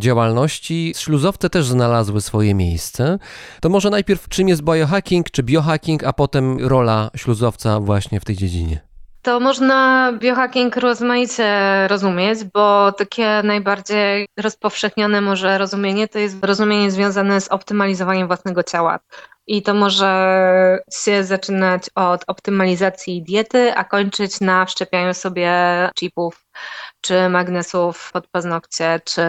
działalności 0.00 0.92
śluzowce 0.96 1.50
też 1.50 1.66
znalazły 1.66 2.20
swoje 2.20 2.54
miejsce. 2.54 3.18
To 3.60 3.68
może 3.68 3.90
najpierw 3.90 4.28
czym 4.28 4.48
jest 4.48 4.62
biohacking 4.62 5.30
czy 5.30 5.42
biohacking, 5.42 6.04
a 6.04 6.12
potem 6.12 6.58
rola 6.58 7.10
śluzowca 7.16 7.80
właśnie 7.80 8.20
w 8.20 8.24
tej 8.24 8.36
dziedzinie. 8.36 8.85
To 9.26 9.40
można 9.40 10.12
biohacking 10.18 10.76
rozmaicie 10.76 11.48
rozumieć, 11.88 12.44
bo 12.44 12.92
takie 12.92 13.40
najbardziej 13.44 14.28
rozpowszechnione 14.36 15.20
może 15.20 15.58
rozumienie 15.58 16.08
to 16.08 16.18
jest 16.18 16.44
rozumienie 16.44 16.90
związane 16.90 17.40
z 17.40 17.48
optymalizowaniem 17.48 18.26
własnego 18.26 18.62
ciała. 18.62 18.98
I 19.46 19.62
to 19.62 19.74
może 19.74 20.78
się 20.92 21.24
zaczynać 21.24 21.82
od 21.94 22.24
optymalizacji 22.26 23.22
diety, 23.22 23.74
a 23.74 23.84
kończyć 23.84 24.40
na 24.40 24.64
wszczepianiu 24.64 25.14
sobie 25.14 25.50
chipów 25.98 26.46
czy 27.00 27.28
magnesów 27.28 28.10
pod 28.12 28.26
paznokcie, 28.28 29.00
czy 29.04 29.22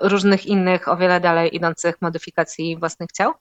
różnych 0.00 0.46
innych 0.46 0.88
o 0.88 0.96
wiele 0.96 1.20
dalej 1.20 1.56
idących 1.56 1.94
modyfikacji 2.00 2.76
własnych 2.76 3.12
ciał. 3.12 3.32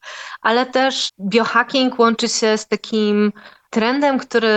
Ale 0.41 0.65
też 0.65 1.09
biohacking 1.19 1.99
łączy 1.99 2.29
się 2.29 2.57
z 2.57 2.67
takim 2.67 3.31
Trendem, 3.69 4.19
który 4.19 4.53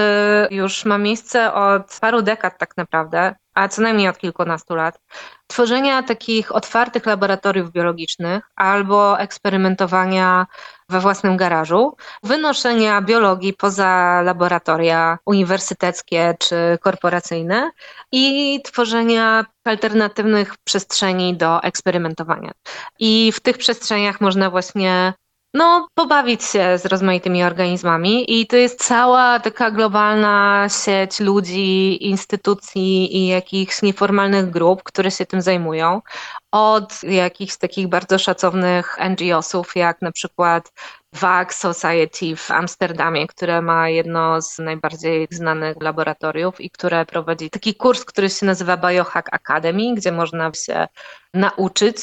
już 0.51 0.85
ma 0.85 0.99
miejsce 0.99 1.55
od 1.55 1.99
paru 2.01 2.23
dekad 2.23 2.59
tak 2.59 2.77
naprawdę, 2.77 3.35
a 3.55 3.69
co 3.69 3.83
najmniej 3.83 4.09
od 4.09 4.19
kilkunastu 4.19 4.75
lat, 4.75 5.01
tworzenia 5.47 6.03
takich 6.03 6.53
otwartych 6.53 7.07
laboratoriów 7.07 7.73
biologicznych 7.73 8.45
albo 8.57 9.21
eksperymentowania 9.21 10.47
we 10.89 11.01
własnym 11.01 11.37
garażu, 11.37 11.97
wynoszenia 12.23 13.03
biologii 13.03 13.55
poza 13.55 14.23
laboratoria 14.23 15.19
uniwersyteckie 15.27 16.35
czy 16.39 16.79
korporacyjne 16.81 17.71
i 18.13 18.61
tworzenia 18.65 19.45
alternatywnych 19.65 20.55
przestrzeni 20.65 21.37
do 21.37 21.63
eksperymentowania. 21.63 22.51
I 22.99 23.33
w 23.33 23.41
tych 23.41 23.59
przestrzeniach 23.59 24.21
można 24.21 24.51
właśnie 24.51 25.15
no, 25.55 25.89
pobawić 25.95 26.45
się 26.45 26.79
z 26.79 26.87
rozmaitymi 26.87 27.45
organizmami 27.45 28.41
i 28.41 28.47
to 28.47 28.57
jest 28.57 28.85
cała 28.85 29.41
taka 29.41 29.71
globalna 29.71 30.67
sieć 30.85 31.21
ludzi, 31.21 32.09
instytucji 32.09 33.17
i 33.17 33.27
jakichś 33.27 33.83
nieformalnych 33.83 34.51
grup, 34.51 34.83
które 34.83 35.11
się 35.11 35.27
tym 35.27 35.43
zajmują. 35.43 36.03
Od 36.53 37.03
jakichś 37.03 37.57
takich 37.57 37.89
bardzo 37.89 38.19
szacownych 38.19 38.97
NGO-sów, 39.11 39.77
jak 39.77 40.03
na 40.03 40.13
przykład 40.13 40.73
WAG 41.13 41.55
Society 41.55 42.37
w 42.37 42.51
Amsterdamie, 42.51 43.27
które 43.27 43.63
ma 43.63 43.89
jedno 43.89 44.43
z 44.43 44.59
najbardziej 44.59 45.29
znanych 45.31 45.77
laboratoriów 45.81 46.61
i 46.61 46.71
które 46.71 47.07
prowadzi 47.07 47.51
taki 47.51 47.75
kurs, 47.75 48.05
który 48.05 48.31
się 48.31 48.47
nazywa 48.47 48.77
Biohack 48.77 49.29
Academy, 49.35 49.95
gdzie 49.95 50.13
można 50.13 50.53
się 50.55 50.89
nauczyć 51.35 51.97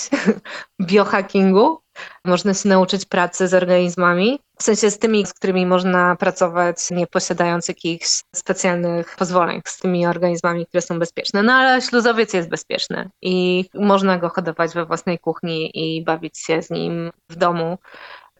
biohackingu 0.90 1.82
można 2.26 2.54
się 2.54 2.70
nauczyć 2.70 3.06
pracy 3.06 3.48
z 3.48 3.54
organizmami, 3.54 4.40
w 4.60 4.64
sensie 4.64 4.92
z 4.92 5.00
tymi, 5.00 5.26
z 5.26 5.34
którymi 5.34 5.66
można 5.66 6.16
pracować, 6.16 6.78
nie 6.92 7.08
posiadając 7.08 7.68
jakichś 7.68 8.24
specjalnych 8.36 9.16
pozwoleń, 9.16 9.62
z 9.66 9.78
tymi 9.78 10.08
organizmami, 10.08 10.66
które 10.66 10.82
są 10.82 11.00
bezpieczne. 11.00 11.44
No 11.44 11.54
ale 11.54 11.82
śluzowiec 11.82 12.34
jest 12.34 12.50
bezpieczny 12.50 13.10
i 13.22 13.66
można 13.74 14.18
go 14.18 14.30
hodować 14.30 14.74
we 14.74 14.86
własnej 14.86 15.20
kuchni 15.20 15.72
i 15.74 16.04
bawić 16.04 16.38
się 16.38 16.62
z 16.62 16.70
nim 16.70 17.12
w 17.30 17.36
domu 17.36 17.78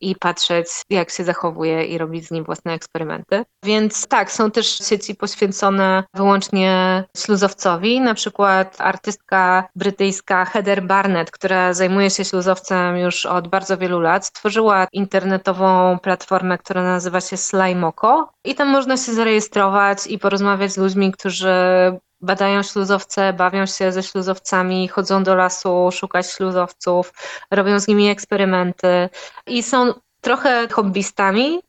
i 0.02 0.16
patrzeć, 0.16 0.68
jak 0.90 1.10
się 1.10 1.24
zachowuje 1.24 1.86
i 1.86 1.98
robić 1.98 2.28
z 2.28 2.32
nim 2.32 2.44
własne 2.44 2.74
eksperymenty. 2.74 3.46
Więc 3.64 4.08
tak, 4.08 4.32
są 4.32 4.52
też 4.52 4.78
sieci 4.78 5.16
poświęcone 5.16 6.04
wyłącznie 6.14 7.04
śluzowcowi. 7.18 8.02
Na 8.02 8.14
przykład 8.14 8.76
artystka 8.80 9.68
brytyjska 9.76 10.46
Heather 10.46 10.84
Barnett, 10.84 11.32
która 11.32 11.74
zajmuje 11.74 12.10
się 12.10 12.26
śluzowcem 12.26 12.98
już 12.98 13.26
od 13.26 13.48
bardzo 13.48 13.78
wielu 13.78 14.00
lat, 14.00 14.26
stworzyła 14.26 14.88
internetową 14.94 16.00
platformę, 16.00 16.58
która 16.58 16.84
nazywa 16.84 17.22
się 17.22 17.38
Slimoko 17.38 18.32
i 18.46 18.56
tam 18.56 18.68
można 18.68 18.98
się 18.98 19.14
zarejestrować 19.14 20.08
i 20.08 20.20
porozmawiać 20.20 20.72
z 20.72 20.78
ludźmi, 20.78 21.12
którzy 21.12 21.50
badają 22.22 22.64
śluzowce, 22.64 23.34
bawią 23.34 23.66
się 23.66 23.92
ze 23.92 24.04
śluzowcami, 24.04 24.88
chodzą 24.88 25.24
do 25.24 25.36
lasu 25.36 25.90
szukać 25.92 26.32
śluzowców, 26.32 27.14
robią 27.52 27.80
z 27.80 27.88
nimi 27.88 28.10
eksperymenty 28.10 29.10
i 29.48 29.64
są 29.64 29.94
trochę 30.22 30.68
hobbystami, 30.68 31.60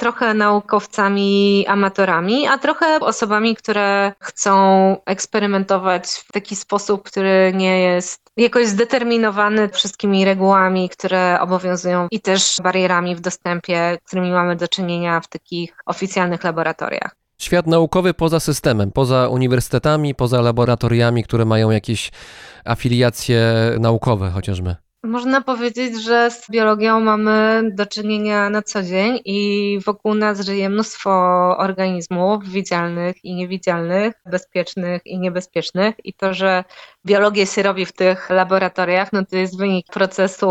trochę 0.00 0.34
naukowcami, 0.34 1.64
amatorami, 1.68 2.46
a 2.46 2.58
trochę 2.58 3.00
osobami, 3.00 3.56
które 3.56 4.12
chcą 4.20 4.96
eksperymentować 5.06 6.06
w 6.06 6.32
taki 6.32 6.56
sposób, 6.56 7.02
który 7.02 7.52
nie 7.54 7.80
jest 7.80 8.20
jakoś 8.36 8.66
zdeterminowany 8.66 9.68
wszystkimi 9.68 10.24
regułami, 10.24 10.88
które 10.88 11.40
obowiązują 11.40 12.08
i 12.10 12.20
też 12.20 12.56
barierami 12.62 13.16
w 13.16 13.20
dostępie, 13.20 13.98
którymi 14.06 14.30
mamy 14.30 14.56
do 14.56 14.68
czynienia 14.68 15.20
w 15.20 15.28
takich 15.28 15.76
oficjalnych 15.86 16.44
laboratoriach. 16.44 17.19
Świat 17.40 17.66
naukowy 17.66 18.14
poza 18.14 18.40
systemem, 18.40 18.92
poza 18.92 19.28
uniwersytetami, 19.28 20.14
poza 20.14 20.40
laboratoriami, 20.40 21.24
które 21.24 21.44
mają 21.44 21.70
jakieś 21.70 22.10
afiliacje 22.64 23.42
naukowe 23.78 24.30
chociażby. 24.30 24.76
Można 25.04 25.40
powiedzieć, 25.40 26.02
że 26.02 26.30
z 26.30 26.50
biologią 26.50 27.00
mamy 27.00 27.62
do 27.72 27.86
czynienia 27.86 28.50
na 28.50 28.62
co 28.62 28.82
dzień 28.82 29.20
i 29.24 29.78
wokół 29.86 30.14
nas 30.14 30.40
żyje 30.40 30.68
mnóstwo 30.68 31.10
organizmów 31.58 32.48
widzialnych 32.48 33.24
i 33.24 33.34
niewidzialnych, 33.34 34.14
bezpiecznych 34.26 35.02
i 35.06 35.18
niebezpiecznych. 35.18 35.94
I 36.04 36.14
to, 36.14 36.34
że 36.34 36.64
biologię 37.06 37.46
się 37.46 37.62
robi 37.62 37.86
w 37.86 37.92
tych 37.92 38.30
laboratoriach, 38.30 39.12
no 39.12 39.24
to 39.24 39.36
jest 39.36 39.58
wynik 39.58 39.86
procesu 39.86 40.46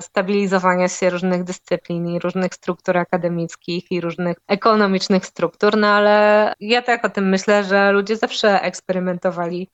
stabilizowania 0.00 0.88
się 0.88 1.10
różnych 1.10 1.44
dyscyplin 1.44 2.06
i 2.06 2.18
różnych 2.18 2.54
struktur 2.54 2.98
akademickich 2.98 3.92
i 3.92 4.00
różnych 4.00 4.36
ekonomicznych 4.48 5.26
struktur. 5.26 5.76
No 5.76 5.86
ale 5.88 6.52
ja 6.60 6.82
tak 6.82 7.04
o 7.04 7.10
tym 7.10 7.28
myślę, 7.28 7.64
że 7.64 7.92
ludzie 7.92 8.16
zawsze 8.16 8.62
eksperymentowali 8.62 9.70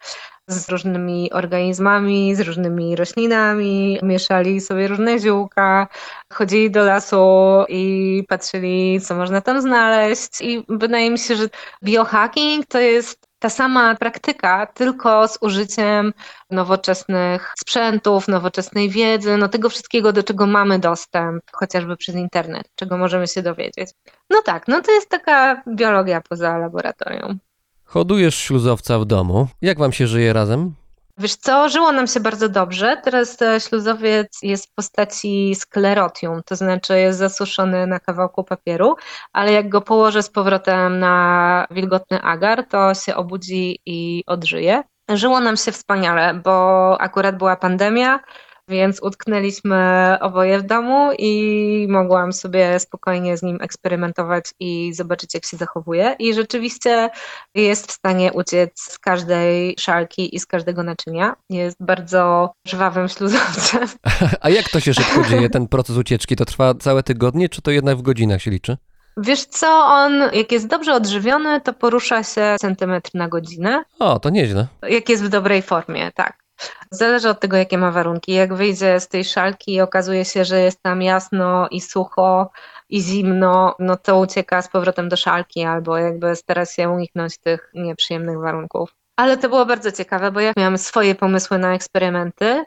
z 0.49 0.69
różnymi 0.69 1.33
organizmami, 1.33 2.35
z 2.35 2.41
różnymi 2.41 2.97
roślinami, 2.97 3.99
mieszali 4.03 4.61
sobie 4.61 4.89
różne 4.89 5.19
ziółka, 5.19 5.89
chodzili 6.33 6.71
do 6.71 6.85
lasu 6.85 7.27
i 7.69 8.25
patrzyli, 8.29 9.01
co 9.01 9.15
można 9.15 9.41
tam 9.41 9.61
znaleźć. 9.63 10.41
I 10.41 10.65
wydaje 10.69 11.11
mi 11.11 11.19
się, 11.19 11.37
że 11.37 11.49
biohacking 11.85 12.67
to 12.67 12.79
jest 12.79 13.27
ta 13.39 13.51
sama 13.51 13.95
praktyka, 13.95 14.67
tylko 14.67 15.29
z 15.29 15.39
użyciem 15.41 16.13
nowoczesnych 16.51 17.55
sprzętów, 17.59 18.29
nowoczesnej 18.29 18.91
wiedzy, 18.91 19.37
no 19.37 19.49
tego 19.49 19.69
wszystkiego, 19.69 20.13
do 20.13 20.23
czego 20.23 20.47
mamy 20.47 20.79
dostęp, 20.79 21.45
chociażby 21.53 21.97
przez 21.97 22.15
internet, 22.15 22.69
czego 22.75 22.99
możemy 22.99 23.27
się 23.29 23.43
dowiedzieć. 23.43 23.91
No 24.31 24.43
tak, 24.43 24.69
no 24.69 24.83
to 24.83 24.93
jest 24.93 25.09
taka 25.09 25.63
biologia 25.69 26.21
poza 26.21 26.59
laboratorium. 26.59 27.39
Hodujesz 27.87 28.35
śluzowca 28.35 28.99
w 28.99 29.05
domu. 29.05 29.49
Jak 29.63 29.79
wam 29.79 29.93
się 29.93 30.07
żyje 30.07 30.33
razem? 30.33 30.75
Wiesz 31.19 31.37
co, 31.37 31.69
żyło 31.69 31.93
nam 31.93 32.07
się 32.07 32.21
bardzo 32.21 32.49
dobrze. 32.49 33.01
Teraz 33.05 33.43
e, 33.43 33.61
śluzowiec 33.61 34.39
jest 34.43 34.71
w 34.71 34.75
postaci 34.75 35.55
sklerotium, 35.55 36.43
to 36.47 36.57
znaczy 36.57 36.99
jest 37.01 37.19
zasuszony 37.19 37.87
na 37.87 38.01
kawałku 38.01 38.45
papieru, 38.45 38.97
ale 39.33 39.53
jak 39.53 39.69
go 39.69 39.81
położę 39.81 40.23
z 40.23 40.31
powrotem 40.31 40.99
na 40.99 41.67
wilgotny 41.71 42.23
agar, 42.23 42.67
to 42.69 42.95
się 42.95 43.15
obudzi 43.15 43.79
i 43.87 44.25
odżyje. 44.27 44.83
Żyło 45.09 45.41
nam 45.41 45.57
się 45.57 45.73
wspaniale, 45.73 46.35
bo 46.35 46.97
akurat 47.01 47.39
była 47.39 47.57
pandemia, 47.57 48.21
więc 48.69 49.03
utknęliśmy 49.03 50.17
oboje 50.21 50.59
w 50.59 50.63
domu 50.63 51.11
i 51.19 51.87
mogłam 51.91 52.33
sobie 52.33 52.81
spokojnie 52.81 53.37
z 53.37 53.43
nim 53.43 53.59
eksperymentować 53.61 54.45
i 54.61 54.95
zobaczyć, 54.95 55.35
jak 55.35 55.45
się 55.45 55.57
zachowuje. 55.57 56.17
I 56.19 56.35
rzeczywiście 56.35 57.11
jest 57.55 57.89
w 57.89 57.93
stanie 57.93 58.33
uciec 58.33 58.71
z 58.81 58.99
każdej 58.99 59.75
szalki 59.79 60.37
i 60.37 60.41
z 60.41 60.47
każdego 60.47 60.83
naczynia. 60.83 61.37
Jest 61.51 61.77
bardzo 61.81 62.53
żwawym 62.69 63.09
śluzowcem. 63.09 63.89
A 64.41 64.51
jak 64.51 64.69
to 64.69 64.81
się 64.81 64.95
szybko 64.95 65.25
dzieje, 65.29 65.51
ten 65.51 65.69
proces 65.69 65.97
ucieczki? 65.97 66.37
To 66.37 66.45
trwa 66.45 66.75
całe 66.75 67.03
tygodnie, 67.03 67.49
czy 67.49 67.63
to 67.63 67.71
jednak 67.71 67.97
w 67.97 68.03
godzinach 68.03 68.43
się 68.43 68.51
liczy? 68.51 68.77
Wiesz 69.17 69.45
co, 69.45 69.87
on 69.87 70.13
jak 70.33 70.53
jest 70.53 70.67
dobrze 70.67 70.95
odżywiony, 70.95 71.61
to 71.61 71.73
porusza 71.73 72.23
się 72.23 72.57
centymetr 72.61 73.11
na 73.15 73.29
godzinę. 73.29 73.83
O, 73.99 74.19
to 74.19 74.31
nieźle. 74.31 74.67
Jak 74.89 75.09
jest 75.09 75.25
w 75.25 75.29
dobrej 75.29 75.63
formie, 75.63 76.13
tak. 76.15 76.46
Zależy 76.91 77.29
od 77.29 77.41
tego, 77.41 77.57
jakie 77.57 77.79
ma 77.79 77.91
warunki. 77.91 78.33
Jak 78.33 78.55
wyjdzie 78.55 79.01
z 79.01 79.09
tej 79.09 79.25
szalki 79.25 79.75
i 79.75 79.81
okazuje 79.81 80.25
się, 80.25 80.45
że 80.45 80.61
jest 80.61 80.83
tam 80.83 81.03
jasno 81.03 81.69
i 81.71 81.81
sucho 81.81 82.51
i 82.89 83.01
zimno, 83.03 83.77
no 83.79 83.97
to 83.97 84.19
ucieka 84.19 84.63
z 84.63 84.69
powrotem 84.69 85.09
do 85.09 85.17
szalki 85.17 85.63
albo 85.65 85.99
jakby 85.99 86.37
stara 86.37 86.67
się 86.67 86.89
uniknąć 86.89 87.39
tych 87.39 87.71
nieprzyjemnych 87.75 88.39
warunków. 88.39 89.06
Ale 89.17 89.37
to 89.37 89.49
było 89.49 89.67
bardzo 89.67 89.93
ciekawe, 89.93 90.33
bo 90.33 90.41
ja 90.41 90.53
miałam 90.57 90.79
swoje 90.79 91.15
pomysły 91.15 91.59
na 91.59 91.75
eksperymenty, 91.75 92.65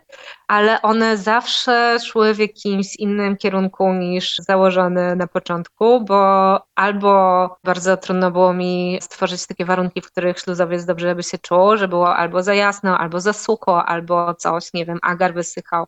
ale 0.47 0.82
one 0.82 1.18
zawsze 1.18 1.97
szły 2.06 2.34
w 2.34 2.39
jakimś 2.39 2.95
innym 2.95 3.38
kierunku 3.38 3.93
niż 3.93 4.36
założone 4.38 5.16
na 5.16 5.28
początku, 5.28 6.02
bo 6.06 6.62
albo 6.76 7.47
bardzo 7.64 7.97
trudno 7.97 8.32
było 8.32 8.54
mi 8.54 9.00
stworzyć 9.02 9.47
takie 9.47 9.66
warunki, 9.66 10.02
w 10.02 10.12
których 10.12 10.39
śluzowiec 10.39 10.86
dobrze 10.86 11.16
by 11.16 11.24
się 11.24 11.38
czuł, 11.38 11.78
że 11.78 11.88
było 11.88 12.16
albo 12.16 12.43
za 12.43 12.54
jasno, 12.54 12.97
albo 12.97 13.20
za 13.20 13.34
sucho, 13.34 13.86
albo 13.86 14.34
coś, 14.34 14.74
nie 14.74 14.86
wiem, 14.86 15.00
agar 15.02 15.34
wysychał. 15.34 15.88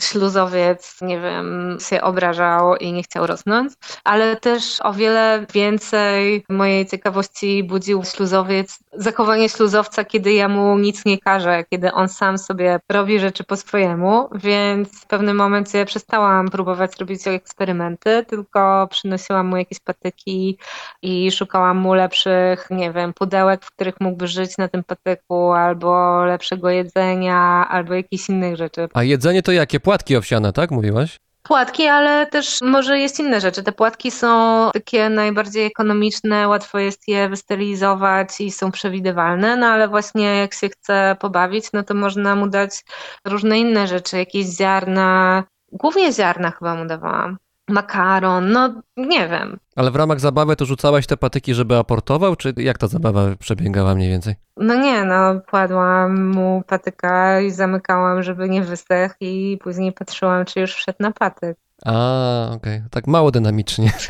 Śluzowiec, 0.00 1.00
nie 1.00 1.20
wiem, 1.20 1.78
się 1.80 2.02
obrażał 2.02 2.76
i 2.76 2.92
nie 2.92 3.02
chciał 3.02 3.26
rosnąć, 3.26 3.72
ale 4.04 4.36
też 4.36 4.80
o 4.82 4.92
wiele 4.92 5.46
więcej 5.52 6.44
mojej 6.48 6.86
ciekawości 6.86 7.64
budził 7.64 8.04
śluzowiec, 8.04 8.78
zachowanie 8.96 9.48
śluzowca, 9.48 10.04
kiedy 10.04 10.32
ja 10.32 10.48
mu 10.48 10.78
nic 10.78 11.04
nie 11.04 11.18
każę, 11.18 11.64
kiedy 11.70 11.92
on 11.92 12.08
sam 12.08 12.38
sobie 12.38 12.80
robi 12.88 13.20
rzeczy 13.20 13.44
po 13.44 13.56
swojemu, 13.56 14.28
więc 14.34 15.00
w 15.00 15.06
pewnym 15.06 15.36
momencie 15.36 15.84
przestałam 15.84 16.48
próbować 16.48 16.98
robić 17.00 17.26
eksperymenty, 17.26 18.24
tylko 18.28 18.88
przynosiłam 18.90 19.46
mu 19.46 19.56
jakieś 19.56 19.80
patyki 19.80 20.58
i 21.02 21.30
szukałam 21.32 21.78
mu 21.78 21.94
lepszych, 21.94 22.66
nie 22.70 22.92
wiem, 22.92 23.12
pudełek, 23.12 23.64
w 23.64 23.70
których 23.70 24.00
mógłby 24.00 24.28
żyć 24.28 24.58
na 24.58 24.68
tym 24.68 24.84
patyku, 24.84 25.52
albo 25.52 26.24
lepszego 26.24 26.70
jedzenia, 26.70 27.68
albo 27.68 27.94
jakichś 27.94 28.28
innych 28.28 28.56
rzeczy. 28.56 28.88
A 28.94 29.02
jedzenie 29.02 29.42
to 29.42 29.52
jakie? 29.52 29.80
Płatki 29.80 30.16
owsiane, 30.16 30.52
tak 30.52 30.70
mówiłaś? 30.70 31.18
Płatki, 31.46 31.86
ale 31.86 32.26
też 32.26 32.60
może 32.62 32.98
jest 32.98 33.20
inne 33.20 33.40
rzeczy. 33.40 33.62
Te 33.62 33.72
płatki 33.72 34.10
są 34.10 34.70
takie 34.72 35.08
najbardziej 35.08 35.66
ekonomiczne, 35.66 36.48
łatwo 36.48 36.78
jest 36.78 37.08
je 37.08 37.28
wystylizować 37.28 38.40
i 38.40 38.50
są 38.50 38.70
przewidywalne, 38.72 39.56
no 39.56 39.66
ale 39.66 39.88
właśnie 39.88 40.36
jak 40.36 40.54
się 40.54 40.68
chce 40.68 41.16
pobawić, 41.20 41.64
no 41.72 41.82
to 41.82 41.94
można 41.94 42.36
mu 42.36 42.48
dać 42.48 42.84
różne 43.24 43.58
inne 43.58 43.86
rzeczy, 43.88 44.16
jakieś 44.18 44.46
ziarna, 44.46 45.44
głównie 45.72 46.12
ziarna 46.12 46.50
chyba 46.50 46.74
mu 46.74 46.86
dawałam. 46.86 47.36
Makaron, 47.68 48.52
no 48.52 48.82
nie 48.96 49.28
wiem. 49.28 49.58
Ale 49.76 49.90
w 49.90 49.96
ramach 49.96 50.20
zabawy 50.20 50.56
to 50.56 50.64
rzucałaś 50.64 51.06
te 51.06 51.16
patyki, 51.16 51.54
żeby 51.54 51.76
aportował, 51.76 52.36
czy 52.36 52.54
jak 52.56 52.78
ta 52.78 52.86
zabawa 52.86 53.22
przebiegała 53.38 53.94
mniej 53.94 54.10
więcej? 54.10 54.34
No 54.56 54.74
nie, 54.74 55.04
no 55.04 55.40
kładłam 55.50 56.28
mu 56.28 56.62
patyka 56.66 57.40
i 57.40 57.50
zamykałam, 57.50 58.22
żeby 58.22 58.48
nie 58.48 58.62
wystechł 58.62 59.14
i 59.20 59.58
później 59.62 59.92
patrzyłam, 59.92 60.44
czy 60.44 60.60
już 60.60 60.74
wszedł 60.74 60.98
na 61.00 61.12
patyk. 61.12 61.58
A, 61.84 62.50
okej. 62.56 62.82
Tak 62.90 63.06
mało 63.06 63.30
dynamicznie. 63.30 63.92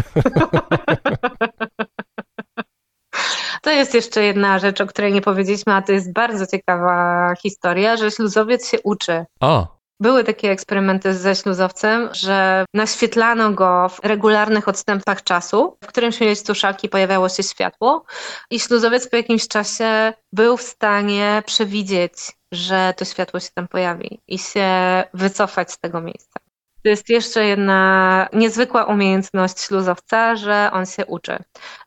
To 3.63 3.71
jest 3.71 3.95
jeszcze 3.95 4.23
jedna 4.25 4.59
rzecz, 4.59 4.81
o 4.81 4.87
której 4.87 5.13
nie 5.13 5.21
powiedzieliśmy, 5.21 5.75
a 5.75 5.83
to 5.83 5.93
jest 5.93 6.13
bardzo 6.13 6.47
ciekawa 6.47 7.35
historia, 7.43 7.97
że 7.97 8.11
śluzowiec 8.11 8.69
się 8.69 8.79
uczy. 8.83 9.25
O, 9.41 9.74
Były 10.01 10.25
takie 10.25 10.51
eksperymenty 10.51 11.15
ze 11.15 11.37
śluzowcem, 11.37 12.09
że 12.13 12.65
naświetlano 12.75 13.51
go 13.51 13.89
w 13.89 14.05
regularnych 14.05 14.69
odstępach 14.69 15.23
czasu, 15.23 15.77
w 15.85 15.87
którymś 15.87 16.21
miejscu 16.21 16.55
szalki 16.55 16.89
pojawiało 16.89 17.29
się 17.29 17.43
światło 17.43 18.05
i 18.51 18.61
śluzowiec 18.61 19.09
po 19.09 19.17
jakimś 19.17 19.49
czasie 19.49 20.13
był 20.33 20.57
w 20.57 20.63
stanie 20.63 21.43
przewidzieć, 21.47 22.13
że 22.53 22.95
to 22.97 23.05
światło 23.05 23.41
się 23.41 23.49
tam 23.55 23.69
pojawi 23.69 24.21
i 24.29 24.39
się 24.39 24.69
wycofać 25.15 25.73
z 25.73 25.79
tego 25.79 26.01
miejsca. 26.01 26.44
To 26.85 26.89
jest 26.89 27.09
jeszcze 27.09 27.45
jedna 27.45 28.29
niezwykła 28.33 28.85
umiejętność 28.85 29.61
śluzowca, 29.61 30.37
że 30.37 30.71
on 30.73 30.87
się 30.87 31.07
uczy. 31.07 31.39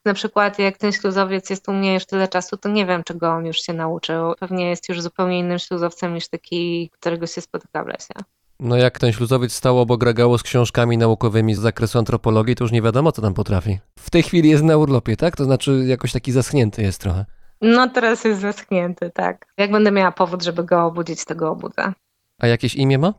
Na 0.05 0.13
przykład 0.13 0.59
jak 0.59 0.77
ten 0.77 0.91
śluzowiec 0.91 1.49
jest 1.49 1.69
u 1.69 1.73
mnie 1.73 1.93
już 1.93 2.05
tyle 2.05 2.27
czasu, 2.27 2.57
to 2.57 2.69
nie 2.69 2.85
wiem, 2.85 3.03
czego 3.03 3.29
on 3.29 3.45
już 3.45 3.57
się 3.57 3.73
nauczył. 3.73 4.33
Pewnie 4.39 4.69
jest 4.69 4.89
już 4.89 5.01
zupełnie 5.01 5.39
innym 5.39 5.59
śluzowcem 5.59 6.13
niż 6.13 6.27
taki, 6.27 6.89
którego 6.93 7.27
się 7.27 7.41
spotyka 7.41 7.83
w 7.83 7.87
lesie. 7.87 8.13
no 8.59 8.77
jak 8.77 8.99
ten 8.99 9.11
śluzowiec 9.11 9.53
stał 9.53 9.79
obok 9.79 10.03
regało 10.03 10.37
z 10.37 10.43
książkami 10.43 10.97
naukowymi 10.97 11.55
z 11.55 11.59
zakresu 11.59 11.99
antropologii, 11.99 12.55
to 12.55 12.63
już 12.63 12.71
nie 12.71 12.81
wiadomo, 12.81 13.11
co 13.11 13.21
tam 13.21 13.33
potrafi. 13.33 13.79
W 13.99 14.09
tej 14.09 14.23
chwili 14.23 14.49
jest 14.49 14.63
na 14.63 14.77
urlopie, 14.77 15.17
tak? 15.17 15.35
To 15.35 15.45
znaczy 15.45 15.83
jakoś 15.87 16.11
taki 16.11 16.31
zaschnięty 16.31 16.81
jest 16.81 17.01
trochę. 17.01 17.25
No 17.61 17.89
teraz 17.89 18.23
jest 18.23 18.41
zaschnięty, 18.41 19.11
tak. 19.13 19.45
Jak 19.57 19.71
będę 19.71 19.91
miała 19.91 20.11
powód, 20.11 20.43
żeby 20.43 20.63
go 20.63 20.85
obudzić, 20.85 21.25
to 21.25 21.35
go 21.35 21.51
obudzę. 21.51 21.93
A 22.39 22.47
jakieś 22.47 22.75
imię 22.75 22.97
ma? 22.97 23.13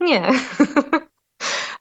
Nie. 0.00 0.28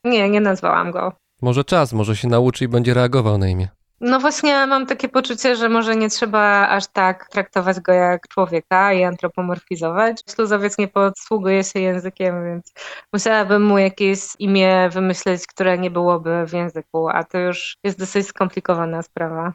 nie, 0.04 0.30
nie 0.30 0.41
nazwałam 0.41 0.91
go. 0.91 1.14
Może 1.41 1.64
czas, 1.64 1.93
może 1.93 2.16
się 2.16 2.28
nauczy 2.28 2.66
i 2.66 2.68
będzie 2.68 2.93
reagował 2.93 3.38
na 3.38 3.47
imię. 3.47 3.68
No 4.01 4.20
właśnie 4.20 4.68
mam 4.68 4.86
takie 4.86 5.10
poczucie, 5.10 5.56
że 5.56 5.70
może 5.70 5.95
nie 5.95 6.10
trzeba 6.10 6.68
aż 6.70 6.88
tak 6.88 7.30
traktować 7.30 7.80
go 7.80 7.91
jak 7.93 8.28
człowieka 8.28 8.93
i 8.93 9.04
antropomorfizować. 9.04 10.22
Śluzowiec 10.36 10.78
nie 10.78 10.88
posługuje 10.88 11.64
się 11.64 11.80
językiem, 11.80 12.45
więc 12.45 12.74
musiałabym 13.14 13.64
mu 13.64 13.78
jakieś 13.78 14.20
imię 14.39 14.89
wymyśleć, 14.89 15.47
które 15.47 15.78
nie 15.78 15.91
byłoby 15.91 16.45
w 16.47 16.54
języku, 16.54 17.10
a 17.10 17.24
to 17.24 17.38
już 17.38 17.78
jest 17.84 17.99
dosyć 17.99 18.28
skomplikowana 18.28 19.01
sprawa. 19.01 19.54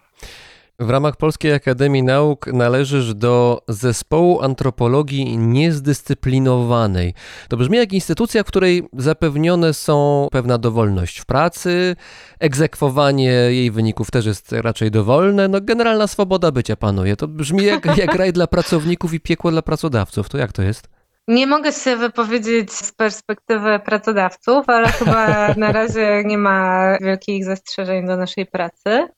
W 0.81 0.91
ramach 0.91 1.17
Polskiej 1.17 1.53
Akademii 1.53 2.03
Nauk 2.03 2.47
należysz 2.47 3.15
do 3.15 3.63
zespołu 3.69 4.43
antropologii 4.43 5.39
niezdyscyplinowanej. 5.39 7.15
To 7.49 7.57
brzmi 7.57 7.79
jak 7.79 7.93
instytucja, 7.93 8.43
w 8.43 8.47
której 8.47 8.89
zapewnione 8.93 9.75
są 9.75 10.29
pewna 10.33 10.59
dowolność 10.59 11.19
w 11.19 11.27
pracy, 11.27 11.97
egzekwowanie 12.41 13.31
jej 13.31 13.71
wyników 13.71 14.11
też 14.11 14.27
jest 14.27 14.53
raczej 14.53 14.91
dowolne, 14.91 15.49
no 15.49 15.61
generalna 15.61 16.07
swoboda 16.07 16.51
bycia 16.53 16.77
panuje. 16.77 17.17
To 17.17 17.29
brzmi 17.29 17.65
jak, 17.65 17.87
jak 17.99 18.15
raj 18.15 18.33
dla 18.33 18.47
pracowników 18.47 19.15
i 19.15 19.21
piekło 19.21 19.51
dla 19.51 19.63
pracodawców. 19.63 20.29
To 20.29 20.39
jak 20.39 20.53
to 20.53 20.63
jest? 20.63 20.89
Nie 21.29 21.47
mogę 21.47 21.73
się 21.73 21.97
wypowiedzieć 21.97 22.73
z 22.73 22.93
perspektywy 22.93 23.81
pracodawców, 23.85 24.69
ale 24.69 24.89
chyba 24.89 25.49
na 25.57 25.73
razie 25.73 26.23
nie 26.25 26.39
ma 26.39 26.97
wielkich 27.01 27.45
zastrzeżeń 27.45 28.07
do 28.07 28.17
naszej 28.17 28.47
pracy. 28.47 29.09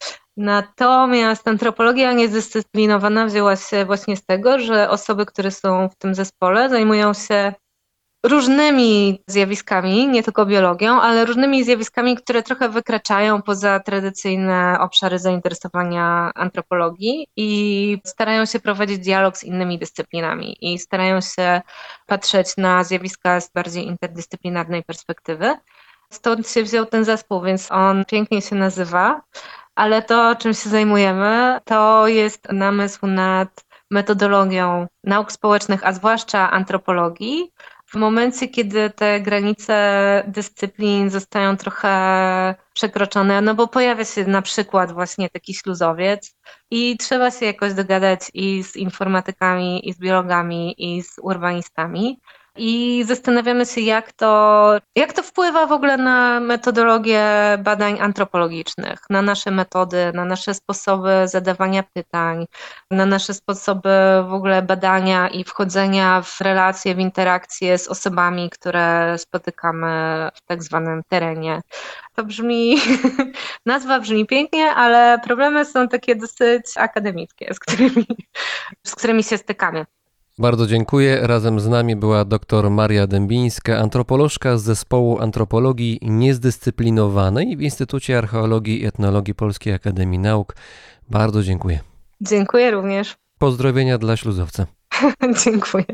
Natomiast 0.40 1.48
antropologia 1.48 2.12
niezdyscyplinowana 2.12 3.26
wzięła 3.26 3.56
się 3.56 3.84
właśnie 3.84 4.16
z 4.16 4.24
tego, 4.24 4.58
że 4.58 4.90
osoby, 4.90 5.26
które 5.26 5.50
są 5.50 5.88
w 5.88 5.96
tym 5.96 6.14
zespole, 6.14 6.68
zajmują 6.68 7.14
się 7.14 7.52
różnymi 8.26 9.22
zjawiskami, 9.26 10.08
nie 10.08 10.22
tylko 10.22 10.46
biologią, 10.46 11.00
ale 11.00 11.24
różnymi 11.24 11.64
zjawiskami, 11.64 12.16
które 12.16 12.42
trochę 12.42 12.68
wykraczają 12.68 13.42
poza 13.42 13.80
tradycyjne 13.80 14.76
obszary 14.80 15.18
zainteresowania 15.18 16.30
antropologii 16.34 17.26
i 17.36 17.98
starają 18.06 18.46
się 18.46 18.60
prowadzić 18.60 18.98
dialog 18.98 19.36
z 19.36 19.44
innymi 19.44 19.78
dyscyplinami 19.78 20.72
i 20.72 20.78
starają 20.78 21.20
się 21.20 21.60
patrzeć 22.06 22.56
na 22.56 22.84
zjawiska 22.84 23.40
z 23.40 23.52
bardziej 23.52 23.86
interdyscyplinarnej 23.86 24.82
perspektywy. 24.84 25.56
Stąd 26.12 26.48
się 26.48 26.62
wziął 26.62 26.86
ten 26.86 27.04
zespół, 27.04 27.42
więc 27.42 27.72
on 27.72 28.04
pięknie 28.04 28.42
się 28.42 28.56
nazywa, 28.56 29.20
ale 29.80 30.02
to, 30.02 30.36
czym 30.36 30.54
się 30.54 30.70
zajmujemy, 30.70 31.60
to 31.64 32.08
jest 32.08 32.52
namysł 32.52 33.06
nad 33.06 33.64
metodologią 33.90 34.86
nauk 35.04 35.32
społecznych, 35.32 35.86
a 35.86 35.92
zwłaszcza 35.92 36.50
antropologii, 36.50 37.52
w 37.86 37.94
momencie, 37.94 38.48
kiedy 38.48 38.90
te 38.90 39.20
granice 39.20 39.74
dyscyplin 40.26 41.10
zostają 41.10 41.56
trochę 41.56 42.54
przekroczone, 42.74 43.40
no 43.40 43.54
bo 43.54 43.68
pojawia 43.68 44.04
się 44.04 44.24
na 44.24 44.42
przykład 44.42 44.92
właśnie 44.92 45.30
taki 45.30 45.54
śluzowiec 45.54 46.34
i 46.70 46.96
trzeba 46.96 47.30
się 47.30 47.46
jakoś 47.46 47.74
dogadać 47.74 48.20
i 48.34 48.64
z 48.64 48.76
informatykami, 48.76 49.88
i 49.88 49.92
z 49.92 49.98
biologami, 49.98 50.74
i 50.78 51.02
z 51.02 51.18
urbanistami. 51.22 52.20
I 52.62 53.04
zastanawiamy 53.06 53.66
się, 53.66 53.80
jak 53.80 54.12
to, 54.12 54.78
jak 54.96 55.12
to 55.12 55.22
wpływa 55.22 55.66
w 55.66 55.72
ogóle 55.72 55.96
na 55.96 56.40
metodologię 56.40 57.24
badań 57.58 58.00
antropologicznych, 58.00 58.98
na 59.10 59.22
nasze 59.22 59.50
metody, 59.50 60.12
na 60.14 60.24
nasze 60.24 60.54
sposoby 60.54 61.10
zadawania 61.24 61.82
pytań, 61.82 62.46
na 62.90 63.06
nasze 63.06 63.34
sposoby 63.34 63.90
w 64.28 64.32
ogóle 64.32 64.62
badania 64.62 65.28
i 65.28 65.44
wchodzenia 65.44 66.22
w 66.22 66.40
relacje, 66.40 66.94
w 66.94 66.98
interakcje 66.98 67.78
z 67.78 67.88
osobami, 67.88 68.50
które 68.50 69.16
spotykamy 69.18 70.28
w 70.34 70.40
tak 70.44 70.62
zwanym 70.62 71.02
terenie. 71.08 71.60
To 72.14 72.24
brzmi, 72.24 72.76
nazwa 73.66 74.00
brzmi 74.00 74.26
pięknie, 74.26 74.70
ale 74.70 75.18
problemy 75.24 75.64
są 75.64 75.88
takie 75.88 76.16
dosyć 76.16 76.64
akademickie, 76.76 77.54
z 77.54 77.58
którymi, 77.58 78.06
z 78.86 78.94
którymi 78.94 79.22
się 79.22 79.38
stykamy. 79.38 79.86
Bardzo 80.40 80.66
dziękuję. 80.66 81.18
Razem 81.22 81.60
z 81.60 81.68
nami 81.68 81.96
była 81.96 82.24
dr 82.24 82.70
Maria 82.70 83.06
Dębińska, 83.06 83.78
antropolożka 83.78 84.56
z 84.56 84.62
zespołu 84.62 85.18
antropologii 85.18 85.98
niezdyscyplinowanej 86.02 87.56
w 87.56 87.62
Instytucie 87.62 88.18
Archeologii 88.18 88.82
i 88.82 88.86
Etnologii 88.86 89.34
Polskiej 89.34 89.72
Akademii 89.72 90.18
Nauk. 90.18 90.56
Bardzo 91.10 91.42
dziękuję. 91.42 91.80
Dziękuję 92.20 92.70
również. 92.70 93.16
Pozdrowienia 93.38 93.98
dla 93.98 94.16
śluzowca. 94.16 94.66
Dziękuję. 95.44 95.84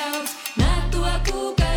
out. 0.00 0.28
Not 0.56 0.92
to 0.92 0.98
a 1.02 1.20
cook. 1.24 1.69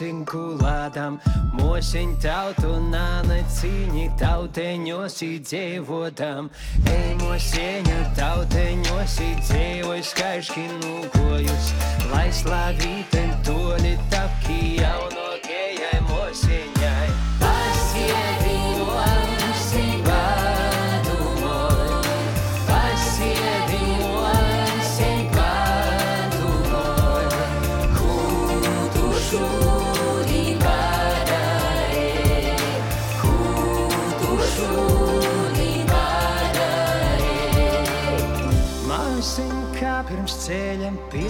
Sinkulādām. 0.00 1.18
Mosiņ 1.58 2.16
tautu 2.24 2.72
nāni 2.88 3.40
cīņi, 3.56 4.06
tauteņos 4.20 5.20
dzīvodām. 5.46 6.50
Ej, 6.88 7.14
mosiņa 7.22 8.00
tauteņos 8.18 9.16
dzīvoj 9.44 10.04
skaiški 10.12 10.66
nūkojus, 10.80 11.72
lai 12.14 12.28
slavīten 12.42 13.34
toli 13.46 13.96
tapki 14.12 14.60
jaunokējai 14.80 15.19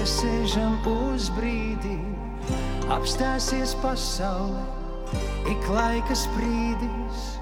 piesēžam 0.01 0.79
uz 0.89 1.27
brīdi, 1.37 1.99
apstāsies 2.89 3.75
pasaule, 3.83 4.63
ik 5.53 5.61
laika 5.69 6.17
sprīdis, 6.17 7.37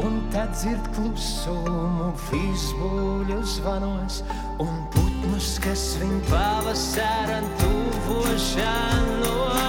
un 0.00 0.16
tad 0.32 0.56
dzird 0.56 0.88
klusumu 0.96 2.08
visbuļu 2.30 3.36
zvanos, 3.58 4.22
un 4.64 4.72
putnus, 4.94 5.58
kas 5.60 5.82
viņ 6.00 6.14
pavasara 6.32 7.44
tuvošanos. 7.60 9.61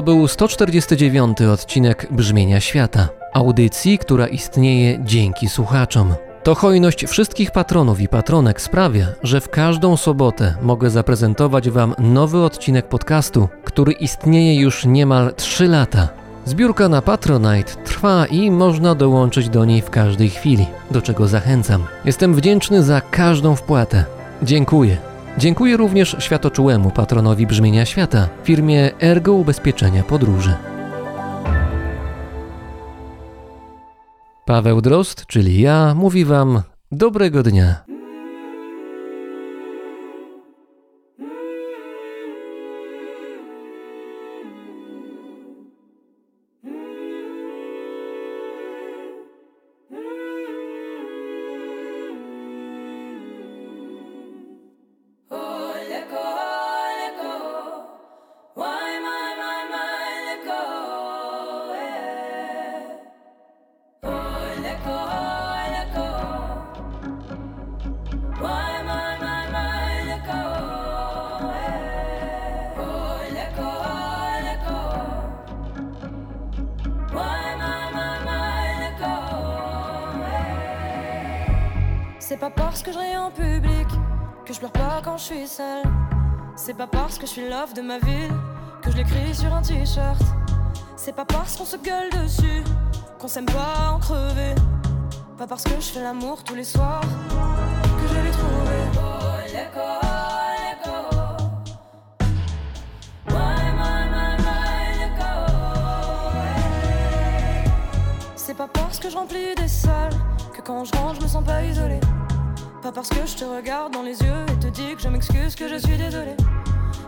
To 0.00 0.04
był 0.04 0.28
149 0.28 1.40
odcinek 1.40 2.06
Brzmienia 2.10 2.60
Świata, 2.60 3.08
audycji, 3.32 3.98
która 3.98 4.26
istnieje 4.26 4.98
dzięki 5.04 5.48
słuchaczom. 5.48 6.14
To 6.42 6.54
hojność 6.54 7.06
wszystkich 7.06 7.50
patronów 7.50 8.00
i 8.00 8.08
patronek 8.08 8.60
sprawia, 8.60 9.06
że 9.22 9.40
w 9.40 9.48
każdą 9.48 9.96
sobotę 9.96 10.54
mogę 10.62 10.90
zaprezentować 10.90 11.70
Wam 11.70 11.94
nowy 11.98 12.38
odcinek 12.38 12.88
podcastu, 12.88 13.48
który 13.64 13.92
istnieje 13.92 14.60
już 14.60 14.84
niemal 14.84 15.34
3 15.36 15.68
lata. 15.68 16.08
Zbiórka 16.44 16.88
na 16.88 17.02
Patronite 17.02 17.74
trwa 17.84 18.26
i 18.26 18.50
można 18.50 18.94
dołączyć 18.94 19.48
do 19.48 19.64
niej 19.64 19.82
w 19.82 19.90
każdej 19.90 20.30
chwili, 20.30 20.66
do 20.90 21.02
czego 21.02 21.28
zachęcam. 21.28 21.84
Jestem 22.04 22.34
wdzięczny 22.34 22.82
za 22.82 23.00
każdą 23.00 23.56
wpłatę. 23.56 24.04
Dziękuję. 24.42 25.09
Dziękuję 25.40 25.76
również 25.76 26.16
światoczułemu 26.18 26.90
patronowi 26.90 27.46
Brzmienia 27.46 27.86
Świata, 27.86 28.28
firmie 28.44 28.90
Ergo 29.02 29.32
Ubezpieczenia 29.32 30.02
Podróży. 30.02 30.54
Paweł 34.44 34.80
Drost, 34.80 35.26
czyli 35.26 35.60
ja, 35.60 35.94
mówi 35.94 36.24
Wam 36.24 36.62
dobrego 36.92 37.42
dnia. 37.42 37.84
Love 87.50 87.74
de 87.74 87.82
ma 87.82 87.98
ville 87.98 88.32
que 88.80 88.92
je 88.92 88.96
l'écris 88.96 89.34
sur 89.34 89.52
un 89.52 89.60
t-shirt. 89.60 90.22
C'est 90.96 91.14
pas 91.14 91.24
parce 91.24 91.56
qu'on 91.56 91.64
se 91.64 91.76
gueule 91.76 92.08
dessus 92.22 92.62
qu'on 93.18 93.26
s'aime 93.26 93.46
pas 93.46 93.90
en 93.92 93.98
crever. 93.98 94.54
Pas 95.36 95.48
parce 95.48 95.64
que 95.64 95.74
je 95.80 95.90
fais 95.90 96.00
l'amour 96.00 96.44
tous 96.44 96.54
les 96.54 96.62
soirs 96.62 97.00
que 97.00 98.08
je 98.08 98.20
l'ai 98.20 98.30
trouvé. 98.30 98.76
Oh. 98.96 99.06
C'est 108.36 108.56
pas 108.56 108.68
parce 108.68 108.98
que 108.98 109.10
je 109.10 109.16
remplis 109.16 109.54
des 109.56 109.68
salles 109.68 110.12
que 110.54 110.60
quand 110.60 110.84
je 110.84 110.92
rentre 110.96 111.16
je 111.16 111.22
me 111.22 111.28
sens 111.28 111.44
pas 111.44 111.62
isolée. 111.64 112.00
Pas 112.82 112.92
parce 112.92 113.08
que 113.08 113.26
je 113.26 113.34
te 113.34 113.44
regarde 113.44 113.92
dans 113.92 114.02
les 114.02 114.20
yeux 114.22 114.46
et 114.52 114.58
te 114.58 114.68
dis 114.68 114.94
que 114.94 115.02
je 115.02 115.08
m'excuse 115.08 115.54
que 115.56 115.68
je 115.68 115.76
suis 115.76 115.96
désolée. 115.96 116.36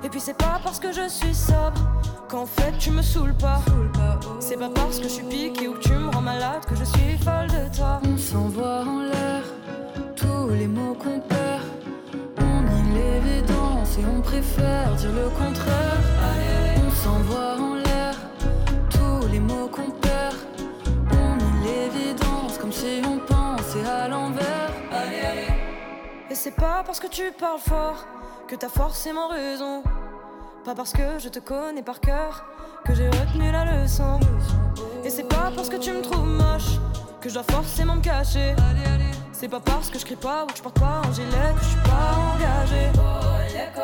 Et 0.05 0.09
puis 0.09 0.21
c'est 0.21 0.37
pas 0.37 0.61
parce 0.63 0.81
que 0.81 0.93
je 0.93 1.09
suis 1.09 1.35
sobre 1.35 1.81
qu'en 2.29 2.45
fait 2.45 2.73
tu 2.79 2.91
me 2.91 3.03
saoules 3.03 3.35
pas. 3.35 3.61
C'est 4.41 4.57
pas 4.57 4.69
parce 4.69 4.99
que 4.99 5.05
je 5.05 5.09
suis 5.09 5.25
piquée 5.25 5.69
ou 5.69 5.75
que 5.75 5.81
tu 5.81 5.93
me 5.93 6.09
rends 6.11 6.21
malade 6.21 6.65
que 6.69 6.75
je 6.75 6.85
suis 6.85 7.17
folle 7.19 7.47
de 7.49 7.77
toi. 7.77 8.01
On 8.05 8.17
s'envoie 8.17 8.83
en 8.83 9.03
l'air 9.03 9.43
tous 10.17 10.49
les 10.51 10.67
mots 10.67 10.95
qu'on 10.95 11.21
perd. 11.21 11.63
On 12.39 12.63
nie 12.63 12.95
l'évidence 12.95 13.97
et 13.99 14.05
on 14.05 14.21
préfère 14.21 14.93
dire 14.97 15.13
le 15.13 15.29
contraire. 15.29 16.01
On 16.85 16.91
s'envoie 16.91 17.57
en 17.59 17.75
l'air 17.77 18.17
tous 18.91 19.29
les 19.29 19.41
mots 19.41 19.69
qu'on 19.69 19.91
perd. 19.91 20.37
On 21.13 21.37
nie 21.37 21.65
l'évidence 21.65 22.59
comme 22.59 22.73
si 22.73 23.03
on 23.07 23.19
pensait 23.19 23.89
à 23.89 24.09
l'envers. 24.09 24.73
Et 26.29 26.35
c'est 26.35 26.57
pas 26.57 26.83
parce 26.85 26.99
que 26.99 27.07
tu 27.07 27.31
parles 27.39 27.61
fort 27.61 28.07
que 28.49 28.55
t'as 28.57 28.69
forcément 28.69 29.29
raison. 29.29 29.83
Pas 30.65 30.75
parce 30.75 30.93
que 30.93 31.19
je 31.19 31.29
te 31.29 31.39
connais 31.39 31.83
par 31.83 32.01
cœur 32.01 32.45
que 32.85 32.95
j'ai 32.95 33.09
retenu 33.09 33.51
la 33.51 33.65
leçon. 33.65 34.21
Et 35.05 35.11
c'est 35.11 35.29
pas 35.29 35.51
parce 35.55 35.69
que 35.69 35.77
tu 35.77 35.93
me 35.93 36.03
trouves 36.03 36.27
moche 36.27 36.79
que 37.21 37.29
je 37.29 37.35
dois 37.35 37.45
forcément 37.45 37.97
me 37.97 38.01
cacher. 38.03 38.55
C'est 39.33 39.49
pas 39.49 39.61
parce 39.61 39.91
que 39.91 39.99
je 39.99 40.05
crie 40.05 40.17
pas 40.17 40.45
ou 40.45 40.47
que 40.47 40.57
je 40.57 40.63
porte 40.63 40.79
pas 40.79 41.03
un 41.05 41.13
gilet 41.13 41.53
que 41.57 41.65
je 41.65 41.69
suis 41.69 41.81
pas 41.81 42.23
go. 43.75 43.83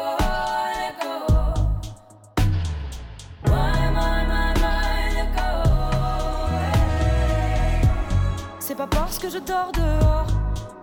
C'est 8.60 8.74
pas 8.74 8.86
parce 8.86 9.18
que 9.18 9.30
je 9.30 9.38
dors 9.38 9.72
dehors 9.72 10.26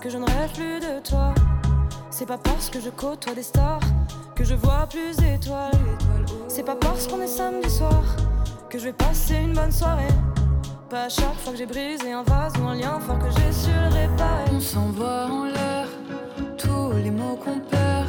que 0.01 0.09
je 0.09 0.17
ne 0.17 0.25
rêve 0.25 0.51
plus 0.53 0.79
de 0.79 0.99
toi. 1.07 1.33
C'est 2.17 2.25
pas 2.25 2.37
parce 2.37 2.69
que 2.69 2.79
je 2.79 2.89
côtoie 2.89 3.33
des 3.33 3.43
stars 3.43 3.81
que 4.37 4.45
je 4.45 4.55
vois 4.55 4.87
plus 4.89 5.17
d'étoiles. 5.17 5.73
C'est 6.47 6.63
pas 6.63 6.77
parce 6.77 7.07
qu'on 7.07 7.19
est 7.19 7.27
samedi 7.27 7.69
soir 7.69 8.05
que 8.69 8.79
je 8.79 8.85
vais 8.85 8.93
passer 8.93 9.35
une 9.35 9.51
bonne 9.51 9.73
soirée. 9.73 10.15
Pas 10.89 11.03
à 11.03 11.09
chaque 11.09 11.35
fois 11.35 11.51
que 11.51 11.57
j'ai 11.57 11.65
brisé 11.65 12.13
un 12.13 12.23
vase 12.23 12.53
ou 12.57 12.67
un 12.67 12.75
lien 12.75 13.01
fort 13.01 13.19
que 13.19 13.29
j'ai 13.31 13.51
su 13.51 13.69
le 13.69 13.93
réparer. 13.93 14.49
On 14.53 14.61
s'envoie 14.61 15.25
en 15.25 15.43
l'air, 15.43 15.89
tous 16.57 16.93
les 17.03 17.11
mots 17.11 17.35
qu'on 17.35 17.59
perd. 17.59 18.07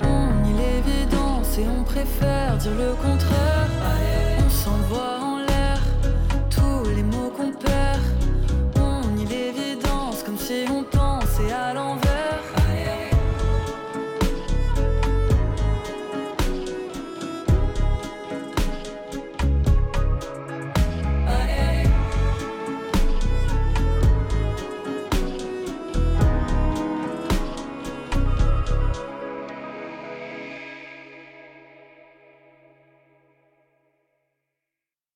On 0.00 0.42
nie 0.42 0.54
l'évidence 0.54 1.58
et 1.58 1.66
on 1.78 1.84
préfère 1.84 2.56
dire 2.56 2.72
le 2.74 2.94
contraire. 2.94 3.68
Allez. 3.84 4.46
On 4.46 4.48
s'envoie 4.48 5.18
en 5.20 5.38
l'air, 5.40 5.78
tous 6.48 6.88
les 6.88 7.02
mots 7.02 7.30
qu'on 7.36 7.52
perd. 7.52 8.00
On 8.80 9.06
nie 9.08 9.26
l'évidence 9.26 10.22
comme 10.22 10.38
si 10.38 10.64
on 10.70 10.84
pensait 10.84 11.52
à 11.52 11.74
l'envers. 11.74 12.05